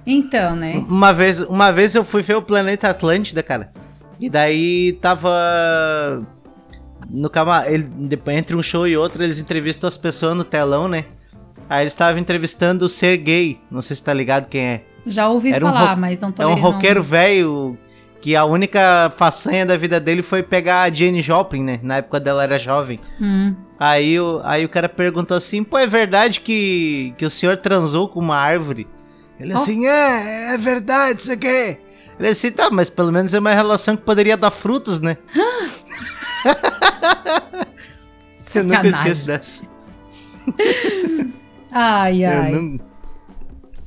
Então, 0.06 0.56
né? 0.56 0.84
Uma 0.88 1.14
vez, 1.14 1.42
uma 1.42 1.72
vez 1.72 1.94
eu 1.94 2.06
fui 2.06 2.22
ver 2.22 2.36
o 2.36 2.42
Planeta 2.42 2.88
Atlântida, 2.90 3.44
cara. 3.44 3.72
E 4.20 4.30
daí 4.30 4.94
tava. 5.02 5.30
No 7.10 7.30
cama... 7.30 7.66
ele, 7.68 7.84
depois, 7.84 8.38
entre 8.38 8.56
um 8.56 8.62
show 8.64 8.88
e 8.88 8.96
outro, 8.98 9.24
eles 9.24 9.40
entrevistam 9.40 9.88
as 9.88 9.98
pessoas 9.98 10.36
no 10.36 10.44
telão, 10.44 10.88
né? 10.88 11.06
Aí 11.70 11.84
eles 11.84 11.94
estavam 11.94 12.20
entrevistando 12.20 12.86
o 12.86 12.90
Sergei. 12.90 13.60
Não 13.70 13.82
sei 13.82 13.96
se 13.96 14.04
tá 14.04 14.14
ligado 14.14 14.48
quem 14.48 14.62
é. 14.62 14.84
Já 15.06 15.30
ouvi 15.30 15.52
Era 15.52 15.66
um 15.66 15.70
falar, 15.70 15.94
ro- 15.94 16.00
mas 16.02 16.20
não 16.20 16.32
tô 16.32 16.42
É 16.44 16.48
um 16.48 16.56
roqueiro 16.56 17.02
velho 17.04 17.78
que 18.22 18.36
a 18.36 18.44
única 18.44 19.12
façanha 19.18 19.66
da 19.66 19.78
vida 19.78 20.00
dele 20.00 20.22
foi 20.22 20.44
pegar 20.44 20.82
a 20.84 20.90
Jane 20.94 21.22
Joplin, 21.22 21.64
né? 21.64 21.80
Na 21.82 21.98
época 21.98 22.20
dela 22.20 22.44
era 22.44 22.60
jovem. 22.60 23.00
Hum. 23.22 23.56
Aí 23.80 24.20
o, 24.20 24.42
aí 24.44 24.66
o 24.66 24.70
cara 24.70 24.90
perguntou 24.90 25.38
assim: 25.38 25.64
pô, 25.64 25.78
é 25.78 25.88
verdade 25.88 26.42
que, 26.42 27.14
que 27.18 27.26
o 27.26 27.30
senhor 27.30 27.56
transou 27.58 28.10
com 28.10 28.20
uma 28.20 28.36
árvore? 28.36 28.88
Ele 29.40 29.54
Oh. 29.54 29.58
assim: 29.58 29.88
é, 29.88 30.54
é 30.54 30.58
verdade, 30.58 31.22
isso 31.22 31.32
aqui. 31.32 31.78
Ele 32.20 32.28
assim: 32.28 32.52
tá, 32.52 32.70
mas 32.70 32.90
pelo 32.90 33.12
menos 33.12 33.34
é 33.34 33.40
uma 33.40 33.54
relação 33.54 33.96
que 33.96 34.04
poderia 34.04 34.36
dar 34.36 34.52
frutos, 34.52 35.00
né? 35.00 35.16
Eu 38.56 38.64
nunca 38.64 38.88
esqueço 38.88 39.26
dessa. 39.28 39.64
Ai, 41.72 42.26
Eu 42.26 42.30
ai. 42.32 42.52
não- 42.52 42.80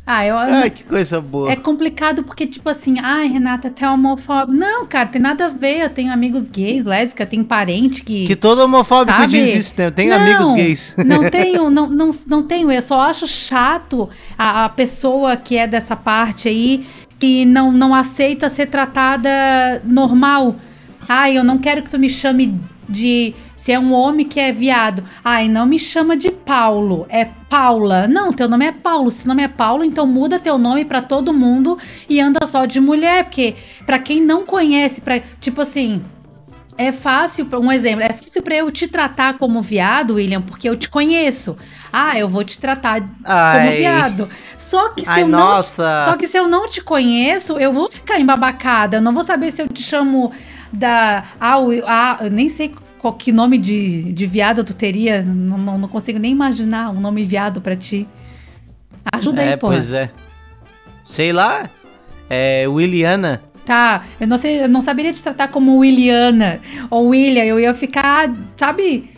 Ah, 0.07 0.26
eu, 0.26 0.36
Ai, 0.36 0.70
que 0.70 0.84
coisa 0.84 1.20
boa. 1.20 1.50
É 1.50 1.57
complicado 1.57 2.22
porque, 2.24 2.46
tipo 2.46 2.68
assim, 2.68 2.96
ai, 3.00 3.26
Renata, 3.28 3.68
até 3.68 3.88
homofóbico. 3.88 4.53
Não, 4.57 4.84
cara, 4.86 5.09
tem 5.09 5.20
nada 5.22 5.46
a 5.46 5.48
ver. 5.48 5.80
Eu 5.82 5.90
tenho 5.90 6.12
amigos 6.12 6.48
gays, 6.48 6.84
lésbicas, 6.84 7.28
tenho 7.28 7.44
parente 7.44 8.05
que. 8.05 8.26
Que 8.26 8.36
todo 8.36 8.61
homofóbico 8.61 9.16
Sabe? 9.16 9.32
diz 9.32 9.55
isso, 9.55 9.74
né? 9.78 9.86
Eu 9.86 9.92
tenho 9.92 10.11
Não, 10.11 10.20
amigos 10.20 10.53
gays. 10.53 10.94
Não 11.05 11.28
tenho, 11.30 11.70
não, 11.70 11.88
não, 11.88 12.11
não 12.28 12.42
tenho. 12.44 12.70
Eu 12.70 12.82
só 12.82 13.00
acho 13.00 13.26
chato 13.28 14.09
a, 14.38 14.64
a 14.64 14.68
pessoa 14.68 15.36
que 15.36 15.57
é 15.57 15.66
dessa 15.66 15.96
parte 15.96 16.48
aí 16.48 16.84
que 17.18 17.44
não, 17.44 17.70
não 17.72 17.94
aceita 17.94 18.48
ser 18.48 18.66
tratada 18.66 19.80
normal. 19.84 20.57
Ai, 21.09 21.36
eu 21.36 21.44
não 21.44 21.59
quero 21.59 21.82
que 21.82 21.90
tu 21.90 21.98
me 21.98 22.09
chame 22.09 22.59
de. 22.88 23.34
Se 23.57 23.70
é 23.70 23.78
um 23.78 23.92
homem 23.92 24.26
que 24.26 24.40
é 24.40 24.50
viado. 24.50 25.05
Ai, 25.24 25.48
não 25.48 25.66
me 25.66 25.78
chama 25.78 26.16
de 26.16 26.30
Paulo, 26.30 27.07
é 27.09 27.24
Paula. 27.48 28.09
Não, 28.09 28.32
teu 28.32 28.48
nome 28.48 28.66
é 28.66 28.72
Paulo. 28.72 29.11
Se 29.11 29.24
o 29.24 29.28
nome 29.28 29.42
é 29.42 29.48
Paulo, 29.48 29.84
então 29.84 30.07
muda 30.07 30.38
teu 30.38 30.59
nome 30.59 30.84
pra 30.84 31.00
todo 31.00 31.32
mundo 31.32 31.78
e 32.09 32.20
anda 32.20 32.46
só 32.46 32.64
de 32.64 32.80
mulher. 32.80 33.24
Porque, 33.24 33.55
pra 33.86 33.98
quem 33.98 34.20
não 34.20 34.44
conhece, 34.44 35.00
pra, 35.00 35.20
tipo 35.40 35.61
assim, 35.61 36.03
é 36.76 36.90
fácil, 36.90 37.46
um 37.53 37.70
exemplo, 37.70 38.03
é 38.03 38.12
fácil 38.12 38.42
pra 38.42 38.57
eu 38.57 38.70
te 38.70 38.88
tratar 38.88 39.38
como 39.38 39.61
viado, 39.61 40.14
William, 40.14 40.40
porque 40.40 40.68
eu 40.68 40.76
te 40.76 40.88
conheço. 40.88 41.57
Ah, 41.92 42.18
eu 42.18 42.28
vou 42.28 42.42
te 42.42 42.59
tratar 42.59 43.00
como 43.00 43.12
Ai. 43.24 43.76
viado. 43.76 44.28
Só 44.57 44.88
que 44.88 45.03
se 45.03 45.11
Ai, 45.11 45.22
eu 45.22 45.28
não 45.28 45.38
nossa. 45.38 46.05
só 46.07 46.16
que 46.16 46.26
se 46.26 46.38
eu 46.38 46.48
não 46.48 46.68
te 46.68 46.82
conheço, 46.82 47.59
eu 47.59 47.72
vou 47.72 47.90
ficar 47.90 48.18
embabacada. 48.18 48.96
Eu 48.96 49.03
não 49.03 49.12
vou 49.12 49.22
saber 49.22 49.50
se 49.50 49.61
eu 49.61 49.68
te 49.68 49.82
chamo 49.82 50.32
da. 50.73 51.25
Ah, 51.41 51.59
o- 51.59 51.83
ah, 51.87 52.18
eu 52.23 52.31
nem 52.31 52.49
sei 52.49 52.73
qual 52.99 53.14
que 53.14 53.31
nome 53.33 53.59
de, 53.59 54.12
de 54.12 54.27
viado 54.27 54.64
tu 54.64 54.75
teria. 54.75 55.23
Não, 55.23 55.59
não, 55.59 55.79
não 55.79 55.89
consigo 55.89 56.18
nem 56.18 56.33
imaginar 56.33 56.91
um 56.91 57.01
nome 57.01 57.25
viado 57.25 57.61
pra 57.61 57.77
ti. 57.77 58.09
Ajuda 59.12 59.43
é, 59.43 59.51
aí, 59.51 59.57
porra. 59.57 59.75
pois 59.75 59.93
é. 59.93 60.11
Sei 61.05 61.33
lá. 61.33 61.68
É 62.31 62.66
Williana. 62.66 63.43
Tá, 63.64 64.05
eu 64.18 64.27
não 64.27 64.37
sei, 64.37 64.64
eu 64.64 64.68
não 64.68 64.81
saberia 64.81 65.12
te 65.12 65.23
tratar 65.23 65.49
como 65.49 65.79
Williana 65.79 66.61
ou 66.91 67.09
William, 67.09 67.45
eu 67.45 67.61
ia 67.61 67.73
ficar, 67.73 68.33
sabe? 68.57 69.09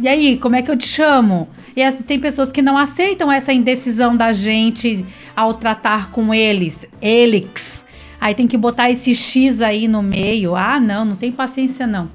E 0.00 0.08
aí, 0.08 0.38
como 0.38 0.56
é 0.56 0.62
que 0.62 0.70
eu 0.70 0.76
te 0.76 0.86
chamo? 0.88 1.48
E 1.76 1.90
tem 2.04 2.18
pessoas 2.18 2.50
que 2.52 2.62
não 2.62 2.78
aceitam 2.78 3.30
essa 3.30 3.52
indecisão 3.52 4.16
da 4.16 4.32
gente 4.32 5.04
ao 5.36 5.54
tratar 5.54 6.10
com 6.10 6.32
eles, 6.32 6.86
elix. 7.02 7.83
Aí 8.24 8.34
tem 8.34 8.46
que 8.48 8.56
botar 8.56 8.90
esse 8.90 9.14
X 9.14 9.60
aí 9.60 9.86
no 9.86 10.02
meio. 10.02 10.56
Ah, 10.56 10.80
não, 10.80 11.04
não 11.04 11.14
tem 11.14 11.30
paciência 11.30 11.86
não. 11.86 12.08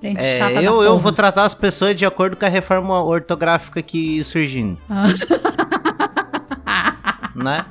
Gente 0.00 0.20
É, 0.20 0.38
chata 0.38 0.62
eu, 0.62 0.84
eu 0.84 1.00
vou 1.00 1.10
tratar 1.10 1.42
as 1.46 1.52
pessoas 1.52 1.96
de 1.96 2.06
acordo 2.06 2.36
com 2.36 2.44
a 2.44 2.48
reforma 2.48 3.02
ortográfica 3.02 3.82
que 3.82 4.22
surgindo, 4.22 4.78
Ah, 4.88 5.08
né? 7.34 7.66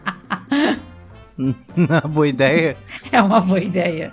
Uma 1.77 2.01
boa 2.01 2.27
ideia. 2.27 2.75
é 3.09 3.21
uma 3.21 3.39
boa 3.39 3.61
ideia. 3.61 4.11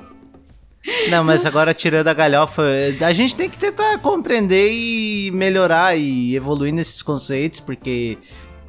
Não, 1.11 1.25
mas 1.25 1.45
agora 1.45 1.75
tirando 1.75 2.07
a 2.07 2.15
galhofa, 2.15 2.63
a 3.05 3.13
gente 3.13 3.35
tem 3.35 3.51
que 3.51 3.59
tentar 3.59 3.99
compreender 3.99 4.71
e 4.71 5.33
melhorar 5.33 5.99
e 5.99 6.37
evoluir 6.37 6.73
nesses 6.73 7.03
conceitos, 7.03 7.59
porque 7.59 8.19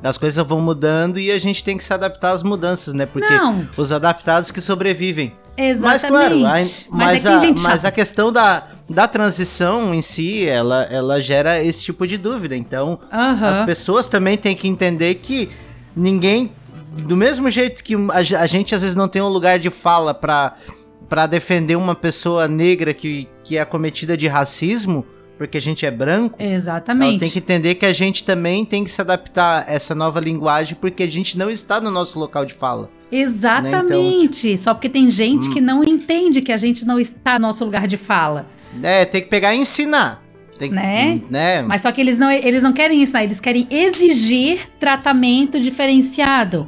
as 0.03 0.17
coisas 0.17 0.45
vão 0.45 0.59
mudando 0.61 1.19
e 1.19 1.31
a 1.31 1.39
gente 1.39 1.63
tem 1.63 1.77
que 1.77 1.83
se 1.83 1.93
adaptar 1.93 2.31
às 2.31 2.43
mudanças, 2.43 2.93
né? 2.93 3.05
Porque 3.05 3.33
Não. 3.35 3.67
os 3.77 3.91
adaptados 3.91 4.51
que 4.51 4.61
sobrevivem. 4.61 5.33
Exatamente. 5.57 5.81
Mas 5.81 6.05
claro, 6.05 6.35
a, 6.35 6.39
Mas, 6.39 6.85
mas, 6.89 7.25
é 7.25 7.29
a, 7.29 7.53
mas 7.63 7.83
a 7.85 7.91
questão 7.91 8.31
da, 8.31 8.67
da 8.87 9.07
transição 9.07 9.91
em 9.93 10.03
si, 10.03 10.45
ela, 10.47 10.83
ela 10.83 11.19
gera 11.19 11.61
esse 11.63 11.83
tipo 11.83 12.05
de 12.05 12.15
dúvida. 12.17 12.55
Então, 12.55 12.99
Aham. 13.11 13.47
as 13.47 13.59
pessoas 13.65 14.07
também 14.07 14.37
têm 14.37 14.55
que 14.55 14.67
entender 14.67 15.15
que 15.15 15.49
ninguém, 15.95 16.51
do 16.91 17.17
mesmo 17.17 17.49
jeito 17.49 17.83
que 17.83 17.95
a, 18.11 18.21
ge- 18.21 18.35
a 18.35 18.45
gente 18.45 18.75
às 18.75 18.81
vezes 18.81 18.95
não 18.95 19.07
tem 19.07 19.19
um 19.21 19.27
lugar 19.29 19.57
de 19.57 19.71
fala 19.71 20.13
pra 20.13 21.25
defender 21.25 21.75
uma 21.75 21.95
pessoa 21.95 22.47
negra 22.47 22.93
que, 22.93 23.27
que 23.43 23.57
é 23.57 23.61
acometida 23.61 24.15
de 24.15 24.27
racismo, 24.27 25.05
porque 25.37 25.57
a 25.57 25.61
gente 25.61 25.85
é 25.85 25.91
branco, 25.91 26.41
Exatamente. 26.41 27.09
ela 27.11 27.19
tem 27.19 27.29
que 27.29 27.39
entender 27.39 27.75
que 27.75 27.85
a 27.85 27.93
gente 27.93 28.23
também 28.23 28.65
tem 28.65 28.83
que 28.83 28.89
se 28.89 28.99
adaptar 29.01 29.65
a 29.67 29.71
essa 29.71 29.93
nova 29.93 30.19
linguagem, 30.19 30.75
porque 30.79 31.03
a 31.03 31.09
gente 31.09 31.37
não 31.37 31.49
está 31.51 31.79
no 31.79 31.91
nosso 31.91 32.17
local 32.19 32.45
de 32.45 32.53
fala. 32.53 32.89
Exatamente. 33.11 34.57
Só 34.57 34.73
porque 34.73 34.89
tem 34.89 35.09
gente 35.09 35.49
que 35.49 35.61
não 35.61 35.83
entende 35.83 36.41
que 36.41 36.51
a 36.51 36.57
gente 36.57 36.85
não 36.85 36.99
está 36.99 37.33
no 37.39 37.47
nosso 37.47 37.63
lugar 37.63 37.87
de 37.87 37.97
fala. 37.97 38.47
É, 38.83 39.05
tem 39.05 39.21
que 39.21 39.27
pegar 39.29 39.53
e 39.53 39.59
ensinar. 39.59 40.23
Tem, 40.57 40.69
que- 40.69 40.75
Né? 40.75 41.21
né? 41.29 41.61
Mas 41.61 41.83
só 41.83 41.91
que 41.91 42.01
eles 42.01 42.17
não, 42.17 42.31
eles 42.31 42.63
não 42.63 42.73
querem 42.73 43.01
ensinar, 43.01 43.23
eles 43.23 43.39
querem 43.39 43.67
exigir 43.69 44.67
tratamento 44.79 45.59
diferenciado. 45.59 46.67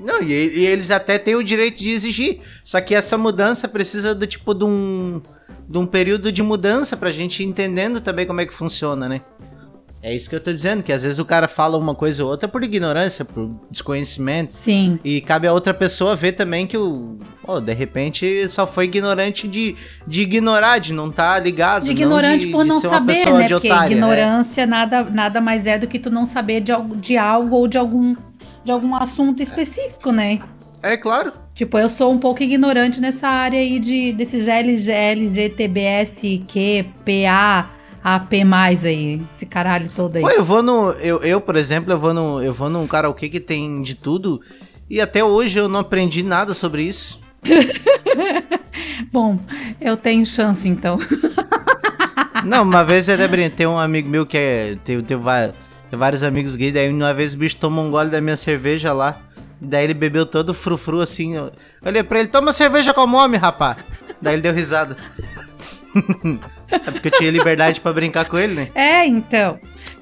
Não, 0.00 0.22
e, 0.22 0.32
e 0.32 0.66
eles 0.66 0.90
até 0.90 1.18
têm 1.18 1.34
o 1.34 1.42
direito 1.44 1.78
de 1.78 1.90
exigir. 1.90 2.38
Só 2.64 2.80
que 2.80 2.94
essa 2.94 3.18
mudança 3.18 3.68
precisa 3.68 4.14
do 4.14 4.26
tipo 4.26 4.54
de 4.54 4.64
um, 4.64 5.20
de 5.70 5.78
um 5.78 5.86
período 5.86 6.32
de 6.32 6.42
mudança 6.42 6.96
pra 6.96 7.12
gente 7.12 7.44
entendendo 7.44 8.00
também 8.00 8.26
como 8.26 8.40
é 8.40 8.46
que 8.46 8.52
funciona, 8.52 9.08
né? 9.08 9.20
É 10.02 10.12
isso 10.16 10.28
que 10.30 10.34
eu 10.34 10.40
tô 10.40 10.50
dizendo, 10.50 10.82
que 10.82 10.92
às 10.92 11.02
vezes 11.02 11.18
o 11.18 11.24
cara 11.26 11.46
fala 11.46 11.76
uma 11.76 11.94
coisa 11.94 12.24
ou 12.24 12.30
outra 12.30 12.48
por 12.48 12.64
ignorância, 12.64 13.22
por 13.22 13.54
desconhecimento. 13.70 14.50
Sim. 14.50 14.98
E 15.04 15.20
cabe 15.20 15.46
a 15.46 15.52
outra 15.52 15.74
pessoa 15.74 16.16
ver 16.16 16.32
também 16.32 16.66
que 16.66 16.76
o. 16.76 17.18
Oh, 17.46 17.60
de 17.60 17.74
repente 17.74 18.48
só 18.48 18.66
foi 18.66 18.86
ignorante 18.86 19.46
de, 19.46 19.76
de 20.06 20.22
ignorar, 20.22 20.78
de 20.78 20.92
não 20.94 21.08
estar 21.08 21.38
ligado. 21.38 21.84
De 21.84 21.90
ignorante 21.90 22.46
de- 22.46 22.52
por 22.52 22.62
de 22.62 22.68
não 22.70 22.80
saber, 22.80 23.26
né? 23.30 23.46
Porque 23.46 23.68
otária, 23.68 23.92
é. 23.92 23.96
ignorância 23.96 24.66
nada, 24.66 25.04
nada 25.04 25.40
mais 25.40 25.66
é 25.66 25.78
do 25.78 25.86
que 25.86 25.98
tu 25.98 26.10
não 26.10 26.24
saber 26.24 26.62
de, 26.62 26.72
algo- 26.72 26.96
de 26.96 27.18
algo 27.18 27.54
ou 27.54 27.68
de 27.68 27.76
algum, 27.76 28.16
de 28.64 28.72
algum 28.72 28.94
assunto 28.96 29.42
específico, 29.42 30.10
né? 30.10 30.40
É, 30.82 30.96
claro. 30.96 31.32
Tipo, 31.54 31.78
eu 31.78 31.88
sou 31.88 32.12
um 32.12 32.18
pouco 32.18 32.42
ignorante 32.42 33.00
nessa 33.00 33.28
área 33.28 33.58
aí 33.58 33.78
de, 33.78 34.12
desses 34.12 34.46
GLG, 34.46 34.90
LGTBS, 34.90 36.42
Q, 36.48 36.86
PA, 37.04 37.68
AP+, 38.02 38.34
aí, 38.84 39.20
esse 39.28 39.44
caralho 39.44 39.90
todo 39.94 40.16
aí. 40.16 40.22
Pô, 40.22 40.30
eu 40.30 40.44
vou 40.44 40.62
no. 40.62 40.90
Eu, 40.92 41.22
eu, 41.22 41.40
por 41.40 41.56
exemplo, 41.56 41.92
eu 41.92 41.98
vou 41.98 42.14
no. 42.14 42.42
Eu 42.42 42.54
vou 42.54 42.70
num 42.70 42.86
karaokê 42.86 43.28
que 43.28 43.40
tem 43.40 43.82
de 43.82 43.94
tudo. 43.94 44.40
E 44.88 45.00
até 45.00 45.22
hoje 45.22 45.58
eu 45.58 45.68
não 45.68 45.80
aprendi 45.80 46.22
nada 46.22 46.54
sobre 46.54 46.82
isso. 46.82 47.20
Bom, 49.12 49.38
eu 49.80 49.96
tenho 49.96 50.24
chance 50.26 50.68
então. 50.68 50.98
Não, 52.44 52.62
uma 52.62 52.82
vez 52.82 53.06
eu 53.06 53.14
até 53.14 53.28
brinquei, 53.28 53.50
tem 53.50 53.66
um 53.66 53.78
amigo 53.78 54.08
meu 54.08 54.24
que 54.24 54.36
é. 54.36 54.76
Tem, 54.82 55.00
tem 55.02 55.18
vários 55.92 56.22
amigos 56.22 56.56
gays, 56.56 56.72
daí 56.72 56.90
uma 56.90 57.12
vez 57.12 57.34
o 57.34 57.36
bicho 57.36 57.56
tomou 57.56 57.84
um 57.84 57.90
gole 57.90 58.08
da 58.08 58.20
minha 58.20 58.36
cerveja 58.36 58.92
lá. 58.92 59.20
Daí 59.60 59.84
ele 59.84 59.94
bebeu 59.94 60.24
todo 60.24 60.54
frufru 60.54 61.00
assim. 61.00 61.34
Eu 61.36 61.52
olhei 61.84 62.02
pra 62.02 62.18
ele, 62.20 62.28
toma 62.28 62.52
cerveja 62.52 62.94
como 62.94 63.16
homem, 63.16 63.38
rapá. 63.38 63.76
Daí 64.20 64.34
ele 64.34 64.42
deu 64.42 64.52
risada. 64.54 64.96
é 66.70 66.78
porque 66.90 67.08
eu 67.08 67.12
tinha 67.12 67.30
liberdade 67.30 67.80
pra 67.80 67.92
brincar 67.92 68.24
com 68.26 68.38
ele, 68.38 68.54
né? 68.54 68.68
É, 68.74 69.06
então. 69.06 69.58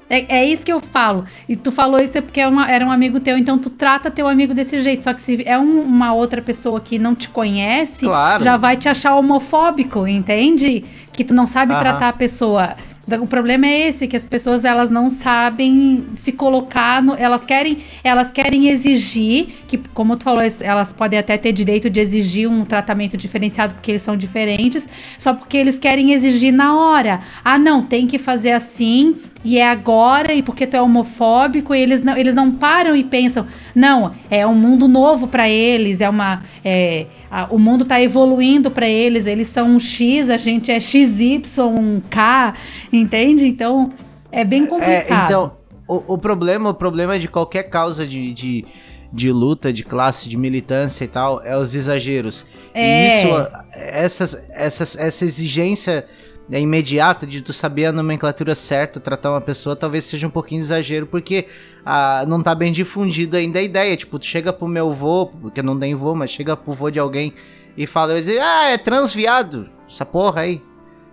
É, 0.09 0.39
é 0.39 0.45
isso 0.45 0.65
que 0.65 0.71
eu 0.73 0.79
falo. 0.79 1.23
E 1.47 1.55
tu 1.55 1.71
falou 1.71 1.99
isso 1.99 2.17
é 2.17 2.21
porque 2.21 2.41
é 2.41 2.47
uma- 2.47 2.69
era 2.69 2.83
um 2.83 2.91
amigo 2.91 3.19
teu, 3.19 3.37
então 3.37 3.59
tu 3.59 3.69
trata 3.69 4.09
teu 4.09 4.27
amigo 4.27 4.55
desse 4.55 4.79
jeito. 4.79 5.03
Só 5.03 5.13
que 5.13 5.21
se 5.21 5.43
é 5.47 5.57
um- 5.59 5.81
uma 5.81 6.13
outra 6.13 6.41
pessoa 6.41 6.79
que 6.81 6.97
não 6.97 7.13
te 7.13 7.29
conhece, 7.29 8.05
Claro. 8.05 8.43
já 8.43 8.57
vai 8.57 8.75
te 8.75 8.89
achar 8.89 9.13
homofóbico, 9.15 10.07
entende? 10.07 10.83
Que 11.13 11.23
tu 11.23 11.33
não 11.33 11.45
sabe 11.45 11.73
Aham. 11.73 11.81
tratar 11.81 12.09
a 12.09 12.13
pessoa. 12.13 12.75
O 13.21 13.27
problema 13.27 13.67
é 13.67 13.87
esse, 13.87 14.07
que 14.07 14.15
as 14.15 14.25
pessoas 14.25 14.65
elas 14.65 14.89
não 14.89 15.09
sabem 15.09 16.05
se 16.13 16.31
colocar, 16.31 17.01
no, 17.01 17.15
elas 17.15 17.45
querem, 17.45 17.79
elas 18.03 18.31
querem 18.31 18.69
exigir 18.69 19.47
que, 19.69 19.77
como 19.93 20.17
tu 20.17 20.23
falou, 20.23 20.41
elas 20.61 20.91
podem 20.91 21.19
até 21.19 21.37
ter 21.37 21.51
direito 21.51 21.89
de 21.89 21.99
exigir 21.99 22.49
um 22.49 22.65
tratamento 22.65 23.15
diferenciado 23.15 23.75
porque 23.75 23.91
eles 23.91 24.01
são 24.01 24.17
diferentes, 24.17 24.89
só 25.17 25.33
porque 25.33 25.55
eles 25.55 25.77
querem 25.77 26.11
exigir 26.11 26.51
na 26.51 26.75
hora. 26.75 27.21
Ah, 27.45 27.59
não, 27.59 27.83
tem 27.83 28.07
que 28.07 28.17
fazer 28.17 28.51
assim 28.51 29.15
e 29.45 29.57
é 29.57 29.69
agora 29.69 30.33
e 30.33 30.41
porque 30.41 30.67
tu 30.67 30.75
é 30.75 30.81
homofóbico, 30.81 31.73
e 31.73 31.79
eles 31.79 32.03
não, 32.03 32.17
eles 32.17 32.33
não 32.33 32.51
param 32.51 32.95
e 32.95 33.03
pensam, 33.03 33.45
não, 33.73 34.13
é 34.29 34.45
um 34.45 34.55
mundo 34.55 34.87
novo 34.87 35.27
para 35.27 35.47
eles, 35.47 36.01
é 36.01 36.09
uma 36.09 36.43
é, 36.65 37.05
a, 37.29 37.45
o 37.53 37.59
mundo 37.59 37.83
está 37.83 38.01
evoluindo 38.01 38.71
para 38.71 38.89
eles, 38.89 39.27
eles 39.27 39.47
são 39.47 39.67
um 39.67 39.79
X, 39.79 40.29
a 40.29 40.37
gente 40.37 40.71
é 40.71 40.79
XY, 40.79 41.41
um 41.61 42.01
K, 42.09 42.53
entende? 42.91 43.47
Então, 43.47 43.91
é 44.31 44.43
bem 44.43 44.65
complicado. 44.65 45.21
É, 45.21 45.25
então, 45.25 45.51
o, 45.87 46.15
o, 46.15 46.17
problema, 46.17 46.71
o 46.71 46.73
problema 46.73 47.17
de 47.17 47.27
qualquer 47.27 47.63
causa 47.63 48.05
de, 48.05 48.33
de, 48.33 48.65
de, 49.11 49.31
luta, 49.31 49.73
de 49.73 49.83
classe, 49.83 50.29
de 50.29 50.37
militância 50.37 51.03
e 51.03 51.07
tal, 51.07 51.41
é 51.43 51.57
os 51.57 51.75
exageros. 51.75 52.45
É. 52.73 52.81
E 52.81 53.23
isso, 53.23 53.47
essas, 53.73 54.49
essas, 54.51 54.97
essa 54.97 55.25
exigência 55.25 56.05
é 56.51 56.59
imediata 56.59 57.27
de 57.27 57.41
tu 57.41 57.53
saber 57.53 57.85
a 57.85 57.91
nomenclatura 57.91 58.55
certa, 58.55 58.99
tratar 58.99 59.31
uma 59.31 59.41
pessoa, 59.41 59.75
talvez 59.75 60.05
seja 60.05 60.25
um 60.25 60.31
pouquinho 60.31 60.61
exagero, 60.61 61.05
porque 61.05 61.45
ah, 61.85 62.25
não 62.27 62.41
tá 62.41 62.55
bem 62.55 62.71
difundido 62.71 63.37
ainda 63.37 63.59
a 63.59 63.61
ideia. 63.61 63.95
Tipo, 63.95 64.17
tu 64.17 64.25
chega 64.25 64.51
pro 64.51 64.67
meu 64.67 64.93
vô, 64.93 65.27
porque 65.27 65.61
não 65.61 65.77
tem 65.77 65.93
vô, 65.93 66.15
mas 66.15 66.31
chega 66.31 66.57
pro 66.57 66.73
vô 66.73 66.89
de 66.89 66.99
alguém 66.99 67.33
e 67.77 67.85
fala, 67.85 68.13
ah, 68.13 68.69
é 68.69 68.77
transviado, 68.77 69.69
essa 69.87 70.05
porra 70.05 70.41
aí. 70.41 70.61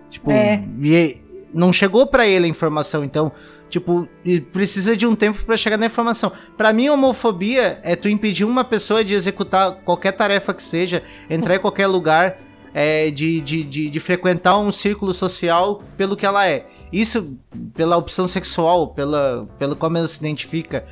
Tipo, 0.09 0.31
é. 0.31 0.63
e 0.81 1.21
não 1.53 1.71
chegou 1.71 2.07
para 2.07 2.27
ele 2.27 2.45
a 2.45 2.49
informação, 2.49 3.03
então, 3.03 3.31
tipo, 3.69 4.07
precisa 4.51 4.95
de 4.95 5.05
um 5.05 5.15
tempo 5.15 5.43
para 5.45 5.57
chegar 5.57 5.77
na 5.77 5.85
informação. 5.85 6.31
Para 6.55 6.71
mim, 6.73 6.89
homofobia 6.89 7.79
é 7.83 7.95
tu 7.95 8.09
impedir 8.09 8.45
uma 8.45 8.63
pessoa 8.63 9.03
de 9.03 9.13
executar 9.13 9.73
qualquer 9.83 10.13
tarefa 10.13 10.53
que 10.53 10.63
seja, 10.63 11.03
entrar 11.29 11.55
em 11.55 11.59
qualquer 11.59 11.87
lugar 11.87 12.37
é, 12.73 13.09
de, 13.09 13.41
de, 13.41 13.63
de, 13.63 13.89
de, 13.89 13.99
frequentar 13.99 14.57
um 14.59 14.71
círculo 14.71 15.13
social 15.13 15.81
pelo 15.97 16.15
que 16.15 16.25
ela 16.25 16.47
é. 16.47 16.65
Isso 16.93 17.35
pela 17.73 17.97
opção 17.97 18.27
sexual, 18.27 18.89
pela, 18.89 19.47
pelo 19.57 19.75
como 19.75 19.97
ela 19.97 20.07
se 20.07 20.19
identifica. 20.19 20.85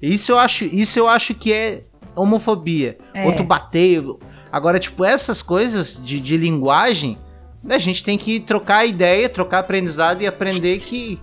Isso 0.00 0.32
eu 0.32 0.38
acho, 0.38 0.64
isso 0.64 0.98
eu 0.98 1.08
acho 1.08 1.34
que 1.34 1.52
é 1.52 1.82
homofobia. 2.14 2.96
É. 3.12 3.26
Ou 3.26 3.32
tu 3.32 3.42
bater. 3.42 4.02
Agora, 4.50 4.78
tipo, 4.78 5.04
essas 5.04 5.42
coisas 5.42 6.00
de, 6.02 6.20
de 6.20 6.36
linguagem, 6.36 7.18
a 7.68 7.78
gente 7.78 8.04
tem 8.04 8.18
que 8.18 8.38
trocar 8.38 8.86
ideia, 8.86 9.28
trocar 9.28 9.60
aprendizado 9.60 10.22
e 10.22 10.26
aprender 10.26 10.78
que. 10.78 11.18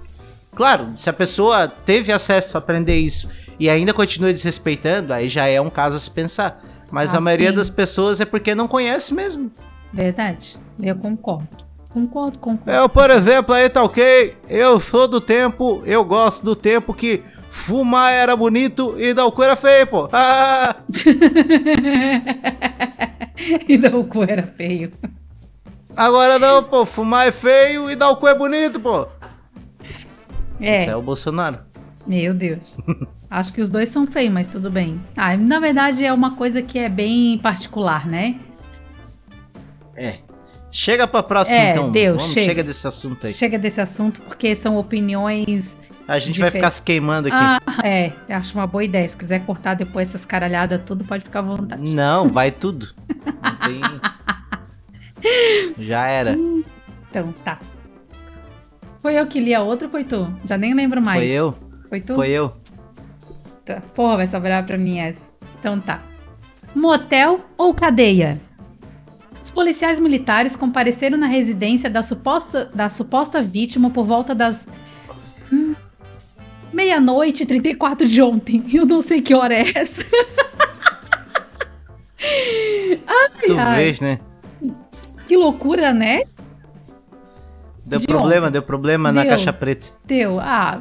Claro, 0.59 0.91
se 0.97 1.09
a 1.09 1.13
pessoa 1.13 1.69
teve 1.69 2.11
acesso 2.11 2.57
a 2.57 2.59
aprender 2.59 2.97
isso 2.97 3.29
e 3.57 3.69
ainda 3.69 3.93
continua 3.93 4.33
desrespeitando, 4.33 5.13
aí 5.13 5.29
já 5.29 5.47
é 5.47 5.61
um 5.61 5.69
caso 5.69 5.95
a 5.95 5.99
se 6.01 6.11
pensar. 6.11 6.61
Mas 6.91 7.13
ah, 7.13 7.17
a 7.17 7.21
maioria 7.21 7.51
sim. 7.51 7.55
das 7.55 7.69
pessoas 7.69 8.19
é 8.19 8.25
porque 8.25 8.53
não 8.53 8.67
conhece 8.67 9.13
mesmo. 9.13 9.49
Verdade. 9.93 10.57
Eu 10.77 10.97
concordo. 10.97 11.47
Concordo, 11.87 12.39
concordo. 12.39 12.69
Eu, 12.69 12.89
por 12.89 13.09
exemplo, 13.09 13.55
aí 13.55 13.69
tá 13.69 13.81
ok. 13.81 14.35
Eu 14.49 14.81
sou 14.81 15.07
do 15.07 15.21
tempo, 15.21 15.81
eu 15.85 16.03
gosto 16.03 16.43
do 16.43 16.57
tempo 16.57 16.93
que 16.93 17.23
fumar 17.49 18.11
era 18.11 18.35
bonito 18.35 18.99
e 18.99 19.13
dar 19.13 19.27
o 19.27 19.31
cu 19.31 19.43
era 19.43 19.55
feio, 19.55 19.87
pô. 19.87 20.09
Ah! 20.11 20.75
e 23.65 23.77
dar 23.77 23.95
o 23.95 24.03
cu 24.03 24.23
era 24.23 24.43
feio. 24.43 24.91
Agora 25.95 26.37
não, 26.37 26.65
pô. 26.65 26.85
Fumar 26.85 27.29
é 27.29 27.31
feio 27.31 27.89
e 27.89 27.95
dar 27.95 28.09
o 28.09 28.17
cu 28.17 28.27
é 28.27 28.35
bonito, 28.35 28.77
pô. 28.77 29.07
É. 30.59 30.81
Isso 30.81 30.91
é 30.91 30.95
o 30.95 31.01
Bolsonaro. 31.01 31.59
Meu 32.05 32.33
Deus. 32.33 32.75
Acho 33.29 33.53
que 33.53 33.61
os 33.61 33.69
dois 33.69 33.89
são 33.89 34.07
feios, 34.07 34.33
mas 34.33 34.47
tudo 34.47 34.71
bem. 34.71 34.99
Ah, 35.15 35.37
na 35.37 35.59
verdade 35.59 36.03
é 36.03 36.11
uma 36.11 36.35
coisa 36.35 36.61
que 36.61 36.79
é 36.79 36.89
bem 36.89 37.37
particular, 37.37 38.07
né? 38.07 38.39
É. 39.95 40.17
Chega 40.71 41.07
pra 41.07 41.21
próxima, 41.23 41.57
é, 41.57 41.71
então. 41.71 41.91
Deus, 41.91 42.17
Vamos, 42.17 42.33
chega. 42.33 42.47
chega 42.47 42.63
desse 42.63 42.87
assunto 42.87 43.27
aí. 43.27 43.33
Chega 43.33 43.57
desse 43.57 43.81
assunto, 43.81 44.21
porque 44.21 44.55
são 44.55 44.77
opiniões. 44.77 45.77
A 46.07 46.17
gente 46.17 46.39
vai 46.39 46.49
ficar 46.49 46.71
se 46.71 46.81
queimando 46.81 47.27
aqui. 47.27 47.37
Ah, 47.37 47.59
é, 47.83 48.11
acho 48.29 48.55
uma 48.57 48.65
boa 48.65 48.83
ideia. 48.83 49.07
Se 49.07 49.15
quiser 49.15 49.45
cortar 49.45 49.75
depois 49.75 50.09
essas 50.09 50.25
caralhadas 50.25 50.81
tudo, 50.83 51.03
pode 51.03 51.23
ficar 51.23 51.39
à 51.39 51.43
vontade. 51.43 51.93
Não, 51.93 52.27
vai 52.33 52.49
tudo. 52.49 52.89
Tem... 53.61 53.81
Já 55.85 56.07
era. 56.07 56.35
Então, 57.09 57.31
tá. 57.43 57.59
Foi 59.01 59.13
eu 59.15 59.27
que 59.27 59.39
li 59.39 59.53
a 59.53 59.61
outra 59.61 59.87
ou 59.87 59.91
foi 59.91 60.03
tu? 60.03 60.31
Já 60.45 60.57
nem 60.57 60.73
lembro 60.73 61.01
mais. 61.01 61.21
Foi 61.21 61.29
eu. 61.29 61.55
Foi 61.87 62.01
tu? 62.01 62.15
Foi 62.15 62.29
eu. 62.29 62.53
Tá. 63.65 63.81
Porra, 63.95 64.17
vai 64.17 64.27
sobrar 64.27 64.65
pra 64.65 64.77
mim 64.77 64.99
essa. 64.99 65.31
Então 65.59 65.79
tá. 65.79 66.01
Motel 66.75 67.39
ou 67.57 67.73
cadeia? 67.73 68.39
Os 69.41 69.49
policiais 69.49 69.99
militares 69.99 70.55
compareceram 70.55 71.17
na 71.17 71.27
residência 71.27 71.89
da 71.89 72.03
suposta, 72.03 72.69
da 72.73 72.89
suposta 72.89 73.41
vítima 73.41 73.89
por 73.89 74.05
volta 74.05 74.35
das. 74.35 74.67
Hum, 75.51 75.73
meia-noite, 76.71 77.45
34 77.45 78.07
de 78.07 78.21
ontem. 78.21 78.63
Eu 78.71 78.85
não 78.85 79.01
sei 79.01 79.21
que 79.21 79.33
hora 79.33 79.55
é 79.55 79.65
essa. 79.75 80.05
ai, 83.07 83.47
tu 83.47 83.57
ai. 83.57 83.75
vês, 83.77 83.99
né? 83.99 84.19
Que 85.27 85.37
loucura, 85.37 85.93
né? 85.93 86.23
Deu 87.89 87.99
de 87.99 88.07
problema, 88.07 88.47
ontem. 88.47 88.53
deu 88.53 88.61
problema 88.61 89.11
deu, 89.11 89.23
na 89.23 89.29
caixa 89.29 89.51
preta. 89.51 89.87
Deu. 90.05 90.39
Ah. 90.39 90.79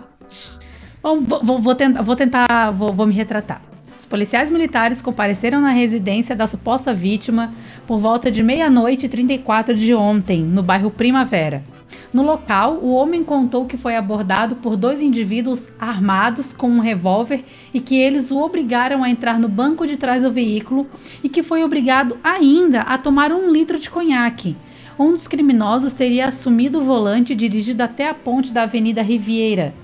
Vou, 1.03 1.21
vou, 1.23 1.59
vou 1.59 1.75
tentar, 1.75 2.03
vou, 2.03 2.15
tentar 2.15 2.71
vou, 2.71 2.93
vou 2.93 3.07
me 3.07 3.15
retratar. 3.15 3.63
Os 3.97 4.05
policiais 4.05 4.51
militares 4.51 5.01
compareceram 5.01 5.61
na 5.61 5.71
residência 5.71 6.37
da 6.37 6.47
suposta 6.47 6.93
vítima 6.93 7.53
por 7.87 7.99
volta 7.99 8.31
de 8.31 8.43
meia-noite 8.43 9.07
e 9.07 9.09
34 9.09 9.75
de 9.75 9.95
ontem, 9.95 10.43
no 10.43 10.63
bairro 10.63 10.91
Primavera. 10.91 11.65
No 12.13 12.23
local, 12.23 12.79
o 12.81 12.93
homem 12.93 13.25
contou 13.25 13.67
que 13.67 13.77
foi 13.77 13.97
abordado 13.97 14.57
por 14.57 14.77
dois 14.77 15.01
indivíduos 15.01 15.71
armados 15.79 16.53
com 16.53 16.69
um 16.69 16.79
revólver 16.79 17.45
e 17.73 17.81
que 17.81 17.97
eles 17.97 18.31
o 18.31 18.39
obrigaram 18.39 19.03
a 19.03 19.11
entrar 19.11 19.39
no 19.39 19.49
banco 19.49 19.87
de 19.87 19.97
trás 19.97 20.23
do 20.23 20.31
veículo 20.31 20.87
e 21.23 21.29
que 21.29 21.43
foi 21.43 21.65
obrigado 21.65 22.17
ainda 22.23 22.83
a 22.83 22.99
tomar 22.99 23.33
um 23.33 23.51
litro 23.51 23.79
de 23.79 23.91
conhaque. 23.91 24.57
Um 24.99 25.13
dos 25.13 25.29
criminosos 25.29 25.93
teria 25.93 26.27
assumido 26.27 26.81
o 26.81 26.85
volante 26.85 27.33
e 27.33 27.37
dirigido 27.37 27.83
até 27.83 28.09
a 28.09 28.15
ponte 28.15 28.53
da 28.53 28.63
Avenida 28.65 29.01
Riviera 29.03 29.75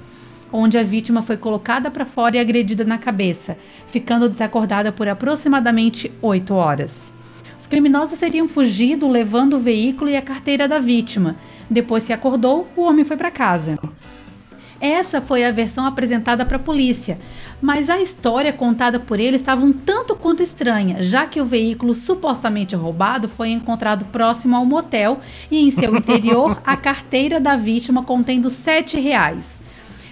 onde 0.57 0.79
a 0.79 0.85
vítima 0.85 1.21
foi 1.21 1.37
colocada 1.37 1.91
para 1.91 2.07
fora 2.07 2.37
e 2.37 2.39
agredida 2.39 2.85
na 2.85 2.97
cabeça, 2.97 3.59
ficando 3.89 4.29
desacordada 4.29 4.93
por 4.93 5.09
aproximadamente 5.09 6.13
8 6.23 6.55
horas. 6.55 7.13
Os 7.59 7.67
criminosos 7.67 8.21
teriam 8.21 8.47
fugido 8.47 9.09
levando 9.09 9.55
o 9.55 9.61
veículo 9.61 10.11
e 10.11 10.17
a 10.17 10.23
carteira 10.23 10.69
da 10.69 10.79
vítima. 10.79 11.35
Depois 11.69 12.07
que 12.07 12.13
acordou, 12.13 12.69
o 12.77 12.83
homem 12.83 13.05
foi 13.05 13.17
para 13.17 13.33
casa. 13.33 13.77
Essa 14.81 15.21
foi 15.21 15.45
a 15.45 15.51
versão 15.51 15.87
apresentada 15.87 16.45
para 16.47 16.57
a 16.57 16.61
polícia, 16.61 17.19
mas 17.65 17.89
a 17.89 17.99
história 17.99 18.53
contada 18.53 19.01
por 19.01 19.19
ele 19.19 19.37
estava 19.37 19.65
um 19.65 19.73
tanto 19.73 20.15
quanto 20.15 20.43
estranha, 20.43 21.03
já 21.03 21.27
que 21.27 21.41
o 21.41 21.47
veículo 21.47 21.95
supostamente 21.95 22.77
roubado 22.77 23.27
foi 23.27 23.53
encontrado 23.53 24.05
próximo 24.13 24.55
ao 24.55 24.67
motel 24.67 25.19
e 25.51 25.67
em 25.67 25.71
seu 25.71 25.97
interior 25.97 26.61
a 26.67 26.77
carteira 26.77 27.41
da 27.41 27.57
vítima 27.57 28.03
contendo 28.03 28.49
R$ 28.49 29.01
reais. 29.01 29.63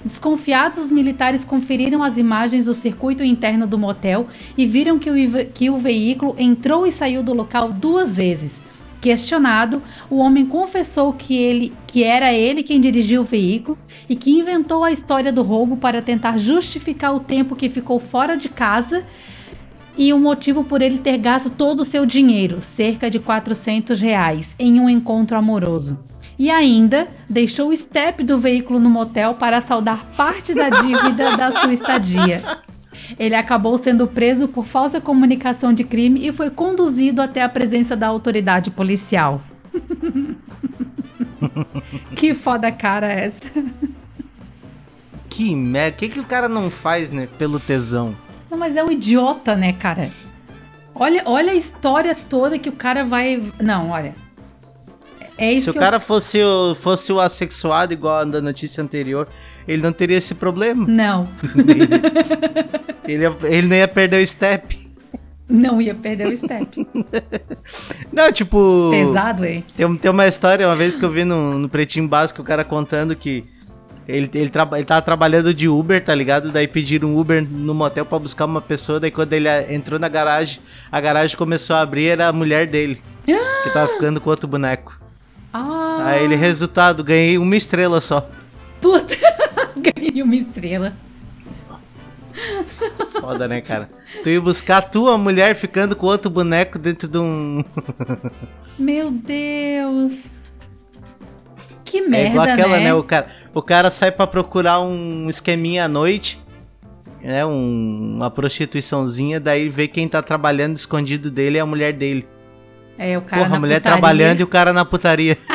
Desconfiados, 0.03 0.79
os 0.79 0.91
militares 0.91 1.45
conferiram 1.45 2.03
as 2.03 2.17
imagens 2.17 2.65
do 2.65 2.73
circuito 2.73 3.23
interno 3.23 3.67
do 3.67 3.77
motel 3.77 4.29
e 4.57 4.65
viram 4.65 4.99
que 4.99 5.11
o, 5.11 5.15
que 5.53 5.69
o 5.69 5.77
veículo 5.77 6.35
entrou 6.39 6.87
e 6.87 6.91
saiu 6.91 7.23
do 7.23 7.35
local 7.35 7.71
duas 7.71 8.17
vezes. 8.17 8.63
Questionado, 9.03 9.83
o 10.09 10.19
homem 10.19 10.47
confessou 10.47 11.13
que 11.13 11.37
ele 11.37 11.73
que 11.89 12.05
era 12.05 12.33
ele 12.33 12.63
quem 12.63 12.81
dirigiu 12.81 13.23
o 13.23 13.25
veículo 13.25 13.77
e 14.09 14.15
que 14.15 14.31
inventou 14.31 14.85
a 14.85 14.93
história 14.93 15.33
do 15.33 15.43
roubo 15.43 15.77
para 15.77 16.01
tentar 16.01 16.39
justificar 16.39 17.13
o 17.13 17.19
tempo 17.19 17.57
que 17.57 17.69
ficou 17.69 17.99
fora 17.99 18.37
de 18.37 18.49
casa 18.49 19.05
e 19.99 20.13
o 20.13 20.21
motivo 20.21 20.63
por 20.63 20.81
ele 20.81 20.99
ter 20.99 21.19
gasto 21.19 21.51
todo 21.51 21.81
o 21.81 21.85
seu 21.85 22.07
dinheiro, 22.07 22.61
cerca 22.61 23.11
de 23.11 23.19
400 23.19 24.01
reais, 24.01 24.55
em 24.57 24.81
um 24.81 24.89
encontro 24.89 25.37
amoroso 25.37 25.99
e 26.39 26.51
ainda 26.51 27.09
deixou 27.29 27.69
o 27.69 27.77
step 27.77 28.25
do 28.25 28.39
veículo 28.39 28.81
no 28.81 28.89
motel 28.89 29.35
para 29.35 29.61
saldar 29.61 30.07
parte 30.17 30.55
da 30.55 30.71
dívida 30.71 31.37
da 31.37 31.53
sua 31.53 31.73
estadia. 31.73 32.63
Ele 33.19 33.35
acabou 33.35 33.77
sendo 33.79 34.07
preso 34.07 34.49
por 34.49 34.65
falsa 34.65 35.01
comunicação 35.01 35.73
de 35.73 35.85
crime 35.85 36.27
e 36.27 36.33
foi 36.33 36.51
conduzido 36.51 37.23
até 37.23 37.43
a 37.43 37.49
presença 37.49 37.97
da 37.97 38.07
autoridade 38.07 38.71
policial. 38.71 39.43
que 42.17 42.35
foda 42.35 42.71
cara 42.71 43.13
é 43.13 43.25
essa. 43.25 43.51
Que 45.29 45.57
merda, 45.57 45.97
o 45.97 45.99
que, 45.99 46.09
que 46.09 46.21
o 46.21 46.25
cara 46.25 46.49
não 46.49 46.71
faz, 46.71 47.11
né, 47.11 47.27
pelo 47.39 47.59
tesão? 47.59 48.15
Não, 48.51 48.59
mas 48.59 48.77
é 48.77 48.85
um 48.85 48.91
idiota, 48.91 49.57
né, 49.57 49.73
cara? 49.73 50.11
Olha, 50.95 51.23
olha 51.25 51.53
a 51.53 51.55
história 51.55 52.15
toda 52.15 52.59
que 52.59 52.69
o 52.69 52.73
cara 52.73 53.03
vai. 53.03 53.43
Não, 53.59 53.91
olha. 53.91 54.15
É 55.43 55.53
isso 55.53 55.65
Se 55.65 55.71
o 55.71 55.75
cara 55.75 55.99
fosse, 55.99 56.41
o, 56.43 56.75
fosse 56.77 57.13
o 57.13 57.19
assexuado, 57.19 57.93
igual 57.93 58.25
da 58.25 58.41
notícia 58.41 58.81
anterior, 58.83 59.27
ele 59.67 59.83
não 59.83 59.93
teria 59.93 60.17
esse 60.19 60.35
problema. 60.37 60.87
eu... 60.89 60.95
Não, 60.95 61.29
Ele, 63.05 63.25
ele 63.45 63.67
não 63.67 63.77
ia 63.77 63.89
perder 63.89 64.23
o 64.23 64.27
step. 64.27 64.79
não 65.49 65.83
ia 65.83 65.95
perder 65.95 66.29
o 66.29 66.37
step. 66.37 66.87
Não, 68.13 68.31
tipo. 68.31 68.91
Pesado, 68.93 69.45
hein? 69.45 69.65
Tem, 69.77 69.97
tem 69.97 70.11
uma 70.11 70.27
história, 70.29 70.67
uma 70.69 70.77
vez 70.77 70.95
que 70.95 71.05
eu 71.05 71.11
vi 71.11 71.25
no, 71.25 71.59
no 71.59 71.69
Pretinho 71.69 72.07
Básico, 72.07 72.43
o 72.43 72.45
cara 72.45 72.63
contando 72.63 73.17
que 73.17 73.45
ele, 74.07 74.31
ele, 74.35 74.51
traba- 74.51 74.77
ele 74.79 74.85
tava 74.87 75.03
trabalhando 75.03 75.53
de 75.53 75.69
Uber, 75.69 76.03
tá 76.05 76.15
ligado? 76.15 76.53
Daí 76.53 76.69
pediram 76.69 77.09
um 77.09 77.19
Uber 77.19 77.43
no 77.43 77.75
motel 77.75 78.05
pra 78.07 78.19
buscar 78.19 78.45
uma 78.45 78.61
pessoa, 78.61 79.01
daí 79.01 79.11
quando 79.11 79.33
ele 79.33 79.49
entrou 79.75 79.99
na 79.99 80.09
garagem, 80.09 80.61
a 80.93 81.01
garagem 81.01 81.37
começou 81.37 81.75
a 81.75 81.81
abrir, 81.81 82.07
era 82.07 82.29
a 82.29 82.33
mulher 82.33 82.67
dele, 82.69 83.01
que 83.25 83.71
tava 83.73 83.89
ficando 83.89 84.21
com 84.21 84.31
outro 84.31 84.47
boneco. 84.47 85.01
Ah, 85.53 85.99
Aí 86.07 86.25
ele, 86.25 86.35
resultado, 86.37 87.05
ganhei 87.05 87.37
uma 87.39 87.57
estrela 87.57 88.01
só. 88.01 88.29
puta. 88.81 89.15
Ganhei 89.77 90.23
uma 90.23 90.37
estrela. 90.37 90.93
Foda, 93.21 93.47
né, 93.49 93.61
cara? 93.61 93.89
Tu 94.23 94.31
ia 94.31 94.41
buscar 94.41 94.79
a 94.79 94.83
tua 94.83 95.19
mulher 95.19 95.55
ficando 95.55 95.95
com 95.97 96.07
outro 96.07 96.31
boneco 96.31 96.79
dentro 96.79 97.09
de 97.09 97.19
um. 97.19 97.65
Meu 98.79 99.11
Deus. 99.11 100.31
Que 101.85 101.99
é 101.99 102.09
merda, 102.09 102.29
igual 102.31 102.49
aquela, 102.49 102.77
né? 102.79 102.85
né? 102.85 102.95
O, 102.95 103.03
cara, 103.03 103.27
o 103.53 103.61
cara 103.63 103.91
sai 103.91 104.11
pra 104.11 104.27
procurar 104.27 104.81
um 104.81 105.29
esqueminha 105.29 105.85
à 105.85 105.89
noite, 105.89 106.41
né? 107.23 107.45
Um- 107.45 108.15
uma 108.17 108.31
prostituiçãozinha, 108.31 109.39
daí 109.39 109.69
vê 109.69 109.87
quem 109.89 110.09
tá 110.09 110.23
trabalhando 110.23 110.77
escondido 110.77 111.31
dele 111.31 111.59
é 111.59 111.61
a 111.61 111.67
mulher 111.67 111.93
dele. 111.93 112.27
É, 113.05 113.19
o 113.19 113.23
cara 113.23 113.43
Porra, 113.43 113.51
na 113.51 113.57
a 113.57 113.61
mulher 113.61 113.81
putaria, 113.81 113.99
trabalhando 113.99 114.41
e 114.41 114.43
o 114.43 114.47
cara 114.47 114.73
na 114.73 114.85
putaria. 114.85 115.39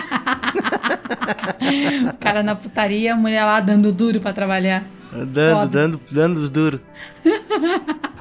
O 2.13 2.17
cara 2.17 2.41
na 2.43 2.55
putaria, 2.55 3.13
a 3.13 3.15
mulher 3.15 3.43
lá 3.43 3.59
dando 3.59 3.91
duro 3.91 4.19
pra 4.19 4.31
trabalhar. 4.31 4.83
Dando, 5.11 5.55
Foda. 5.55 5.67
dando, 5.67 6.01
dando 6.11 6.37
os 6.37 6.49
duros. 6.49 6.79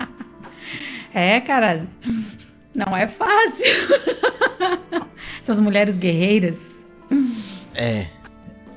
É, 1.15 1.41
cara. 1.41 1.87
Não 2.75 2.95
é 2.95 3.07
fácil. 3.07 3.65
Essas 5.41 5.59
mulheres 5.59 5.97
guerreiras. 5.97 6.61
É. 7.75 8.09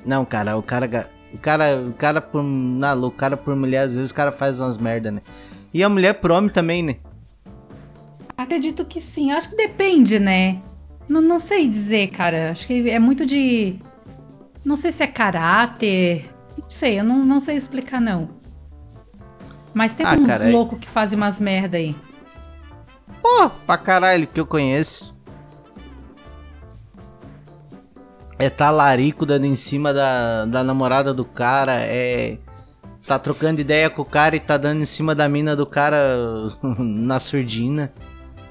Não, 0.06 0.24
cara, 0.24 0.56
o 0.56 0.64
cara. 0.64 1.10
O 1.34 1.38
cara, 1.38 1.76
o 1.76 1.91
cara 1.91 2.22
por. 2.22 2.41
Na, 2.41 2.93
o 2.93 3.12
cara 3.12 3.36
por 3.36 3.54
mulher, 3.58 3.82
às 3.82 3.95
vezes 3.95 4.12
o 4.12 4.14
cara 4.14 4.32
faz 4.32 4.58
umas 4.62 4.78
merda, 4.78 5.12
né? 5.12 5.22
E 5.74 5.84
a 5.84 5.89
mulher 5.89 6.14
por 6.14 6.32
homem 6.32 6.50
também, 6.50 6.82
né? 6.82 6.95
Acredito 8.39 8.85
que 8.85 9.01
sim. 9.01 9.31
Acho 9.33 9.49
que 9.49 9.57
depende, 9.57 10.17
né? 10.17 10.61
Não, 11.09 11.19
não 11.19 11.37
sei 11.37 11.67
dizer, 11.67 12.07
cara. 12.07 12.51
Acho 12.51 12.65
que 12.67 12.89
é 12.89 12.97
muito 12.97 13.25
de. 13.25 13.75
Não 14.63 14.77
sei 14.77 14.93
se 14.93 15.03
é 15.03 15.07
caráter. 15.07 16.29
Não 16.57 16.69
sei, 16.69 16.99
eu 17.01 17.03
não, 17.03 17.25
não 17.25 17.41
sei 17.41 17.57
explicar, 17.57 17.99
não. 17.99 18.29
Mas 19.73 19.91
tem 19.93 20.05
Ah, 20.05 20.15
uns 20.17 20.25
cara, 20.25 20.47
é- 20.47 20.51
loucos 20.53 20.79
que 20.79 20.87
fazem 20.87 21.17
umas 21.17 21.37
merda 21.37 21.75
aí. 21.77 21.93
Pô, 23.21 23.49
pra 23.49 23.77
caralho, 23.77 24.25
que 24.25 24.39
eu 24.39 24.45
conheço. 24.45 25.13
É 28.37 28.49
talarico 28.49 29.25
dando 29.25 29.45
em 29.47 29.55
cima 29.55 29.93
da, 29.93 30.45
da 30.45 30.63
namorada 30.63 31.13
do 31.13 31.25
cara, 31.25 31.73
é. 31.81 32.37
Tá 33.05 33.19
trocando 33.19 33.59
ideia 33.59 33.89
com 33.89 34.01
o 34.01 34.05
cara 34.05 34.35
e 34.35 34.39
tá 34.39 34.55
dando 34.55 34.81
em 34.81 34.85
cima 34.85 35.13
da 35.13 35.27
mina 35.27 35.57
do 35.57 35.65
cara 35.65 35.97
na 36.79 37.19
surdina. 37.19 37.91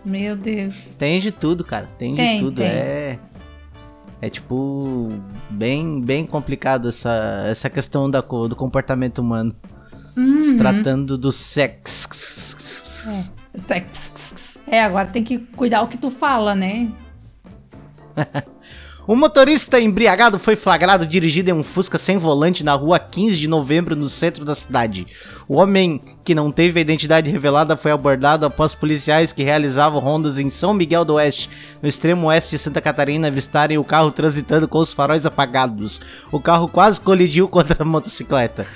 Meu 0.05 0.37
Deus. 0.37 0.95
Tem 0.95 1.21
de 1.21 1.31
tudo, 1.31 1.65
cara. 1.65 1.87
Tem, 1.99 2.15
Tem, 2.15 2.39
de 2.39 2.45
tudo. 2.45 2.57
tem. 2.57 2.67
É. 2.67 3.19
É 4.21 4.29
tipo. 4.29 5.13
Bem, 5.51 6.01
bem 6.01 6.27
complicado 6.27 6.89
essa, 6.89 7.45
essa 7.47 7.71
questão 7.71 8.11
da, 8.11 8.21
do 8.21 8.57
comportamento 8.57 9.19
humano. 9.19 9.55
Uhum. 10.17 10.43
Se 10.43 10.57
tratando 10.57 11.17
do 11.17 11.31
sexo. 11.31 12.09
Sex. 13.55 14.59
É, 14.67 14.83
agora 14.83 15.09
tem 15.09 15.23
que 15.23 15.39
cuidar 15.39 15.83
o 15.83 15.89
que 15.89 15.97
tu 15.97 16.11
fala, 16.11 16.55
né? 16.55 16.91
Um 19.09 19.17
motorista 19.17 19.81
embriagado 19.81 20.39
foi 20.39 20.55
flagrado 20.55 21.07
dirigindo 21.07 21.49
em 21.49 21.55
um 21.55 21.65
Fusca 21.65 21.97
sem 21.97 22.19
volante 22.19 22.63
na 22.63 22.75
rua 22.75 22.99
15 22.99 23.39
de 23.39 23.49
novembro, 23.49 23.97
no 23.97 24.07
centro 24.07 24.45
da 24.45 24.55
cidade. 24.55 25.07
O 25.49 25.55
homem, 25.55 25.99
que 26.23 26.35
não 26.35 26.53
teve 26.53 26.79
a 26.79 26.83
identidade 26.83 27.31
revelada, 27.31 27.75
foi 27.75 27.91
abordado 27.91 28.45
após 28.45 28.75
policiais 28.75 29.33
que 29.33 29.43
realizavam 29.43 29.99
rondas 29.99 30.39
em 30.39 30.51
São 30.51 30.75
Miguel 30.75 31.07
do 31.07 31.15
Oeste, 31.15 31.49
no 31.81 31.89
extremo 31.89 32.27
oeste 32.27 32.51
de 32.51 32.59
Santa 32.59 32.83
Catarina, 32.83 33.29
avistarem 33.29 33.79
o 33.79 33.85
carro 33.85 34.11
transitando 34.11 34.69
com 34.69 34.77
os 34.77 34.93
faróis 34.93 35.25
apagados. 35.25 36.03
O 36.31 36.39
carro 36.39 36.69
quase 36.69 37.01
colidiu 37.01 37.49
contra 37.49 37.83
a 37.83 37.87
motocicleta. 37.87 38.67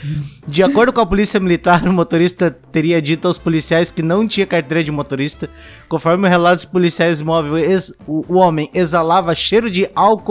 De 0.48 0.62
acordo 0.62 0.94
com 0.94 1.00
a 1.02 1.06
polícia 1.06 1.38
militar, 1.38 1.86
o 1.86 1.92
motorista 1.92 2.50
teria 2.50 3.02
dito 3.02 3.28
aos 3.28 3.36
policiais 3.36 3.90
que 3.90 4.00
não 4.00 4.26
tinha 4.26 4.46
carteira 4.46 4.82
de 4.82 4.90
motorista. 4.90 5.50
Conforme 5.90 6.26
o 6.26 6.30
relato 6.30 6.56
dos 6.56 6.64
policiais 6.64 7.20
móveis, 7.20 7.92
o 8.06 8.38
homem 8.38 8.70
exalava 8.72 9.34
cheiro 9.34 9.70
de 9.70 9.90
álcool 9.94 10.21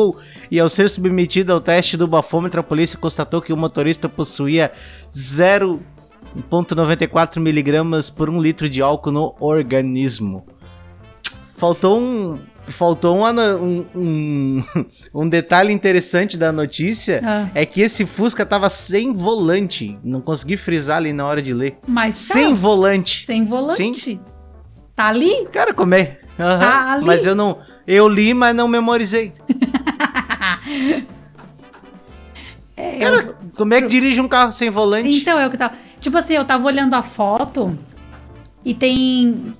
e 0.50 0.60
ao 0.60 0.68
ser 0.70 0.90
submetido 0.90 1.52
ao 1.54 1.62
teste 1.62 1.96
do 1.98 2.08
bafômetro, 2.08 2.60
a 2.60 2.64
polícia 2.64 2.98
constatou 2.98 3.42
que 3.42 3.54
o 3.54 3.58
motorista 3.58 4.08
possuía 4.10 4.72
0,94 6.36 7.40
miligramas 7.40 8.10
por 8.10 8.30
um 8.30 8.42
litro 8.42 8.70
de 8.70 8.82
álcool 8.82 9.12
no 9.12 9.36
organismo. 9.40 10.46
Faltou 11.58 12.00
um... 12.00 12.40
Faltou 12.68 13.18
um, 13.18 13.24
um, 13.26 13.86
um, 13.96 14.64
um 15.24 15.28
detalhe 15.28 15.74
interessante 15.74 16.38
da 16.38 16.52
notícia, 16.52 17.20
Ah. 17.26 17.50
é 17.56 17.66
que 17.66 17.82
esse 17.82 18.06
Fusca 18.06 18.46
tava 18.46 18.70
sem 18.70 19.12
volante. 19.14 19.98
Não 20.04 20.22
consegui 20.22 20.56
frisar 20.56 20.98
ali 20.98 21.12
na 21.12 21.26
hora 21.26 21.42
de 21.42 21.54
ler. 21.56 21.80
Mas 21.88 22.16
Sem 22.18 22.50
tá, 22.50 22.56
volante. 22.56 23.26
sem 23.26 23.44
volante. 23.44 24.22
Tá 24.96 25.08
ali? 25.08 25.48
Cara, 25.52 25.74
como 25.74 25.96
é? 25.96 26.20
Aham, 26.42 26.60
Tá 26.60 26.92
ali. 26.94 27.06
Mas 27.06 27.26
eu 27.26 27.36
não. 27.36 27.58
Eu 27.88 28.08
li, 28.08 28.34
mas 28.34 28.56
não 28.56 28.68
memorizei. 28.68 29.34
É, 32.76 32.98
Cara, 33.00 33.36
como 33.56 33.74
é 33.76 33.82
que 33.82 33.88
dirige 33.88 34.20
um 34.20 34.28
carro 34.28 34.52
sem 34.52 34.70
volante? 34.70 35.10
Então, 35.22 35.38
é 35.38 35.46
o 35.46 35.52
que 35.52 35.58
tava. 35.58 35.76
Tipo 36.00 36.18
assim, 36.18 36.34
eu 36.34 36.44
tava 36.46 36.66
olhando 36.66 36.96
a 36.96 37.04
foto 37.04 37.78
e 38.66 38.74
tem. 38.74 39.54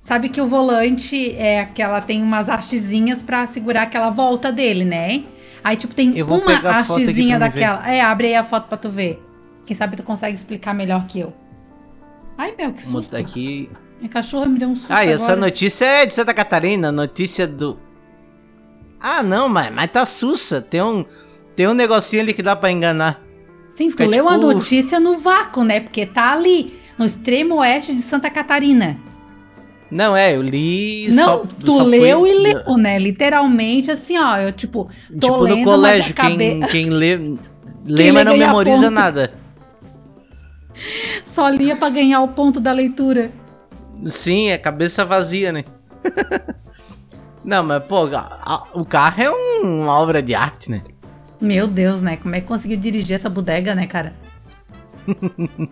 Sabe 0.00 0.28
que 0.28 0.40
o 0.40 0.46
volante 0.46 1.32
é 1.36 1.60
aquela. 1.60 2.00
Tem 2.00 2.20
umas 2.22 2.48
hastezinhas 2.48 3.22
pra 3.22 3.46
segurar 3.46 3.82
aquela 3.82 4.10
volta 4.10 4.50
dele, 4.50 4.84
né? 4.84 5.24
Aí, 5.62 5.76
tipo, 5.76 5.94
tem 5.94 6.16
Eu 6.16 6.26
uma 6.26 6.52
hastezinha 6.70 7.38
daquela. 7.38 7.88
É, 7.88 8.00
abre 8.00 8.28
aí 8.28 8.34
a 8.36 8.44
foto 8.44 8.66
pra 8.68 8.76
tu 8.78 8.88
ver. 8.88 9.22
Quem 9.64 9.76
sabe 9.76 9.96
tu 9.96 10.02
consegue 10.02 10.34
explicar 10.34 10.74
melhor 10.74 11.06
que 11.06 11.20
eu. 11.20 11.32
Ai, 12.38 12.54
meu, 12.56 12.72
que 12.72 12.82
susto. 12.82 13.16
Aqui. 13.16 13.68
Minha 13.98 14.10
cachorra 14.10 14.46
me 14.46 14.58
deu 14.58 14.68
um 14.68 14.76
susto. 14.76 14.92
Ah, 14.92 15.04
e 15.04 15.10
essa 15.10 15.34
notícia 15.36 15.84
é 15.84 16.06
de 16.06 16.12
Santa 16.14 16.34
Catarina, 16.34 16.92
notícia 16.92 17.46
do. 17.46 17.78
Ah, 19.00 19.22
não, 19.22 19.48
mas, 19.48 19.72
mas 19.74 19.90
tá 19.90 20.04
sussa. 20.04 20.60
Tem 20.60 20.82
um, 20.82 21.04
tem 21.54 21.66
um 21.68 21.74
negocinho 21.74 22.22
ali 22.22 22.32
que 22.34 22.42
dá 22.42 22.54
pra 22.56 22.70
enganar. 22.70 23.22
Sim, 23.74 23.88
tu 23.88 23.92
fica 23.92 24.06
leu 24.06 24.28
a 24.28 24.34
tipo- 24.34 24.52
notícia 24.52 25.00
no 25.00 25.18
vácuo, 25.18 25.64
né? 25.64 25.80
Porque 25.80 26.04
tá 26.06 26.32
ali, 26.32 26.74
no 26.98 27.04
extremo 27.06 27.56
oeste 27.56 27.94
de 27.94 28.02
Santa 28.02 28.30
Catarina. 28.30 28.98
Não, 29.90 30.16
é, 30.16 30.34
eu 30.34 30.42
li. 30.42 31.08
Não, 31.12 31.24
só, 31.24 31.36
tu 31.60 31.72
só 31.76 31.84
fui- 31.84 31.98
leu 31.98 32.26
e 32.26 32.34
leu, 32.34 32.76
né? 32.76 32.98
Literalmente, 32.98 33.90
assim, 33.90 34.18
ó, 34.18 34.36
eu 34.38 34.52
tipo, 34.52 34.90
tô 35.08 35.18
Tipo 35.28 35.40
lendo, 35.44 35.56
no 35.58 35.64
colégio, 35.64 36.10
acabei... 36.10 36.58
quem, 36.60 36.68
quem 36.68 36.90
lê. 36.90 37.16
Lê, 37.88 38.10
mas 38.10 38.24
não 38.24 38.36
memoriza 38.36 38.90
nada. 38.90 39.32
só 41.22 41.48
lia 41.48 41.76
pra 41.76 41.88
ganhar 41.88 42.20
o 42.20 42.28
ponto 42.28 42.58
da 42.58 42.72
leitura. 42.72 43.30
Sim, 44.04 44.48
é 44.50 44.58
cabeça 44.58 45.04
vazia, 45.04 45.52
né? 45.52 45.64
não, 47.44 47.62
mas, 47.64 47.82
pô, 47.84 48.06
a- 48.14 48.66
o 48.74 48.84
carro 48.84 49.22
é 49.22 49.30
um- 49.30 49.82
uma 49.84 49.98
obra 49.98 50.22
de 50.22 50.34
arte, 50.34 50.70
né? 50.70 50.82
Meu 51.40 51.66
Deus, 51.66 52.00
né? 52.00 52.16
Como 52.16 52.34
é 52.34 52.40
que 52.40 52.46
conseguiu 52.46 52.76
dirigir 52.78 53.16
essa 53.16 53.28
bodega, 53.28 53.74
né, 53.74 53.86
cara? 53.86 54.14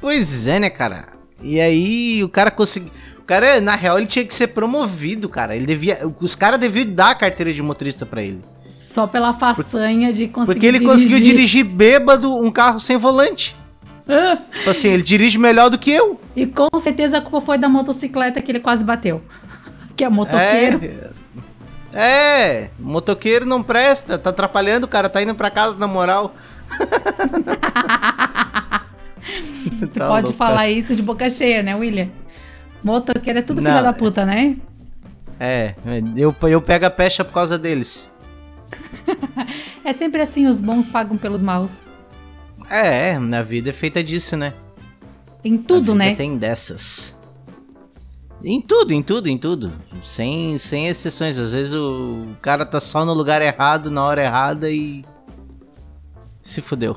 Pois 0.00 0.46
é, 0.46 0.60
né, 0.60 0.70
cara? 0.70 1.08
E 1.42 1.60
aí 1.60 2.22
o 2.22 2.28
cara 2.28 2.50
conseguiu. 2.50 2.90
O 3.18 3.22
cara, 3.22 3.60
na 3.60 3.74
real, 3.74 3.98
ele 3.98 4.06
tinha 4.06 4.24
que 4.24 4.34
ser 4.34 4.48
promovido, 4.48 5.28
cara. 5.28 5.56
Ele 5.56 5.66
devia. 5.66 6.00
Os 6.20 6.34
caras 6.34 6.58
deviam 6.60 6.86
dar 6.94 7.10
a 7.10 7.14
carteira 7.14 7.52
de 7.52 7.60
motorista 7.62 8.06
pra 8.06 8.22
ele. 8.22 8.40
Só 8.76 9.06
pela 9.08 9.34
façanha 9.34 10.12
de 10.12 10.28
conseguir 10.28 10.54
Porque 10.54 10.66
ele 10.66 10.80
conseguiu 10.84 11.18
dirigir 11.18 11.64
bêbado 11.64 12.32
um 12.32 12.50
carro 12.50 12.80
sem 12.80 12.96
volante. 12.96 13.56
Tipo 14.52 14.70
assim, 14.70 14.88
ele 14.88 15.02
dirige 15.02 15.38
melhor 15.38 15.68
do 15.68 15.78
que 15.78 15.90
eu. 15.90 16.18
e 16.34 16.46
com 16.46 16.68
certeza 16.78 17.18
a 17.18 17.20
culpa 17.20 17.40
foi 17.40 17.58
da 17.58 17.68
motocicleta 17.68 18.40
que 18.40 18.50
ele 18.50 18.60
quase 18.60 18.82
bateu. 18.84 19.22
Que 19.96 20.04
é 20.04 20.08
motoqueiro. 20.08 20.80
É. 20.84 21.10
É, 21.92 22.70
motoqueiro 22.78 23.44
não 23.44 23.62
presta, 23.64 24.16
tá 24.16 24.30
atrapalhando, 24.30 24.84
o 24.84 24.88
cara 24.88 25.08
tá 25.08 25.20
indo 25.20 25.34
pra 25.34 25.50
casa 25.50 25.76
na 25.76 25.86
moral. 25.88 26.34
Tá 29.92 30.08
pode 30.08 30.24
louco, 30.24 30.38
falar 30.38 30.68
isso 30.68 30.94
de 30.96 31.02
boca 31.02 31.28
cheia, 31.28 31.62
né, 31.62 31.74
William? 31.74 32.08
Motoqueiro 32.82 33.40
é 33.40 33.42
tudo 33.42 33.60
Não, 33.60 33.70
filha 33.70 33.82
da 33.82 33.90
é- 33.90 33.92
puta, 33.92 34.24
né? 34.24 34.56
É, 35.38 35.74
eu, 36.16 36.34
eu 36.48 36.62
pego 36.62 36.86
a 36.86 36.90
pecha 36.90 37.24
por 37.24 37.32
causa 37.34 37.58
deles. 37.58 38.10
É 39.84 39.92
sempre 39.94 40.20
assim, 40.20 40.46
os 40.46 40.60
bons 40.60 40.88
pagam 40.90 41.16
pelos 41.16 41.40
maus. 41.42 41.82
É, 42.70 43.18
na 43.18 43.42
vida 43.42 43.70
é 43.70 43.72
feita 43.72 44.02
disso, 44.02 44.36
né? 44.36 44.52
Em 45.44 45.56
tudo, 45.56 45.94
né? 45.94 46.14
Tem 46.14 46.36
dessas. 46.36 47.16
Em 48.44 48.60
tudo, 48.60 48.92
em 48.92 49.02
tudo, 49.02 49.28
em 49.28 49.38
tudo. 49.38 49.72
Sem, 50.02 50.58
sem 50.58 50.86
exceções. 50.86 51.38
Às 51.38 51.52
vezes 51.52 51.72
o 51.72 52.28
cara 52.40 52.64
tá 52.64 52.80
só 52.80 53.04
no 53.04 53.14
lugar 53.14 53.42
errado, 53.42 53.90
na 53.90 54.04
hora 54.04 54.22
errada 54.22 54.70
e. 54.70 55.04
Se 56.42 56.60
fudeu. 56.60 56.96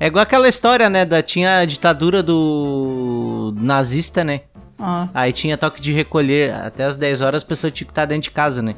É 0.00 0.06
igual 0.06 0.22
aquela 0.22 0.48
história, 0.48 0.88
né? 0.88 1.04
Da, 1.04 1.22
tinha 1.22 1.58
a 1.58 1.64
ditadura 1.64 2.22
do 2.22 3.52
nazista, 3.56 4.24
né? 4.24 4.42
Ó, 4.78 5.08
Aí 5.12 5.32
tinha 5.32 5.58
toque 5.58 5.80
de 5.80 5.92
recolher. 5.92 6.52
Até 6.54 6.84
as 6.84 6.96
10 6.96 7.20
horas 7.20 7.42
a 7.42 7.46
pessoa 7.46 7.70
tinha 7.70 7.86
que 7.86 7.92
estar 7.92 8.04
dentro 8.04 8.22
de 8.22 8.30
casa, 8.30 8.62
né? 8.62 8.74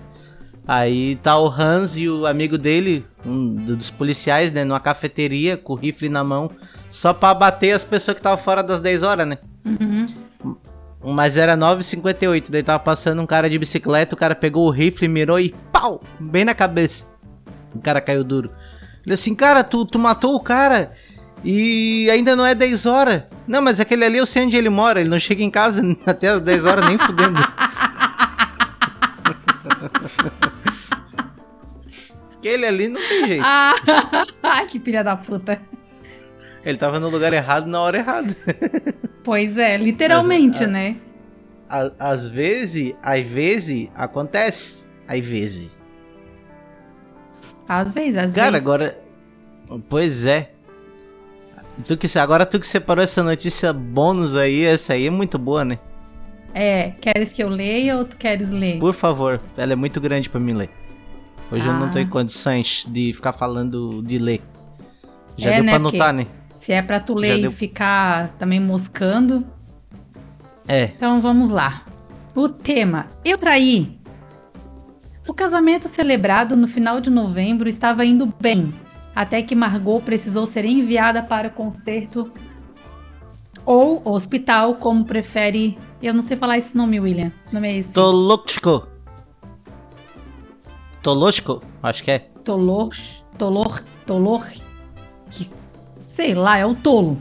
Aí 0.73 1.17
tá 1.17 1.37
o 1.37 1.49
Hans 1.49 1.97
e 1.97 2.09
o 2.09 2.25
amigo 2.27 2.57
dele, 2.57 3.05
um 3.27 3.57
do- 3.57 3.75
dos 3.75 3.91
policiais, 3.91 4.53
né? 4.53 4.63
Numa 4.63 4.79
cafeteria, 4.79 5.57
com 5.57 5.73
o 5.73 5.77
rifle 5.77 6.09
na 6.09 6.23
mão, 6.23 6.49
só 6.89 7.13
pra 7.13 7.35
bater 7.35 7.73
as 7.73 7.83
pessoas 7.83 8.15
que 8.15 8.21
estavam 8.21 8.39
fora 8.39 8.63
das 8.63 8.81
10 8.81 9.03
horas, 9.03 9.27
né? 9.27 9.39
Uhum. 9.65 10.07
Mas 11.13 11.37
era 11.37 11.57
9h58, 11.57 12.53
daí 12.53 12.63
tava 12.63 12.79
passando 12.79 13.21
um 13.21 13.27
cara 13.27 13.51
de 13.51 13.59
bicicleta, 13.59 14.15
o 14.15 14.19
cara 14.19 14.37
pegou 14.37 14.69
o 14.69 14.71
rifle, 14.71 15.09
mirou 15.09 15.41
e 15.41 15.53
pau! 15.73 16.01
Bem 16.21 16.45
na 16.45 16.55
cabeça. 16.55 17.05
O 17.75 17.81
cara 17.81 18.01
caiu 18.01 18.23
duro. 18.23 18.53
Ele 19.05 19.15
assim, 19.15 19.35
cara, 19.35 19.65
tu, 19.65 19.85
tu 19.85 19.99
matou 19.99 20.37
o 20.37 20.41
cara 20.41 20.93
e 21.45 22.09
ainda 22.13 22.37
não 22.37 22.47
é 22.47 22.55
10 22.55 22.87
horas. 22.87 23.25
Não, 23.45 23.61
mas 23.61 23.81
aquele 23.81 24.05
ali 24.05 24.19
eu 24.19 24.27
sei 24.27 24.47
onde 24.47 24.57
ele 24.57 24.71
mora, 24.71 25.01
ele 25.01 25.11
não 25.11 25.19
chega 25.19 25.43
em 25.43 25.51
casa 25.51 25.83
até 26.07 26.29
as 26.29 26.39
10 26.39 26.65
horas 26.65 26.87
nem 26.87 26.97
fudendo. 26.97 27.41
Aquele 32.41 32.67
ali 32.67 32.89
não 32.89 33.01
tem 33.07 33.27
jeito. 33.27 33.45
Ah, 33.45 33.75
que 34.69 34.81
filha 34.81 35.05
da 35.05 35.15
puta. 35.15 35.61
Ele 36.65 36.79
tava 36.79 36.99
no 36.99 37.09
lugar 37.11 37.33
errado 37.33 37.67
na 37.67 37.81
hora 37.81 37.99
errada. 37.99 38.35
Pois 39.23 39.59
é, 39.59 39.77
literalmente, 39.77 40.67
né? 40.67 40.97
Á- 41.69 41.93
Às 41.99 42.27
vezes, 42.29 42.95
às 43.03 43.21
vezes, 43.27 43.91
acontece. 43.95 44.85
Às 45.07 45.21
vezes. 45.21 45.79
Às 47.69 47.93
vezes, 47.95 48.17
às 48.17 48.35
Cara, 48.35 48.53
vezes. 48.53 48.67
agora. 48.67 48.97
Pois 49.89 50.25
é. 50.27 50.51
Tu 51.87 51.97
que, 51.97 52.19
agora 52.19 52.45
tu 52.45 52.59
que 52.59 52.67
separou 52.67 53.05
essa 53.05 53.23
notícia 53.23 53.73
bônus 53.73 54.35
aí, 54.37 54.65
essa 54.65 54.95
aí 54.95 55.07
é 55.07 55.11
muito 55.11 55.39
boa, 55.39 55.65
né? 55.65 55.79
É, 56.53 56.91
queres 57.01 57.33
que 57.33 57.43
eu 57.43 57.49
leia 57.49 57.97
ou 57.97 58.05
tu 58.05 58.17
queres 58.17 58.51
ler? 58.51 58.79
Por 58.81 58.93
favor, 58.95 59.41
ela 59.57 59.73
é 59.73 59.77
muito 59.77 60.01
grande 60.01 60.29
pra 60.29 60.41
mim 60.41 60.53
ler. 60.53 60.71
Hoje 61.51 61.67
eu 61.67 61.73
não 61.73 61.87
Ah. 61.87 61.89
tô 61.91 61.99
em 61.99 62.07
condições 62.07 62.87
de 62.89 63.13
ficar 63.13 63.33
falando 63.33 64.03
de 64.03 64.19
ler. 64.19 64.41
Já 65.37 65.51
É, 65.51 65.55
deu 65.57 65.65
né, 65.65 65.71
pra 65.73 65.77
anotar, 65.77 66.13
né? 66.13 66.27
Se 66.55 66.73
é 66.73 66.83
pra 66.83 67.01
tu 67.01 67.15
Já 67.15 67.21
ler 67.21 67.39
e 67.39 67.43
deu- 67.43 67.51
ficar 67.51 68.29
também 68.39 68.61
moscando. 68.61 69.45
É. 70.69 70.85
Então 70.85 71.21
vamos 71.21 71.51
lá. 71.51 71.83
O 72.35 72.49
tema: 72.49 73.07
Eu 73.25 73.37
traí. 73.39 73.99
O 75.27 75.35
casamento 75.35 75.89
celebrado 75.89 76.57
no 76.57 76.67
final 76.69 77.01
de 77.01 77.09
novembro 77.11 77.69
estava 77.69 78.05
indo 78.05 78.33
bem, 78.41 78.73
até 79.15 79.43
que 79.43 79.55
Margot 79.55 80.01
precisou 80.01 80.45
ser 80.47 80.65
enviada 80.65 81.23
para 81.23 81.49
o 81.49 81.51
concerto 81.53 82.31
ou 83.65 84.03
hospital, 84.05 84.75
como 84.77 85.05
prefere. 85.05 85.79
Eu 86.03 86.15
não 86.15 86.23
sei 86.23 86.37
falar 86.37 86.59
esse 86.59 86.77
nome, 86.77 86.99
William. 86.99 87.31
O 87.51 87.55
nome 87.55 87.69
é 87.69 87.77
esse? 87.79 87.93
Tolochko. 87.93 88.87
Tolochko? 91.03 91.63
Acho 91.83 92.05
que 92.05 92.11
é. 92.11 92.19
Tolor. 92.45 92.91
Tolor. 93.39 93.83
Tolor. 94.07 94.47
Que, 95.31 95.51
sei 96.07 96.35
lá, 96.35 96.59
é 96.59 96.67
o 96.67 96.75
tolo. 96.75 97.21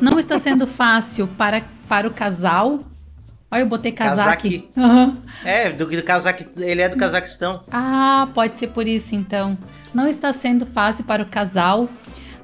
Não 0.00 0.18
está 0.18 0.38
sendo 0.38 0.66
fácil 0.68 1.28
para, 1.28 1.62
para 1.88 2.08
o 2.08 2.10
casal. 2.10 2.80
Olha, 3.50 3.62
eu 3.62 3.66
botei 3.66 3.90
casaque. 3.92 4.60
Casaque. 4.60 4.70
Aham. 4.76 5.16
É, 5.44 5.70
do, 5.70 5.86
do 5.86 6.02
Cazaque, 6.04 6.46
ele 6.56 6.82
é 6.82 6.88
do 6.88 6.96
Cazaquistão. 6.96 7.64
Ah, 7.72 8.28
pode 8.32 8.54
ser 8.54 8.68
por 8.68 8.86
isso 8.86 9.14
então. 9.14 9.58
Não 9.92 10.06
está 10.06 10.32
sendo 10.32 10.64
fácil 10.64 11.04
para 11.04 11.22
o 11.22 11.26
casal 11.26 11.88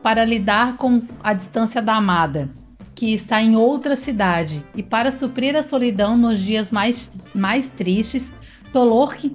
para 0.02 0.24
lidar 0.24 0.76
com 0.76 1.00
a 1.22 1.32
distância 1.32 1.80
da 1.80 1.94
amada, 1.94 2.48
que 2.94 3.12
está 3.14 3.40
em 3.40 3.56
outra 3.56 3.94
cidade, 3.94 4.64
e 4.74 4.82
para 4.82 5.12
suprir 5.12 5.54
a 5.56 5.62
solidão 5.62 6.16
nos 6.16 6.38
dias 6.40 6.72
mais, 6.72 7.16
mais 7.34 7.68
tristes, 7.68 8.32
Tolork 8.76 9.34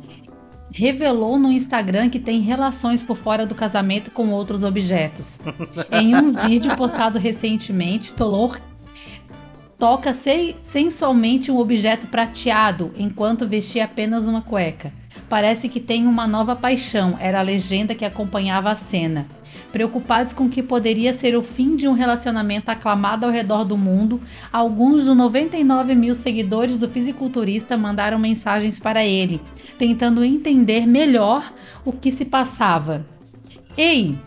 revelou 0.72 1.40
no 1.40 1.52
Instagram 1.52 2.12
que 2.12 2.20
tem 2.20 2.42
relações 2.42 3.02
por 3.02 3.18
fora 3.18 3.44
do 3.44 3.56
casamento 3.56 4.12
com 4.12 4.30
outros 4.30 4.64
objetos. 4.64 5.40
em 5.92 6.16
um 6.16 6.30
vídeo 6.30 6.78
postado 6.78 7.18
recentemente, 7.18 8.14
Tolork 8.14 8.62
toca 9.80 10.14
se- 10.14 10.56
sensualmente 10.62 11.50
um 11.50 11.58
objeto 11.58 12.06
prateado 12.06 12.94
enquanto 12.96 13.48
vestia 13.48 13.86
apenas 13.86 14.28
uma 14.28 14.44
cueca. 14.44 14.94
Parece 15.28 15.68
que 15.68 15.80
tem 15.80 16.06
uma 16.06 16.28
nova 16.28 16.56
paixão, 16.56 17.18
era 17.20 17.40
a 17.40 17.42
legenda 17.42 17.96
que 17.96 18.06
acompanhava 18.06 18.70
a 18.70 18.76
cena. 18.76 19.26
Preocupados 19.72 20.34
com 20.34 20.46
o 20.46 20.50
que 20.50 20.62
poderia 20.62 21.14
ser 21.14 21.36
o 21.36 21.42
fim 21.42 21.76
de 21.76 21.88
um 21.88 21.94
relacionamento 21.94 22.70
aclamado 22.70 23.26
ao 23.26 23.32
redor 23.32 23.64
do 23.64 23.78
mundo, 23.78 24.20
alguns 24.52 25.06
dos 25.06 25.16
99 25.16 25.96
mil 25.96 26.14
seguidores 26.14 26.80
do 26.80 26.90
fisiculturista 26.90 27.78
mandaram 27.78 28.20
mensagens 28.20 28.80
para 28.80 29.06
ele, 29.06 29.40
tentando 29.78 30.26
entender 30.26 30.86
melhor 30.86 31.54
o 31.86 31.94
que 31.94 32.12
se 32.12 32.26
passava. 32.26 33.06
Ei, 33.78 34.18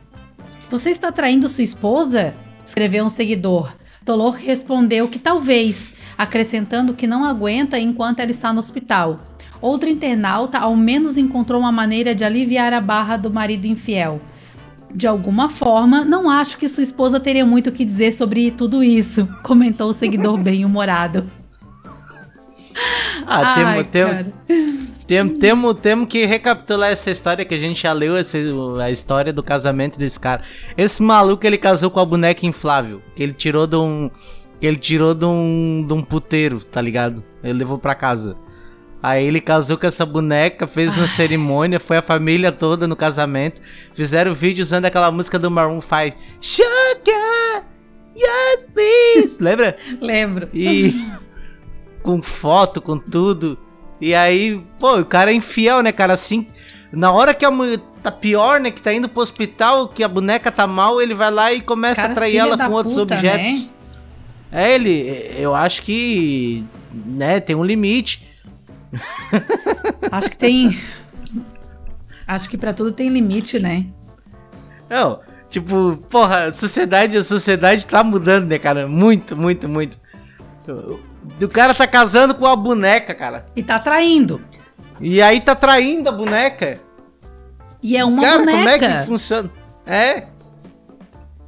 você 0.71 0.91
está 0.91 1.13
traindo 1.13 1.49
sua 1.49 1.63
esposa? 1.63 2.35
Escreveu 2.65 3.05
um 3.05 3.11
seguidor. 3.11 3.75
Tolor 4.05 4.35
respondeu 4.35 5.09
que 5.09 5.19
talvez, 5.19 5.93
acrescentando 6.17 6.95
que 6.95 7.07
não 7.07 7.25
aguenta 7.25 7.79
enquanto 7.79 8.21
ela 8.21 8.31
está 8.31 8.53
no 8.53 8.59
hospital. 8.59 9.21
Outro 9.61 9.89
internauta 9.89 10.59
ao 10.59 10.75
menos 10.75 11.17
encontrou 11.17 11.61
uma 11.61 11.73
maneira 11.73 12.15
de 12.15 12.25
aliviar 12.25 12.73
a 12.73 12.81
barra 12.81 13.17
do 13.17 13.31
marido 13.31 13.67
infiel. 13.67 14.21
De 14.95 15.07
alguma 15.07 15.49
forma, 15.49 16.05
não 16.05 16.31
acho 16.31 16.57
que 16.57 16.69
sua 16.69 16.83
esposa 16.83 17.19
teria 17.19 17.45
muito 17.45 17.69
o 17.69 17.73
que 17.73 17.85
dizer 17.85 18.13
sobre 18.13 18.51
tudo 18.53 18.83
isso, 18.83 19.29
comentou 19.43 19.91
o 19.91 19.95
seguidor 19.95 20.39
bem-humorado. 20.39 21.29
Ah, 23.27 23.55
Ai, 23.57 23.85
cara. 23.85 24.27
Temos 25.07 25.39
temo, 25.39 25.75
temo 25.75 26.07
que 26.07 26.25
recapitular 26.25 26.91
essa 26.91 27.11
história 27.11 27.45
que 27.45 27.55
a 27.55 27.59
gente 27.59 27.83
já 27.83 27.93
leu, 27.93 28.17
essa, 28.17 28.39
a 28.83 28.91
história 28.91 29.33
do 29.33 29.43
casamento 29.43 29.99
desse 29.99 30.19
cara. 30.19 30.43
Esse 30.77 31.03
maluco 31.03 31.47
ele 31.47 31.59
casou 31.59 31.91
com 31.91 32.01
a 32.01 32.05
boneca 32.05 32.47
inflável, 32.47 33.03
que 33.15 33.23
ele 33.23 33.33
tirou 33.33 33.67
de 33.67 33.77
um. 33.77 34.11
Que 34.61 34.67
ele 34.67 34.79
tirou 34.79 35.15
de 35.15 35.27
um, 35.27 35.85
de 35.87 35.93
um 35.93 36.03
puteiro, 36.03 36.61
tá 36.61 36.81
ligado? 36.81 37.23
Ele 37.43 37.59
levou 37.59 37.79
pra 37.79 37.95
casa. 37.95 38.37
Aí 39.05 39.27
ele 39.27 39.39
casou 39.39 39.77
com 39.77 39.87
essa 39.87 40.07
boneca, 40.07 40.67
fez 40.67 40.97
uma 40.97 41.07
cerimônia, 41.07 41.79
foi 41.79 41.99
a 41.99 42.03
família 42.03 42.51
toda 42.51 42.89
no 42.89 42.97
casamento. 42.97 43.61
Fizeram 43.93 44.33
vídeo 44.33 44.63
usando 44.63 44.87
aquela 44.87 45.11
música 45.13 45.39
do 45.39 45.51
Maroon 45.51 45.79
5. 45.83 46.17
Sugar! 46.41 47.67
Yes, 48.17 48.67
please! 48.73 49.37
Lembra? 49.43 49.77
Lembro. 50.01 50.49
E 50.55 51.05
com 52.03 52.23
foto, 52.23 52.81
com 52.81 52.99
tudo. 52.99 53.59
E 54.01 54.15
aí, 54.15 54.59
pô, 54.79 54.99
o 55.01 55.05
cara 55.05 55.31
é 55.31 55.35
infiel, 55.35 55.83
né, 55.83 55.93
cara? 55.93 56.15
Assim, 56.15 56.47
na 56.91 57.13
hora 57.13 57.35
que 57.35 57.45
a 57.45 57.51
mulher 57.51 57.81
tá 58.03 58.11
pior, 58.11 58.59
né, 58.59 58.71
que 58.71 58.81
tá 58.81 58.91
indo 58.91 59.07
pro 59.07 59.23
hospital, 59.23 59.87
que 59.87 60.03
a 60.03 60.09
boneca 60.09 60.51
tá 60.51 60.67
mal, 60.67 60.99
ele 60.99 61.13
vai 61.13 61.31
lá 61.31 61.53
e 61.53 61.61
começa 61.61 62.01
Cara, 62.01 62.13
a 62.13 62.15
trair 62.15 62.39
ela 62.39 62.57
com 62.57 62.73
outros 62.73 62.95
puta, 62.95 63.17
objetos. 63.17 63.65
né? 63.65 63.71
É, 64.51 64.75
ele, 64.75 65.31
eu 65.37 65.55
acho 65.55 65.83
que, 65.83 66.65
né, 66.91 67.39
tem 67.39 67.55
um 67.55 67.63
limite. 67.63 68.33
Acho 70.11 70.31
que 70.31 70.37
tem. 70.39 70.79
Acho 72.27 72.49
que 72.49 72.57
pra 72.57 72.73
tudo 72.73 72.93
tem 72.93 73.09
limite, 73.09 73.59
né? 73.59 73.87
Não, 74.89 75.21
tipo, 75.51 75.97
porra, 76.11 76.45
a 76.47 76.53
sociedade, 76.53 77.17
a 77.17 77.25
sociedade 77.25 77.85
tá 77.87 78.03
mudando, 78.03 78.47
né, 78.49 78.59
cara? 78.59 78.87
Muito, 78.87 79.37
muito, 79.37 79.69
muito. 79.69 79.99
O 81.43 81.49
cara 81.49 81.75
tá 81.75 81.87
casando 81.87 82.35
com 82.35 82.47
a 82.47 82.57
boneca, 82.57 83.15
cara. 83.15 83.45
E 83.55 83.63
tá 83.63 83.79
traindo. 83.79 84.41
E 85.01 85.21
aí 85.21 85.41
tá 85.41 85.55
traindo 85.55 86.09
a 86.09 86.13
boneca. 86.13 86.81
E 87.83 87.97
é 87.97 88.05
uma 88.05 88.23
Cara, 88.23 88.39
boneca. 88.39 88.57
como 88.59 88.69
é 88.69 88.79
que 89.01 89.07
funciona? 89.07 89.51
É. 89.87 90.25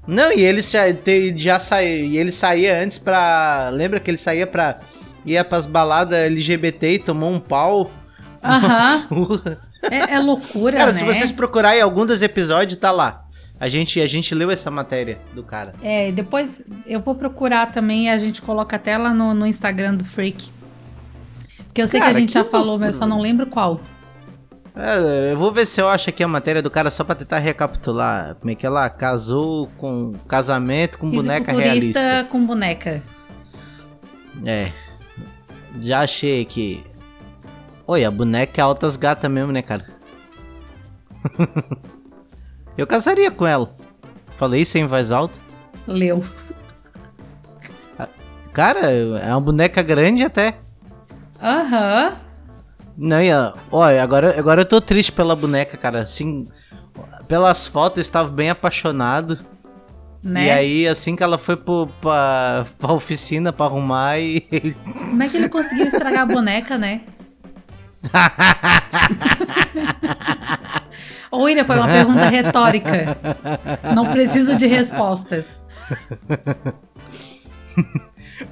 Não, 0.06 0.30
e 0.30 0.40
ele 0.42 0.60
já, 0.60 0.92
te- 0.92 1.34
já 1.36 1.58
saiu. 1.58 2.04
E 2.06 2.18
ele 2.18 2.30
saía 2.30 2.82
antes 2.82 2.98
pra. 2.98 3.70
Lembra 3.72 3.98
que 3.98 4.10
ele 4.10 4.18
saía 4.18 4.46
pra. 4.46 4.78
Ia 5.26 5.44
pras 5.44 5.66
baladas 5.66 6.16
LGBT 6.18 6.94
e 6.94 6.98
tomou 6.98 7.30
um 7.30 7.40
pau? 7.40 7.90
Aham. 8.42 8.98
surra. 8.98 9.58
É, 9.90 10.14
é 10.14 10.18
loucura, 10.18 10.76
Cara, 10.76 10.92
né? 10.92 10.98
se 10.98 11.04
vocês 11.04 11.30
procurarem 11.30 11.82
algum 11.82 12.06
dos 12.06 12.22
episódios, 12.22 12.78
tá 12.78 12.90
lá. 12.90 13.24
A 13.58 13.68
gente, 13.68 14.00
a 14.00 14.06
gente 14.06 14.34
leu 14.34 14.50
essa 14.50 14.70
matéria 14.70 15.18
do 15.34 15.42
cara. 15.42 15.72
É, 15.82 16.12
depois 16.12 16.62
eu 16.86 17.00
vou 17.00 17.14
procurar 17.14 17.72
também 17.72 18.10
a 18.10 18.18
gente 18.18 18.42
coloca 18.42 18.76
até 18.76 18.98
lá 18.98 19.14
no, 19.14 19.32
no 19.32 19.46
Instagram 19.46 19.94
do 19.94 20.04
Freak. 20.04 20.50
Porque 21.66 21.80
eu 21.82 21.86
sei 21.86 22.00
que 22.00 22.06
Cara, 22.06 22.16
a 22.16 22.20
gente 22.20 22.28
que 22.28 22.34
já 22.34 22.44
falou, 22.44 22.68
loucura. 22.68 22.86
mas 22.86 22.96
eu 22.96 22.98
só 23.00 23.06
não 23.06 23.20
lembro 23.20 23.46
qual. 23.46 23.80
É, 24.74 25.32
eu 25.32 25.38
vou 25.38 25.50
ver 25.50 25.66
se 25.66 25.80
eu 25.80 25.88
acho 25.88 26.10
aqui 26.10 26.22
a 26.22 26.28
matéria 26.28 26.60
do 26.60 26.70
cara 26.70 26.90
só 26.90 27.02
pra 27.02 27.14
tentar 27.14 27.38
recapitular. 27.38 28.34
Como 28.34 28.50
é 28.50 28.54
que 28.54 28.66
ela 28.66 28.90
casou 28.90 29.68
com 29.78 30.12
casamento 30.28 30.98
com 30.98 31.10
boneca 31.10 31.50
realista. 31.52 32.26
com 32.30 32.44
boneca. 32.44 33.02
É. 34.44 34.70
Já 35.80 36.00
achei 36.00 36.42
aqui. 36.42 36.84
Oi, 37.86 38.04
a 38.04 38.10
boneca 38.10 38.60
é 38.60 38.64
altas 38.64 38.96
gata 38.96 39.28
mesmo, 39.28 39.52
né, 39.52 39.62
cara? 39.62 39.86
eu 42.76 42.86
casaria 42.86 43.30
com 43.30 43.46
ela. 43.46 43.74
Falei 44.36 44.62
isso 44.62 44.76
em 44.78 44.86
voz 44.86 45.12
alta. 45.12 45.38
Leu. 45.86 46.24
Cara, 48.52 48.90
é 48.90 49.30
uma 49.30 49.40
boneca 49.40 49.82
grande 49.82 50.22
até. 50.22 50.56
Aham. 51.42 52.16
Não, 52.96 53.20
ia. 53.20 53.52
Olha, 53.70 54.02
agora, 54.02 54.38
agora 54.38 54.62
eu 54.62 54.66
tô 54.66 54.80
triste 54.80 55.12
pela 55.12 55.36
boneca, 55.36 55.76
cara. 55.76 56.00
Assim, 56.00 56.48
pelas 57.28 57.66
fotos 57.66 57.98
eu 57.98 58.02
estava 58.02 58.30
bem 58.30 58.48
apaixonado. 58.48 59.38
Né? 60.26 60.46
E 60.46 60.50
aí, 60.50 60.88
assim 60.88 61.14
que 61.14 61.22
ela 61.22 61.38
foi 61.38 61.56
pro, 61.56 61.86
pra, 62.00 62.66
pra 62.80 62.92
oficina 62.92 63.52
pra 63.52 63.66
arrumar 63.66 64.18
e 64.18 64.44
ele. 64.50 64.76
Como 64.82 65.22
é 65.22 65.28
que 65.28 65.36
ele 65.36 65.48
conseguiu 65.48 65.86
estragar 65.86 66.22
a 66.22 66.26
boneca, 66.26 66.76
né? 66.76 67.02
Ô, 71.30 71.44
William, 71.44 71.64
foi 71.64 71.76
uma 71.76 71.86
pergunta 71.86 72.28
retórica. 72.28 73.16
Não 73.94 74.10
preciso 74.10 74.56
de 74.56 74.66
respostas. 74.66 75.62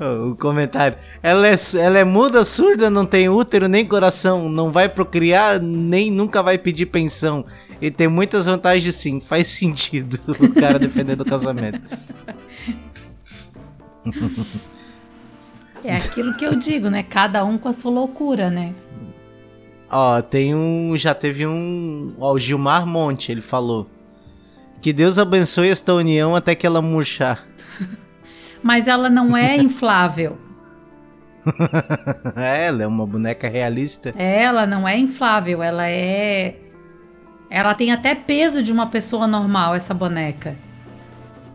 O 0.01 0.37
comentário. 0.37 0.97
Ela 1.23 1.49
é, 1.49 1.57
ela 1.79 1.99
é 1.99 2.05
muda, 2.05 2.45
surda, 2.45 2.89
não 2.89 3.05
tem 3.05 3.29
útero 3.29 3.69
nem 3.69 3.85
coração, 3.85 4.49
não 4.49 4.71
vai 4.71 4.89
procriar, 4.89 5.61
nem 5.61 6.11
nunca 6.11 6.43
vai 6.43 6.57
pedir 6.57 6.87
pensão. 6.87 7.45
E 7.81 7.91
tem 7.91 8.09
muitas 8.09 8.47
vantagens 8.47 8.95
sim, 8.95 9.21
faz 9.21 9.49
sentido 9.49 10.19
o 10.41 10.55
cara 10.55 10.79
defendendo 10.79 11.21
o 11.23 11.25
casamento. 11.25 11.81
É 15.83 15.97
aquilo 15.97 16.35
que 16.37 16.45
eu 16.45 16.57
digo, 16.57 16.89
né? 16.89 17.03
Cada 17.03 17.45
um 17.45 17.59
com 17.59 17.69
a 17.69 17.73
sua 17.73 17.91
loucura, 17.91 18.51
né? 18.51 18.75
Ó, 19.91 20.21
tem 20.23 20.55
um. 20.55 20.97
Já 20.97 21.15
teve 21.15 21.47
um. 21.47 22.15
Ó, 22.19 22.33
o 22.33 22.39
Gilmar 22.39 22.87
Monte, 22.87 23.31
ele 23.31 23.41
falou. 23.41 23.89
Que 24.81 24.93
Deus 24.93 25.19
abençoe 25.19 25.69
esta 25.69 25.95
união 25.95 26.35
até 26.35 26.55
que 26.55 26.67
ela 26.67 26.83
murchar. 26.83 27.47
Mas 28.63 28.87
ela 28.89 29.09
não 29.09 29.37
é 29.37 29.57
inflável. 29.61 30.39
É, 32.35 32.67
ela 32.67 32.83
é 32.83 32.87
uma 32.87 33.07
boneca 33.07 33.49
realista. 33.49 34.15
Ela 34.17 34.67
não 34.67 34.89
é 34.89 34.99
inflável, 34.99 35.63
ela 35.63 35.87
é. 35.87 36.57
Ela 37.55 37.73
tem 37.73 37.93
até 37.93 38.17
peso 38.17 38.65
de 38.65 38.73
uma 38.73 38.89
pessoa 38.89 39.29
normal, 39.29 39.77
essa 39.77 39.95
boneca. 39.95 40.57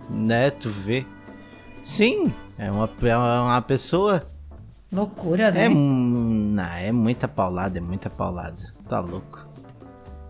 Né, 0.09 0.49
tu 0.49 0.69
vê? 0.69 1.05
Sim, 1.83 2.33
é 2.57 2.71
uma, 2.71 2.89
é 3.03 3.17
uma 3.17 3.61
pessoa. 3.61 4.23
Loucura, 4.89 5.51
né? 5.51 5.65
É, 5.65 5.69
não, 5.69 6.63
é 6.63 6.89
muita 6.93 7.27
paulada, 7.27 7.79
é 7.79 7.81
muita 7.81 8.09
paulada. 8.09 8.73
Tá 8.87 9.01
louco. 9.01 9.45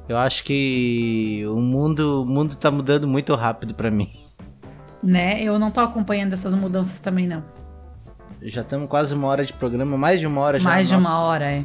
Eu 0.08 0.18
acho 0.18 0.44
que 0.44 1.44
o 1.46 1.62
mundo, 1.62 2.24
o 2.24 2.26
mundo 2.26 2.56
tá 2.56 2.72
mudando 2.72 3.08
muito 3.08 3.36
rápido 3.36 3.76
pra 3.76 3.92
mim. 3.92 4.10
Né? 5.04 5.40
Eu 5.44 5.60
não 5.60 5.70
tô 5.70 5.82
acompanhando 5.82 6.34
essas 6.34 6.56
mudanças 6.56 6.98
também, 6.98 7.28
não. 7.28 7.44
Já 8.42 8.62
estamos 8.62 8.90
quase 8.90 9.14
uma 9.14 9.28
hora 9.28 9.46
de 9.46 9.54
programa, 9.54 9.96
mais 10.00 10.20
de 10.20 10.26
uma 10.26 10.42
hora 10.42 10.60
já. 10.60 10.68
Mais 10.68 10.88
de 10.88 10.96
nossa. 10.96 11.08
uma 11.08 11.20
hora, 11.20 11.46
é. 11.46 11.64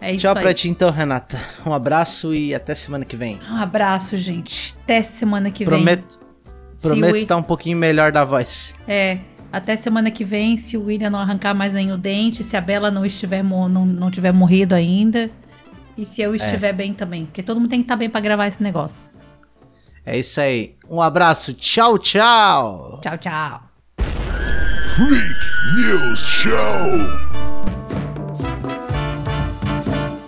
É 0.00 0.12
isso 0.12 0.20
Tchau 0.22 0.36
aí. 0.36 0.42
pra 0.42 0.54
ti 0.54 0.68
então, 0.68 0.90
Renata. 0.90 1.38
Um 1.66 1.72
abraço 1.72 2.32
e 2.34 2.54
até 2.54 2.74
semana 2.74 3.04
que 3.04 3.16
vem. 3.16 3.40
Um 3.50 3.56
abraço, 3.56 4.16
gente. 4.16 4.74
Até 4.84 5.02
semana 5.02 5.50
que 5.50 5.64
Prometo, 5.64 6.20
Se 6.76 6.86
prometo 6.86 7.16
estar 7.16 7.36
um 7.36 7.42
pouquinho 7.42 7.76
melhor 7.76 8.12
da 8.12 8.24
voz. 8.24 8.74
vem. 8.86 8.96
É. 8.96 9.18
Até 9.50 9.76
semana 9.76 10.10
que 10.10 10.24
vem, 10.24 10.56
se 10.58 10.76
o 10.76 10.84
William 10.84 11.08
não 11.10 11.18
arrancar 11.18 11.54
mais 11.54 11.72
nenhum 11.72 11.98
dente, 11.98 12.44
se 12.44 12.56
a 12.56 12.60
Bela 12.60 12.90
não 12.90 13.04
estiver 13.04 13.42
não, 13.42 13.66
não 13.86 14.10
tiver 14.10 14.30
morrido 14.32 14.74
ainda. 14.74 15.30
E 15.96 16.04
se 16.04 16.22
É. 16.22 16.26
eu 16.26 16.34
estiver 16.34 16.72
bem 16.72 16.92
também. 16.94 17.24
Porque 17.26 17.42
todo 17.42 17.58
mundo 17.58 17.70
tem 17.70 17.80
que 17.80 17.84
estar 17.86 17.96
bem 17.96 18.08
pra 18.10 18.20
gravar 18.20 18.46
esse 18.46 18.62
negócio. 18.62 19.10
É 20.06 20.16
isso 20.18 20.40
aí. 20.40 20.76
Um 20.88 21.00
abraço. 21.02 21.52
Tchau, 21.54 21.98
tchau. 21.98 23.00
Tchau, 23.02 23.18
tchau. 23.18 23.62
Freak 24.94 25.34
News 25.76 26.20
Show. 26.20 27.47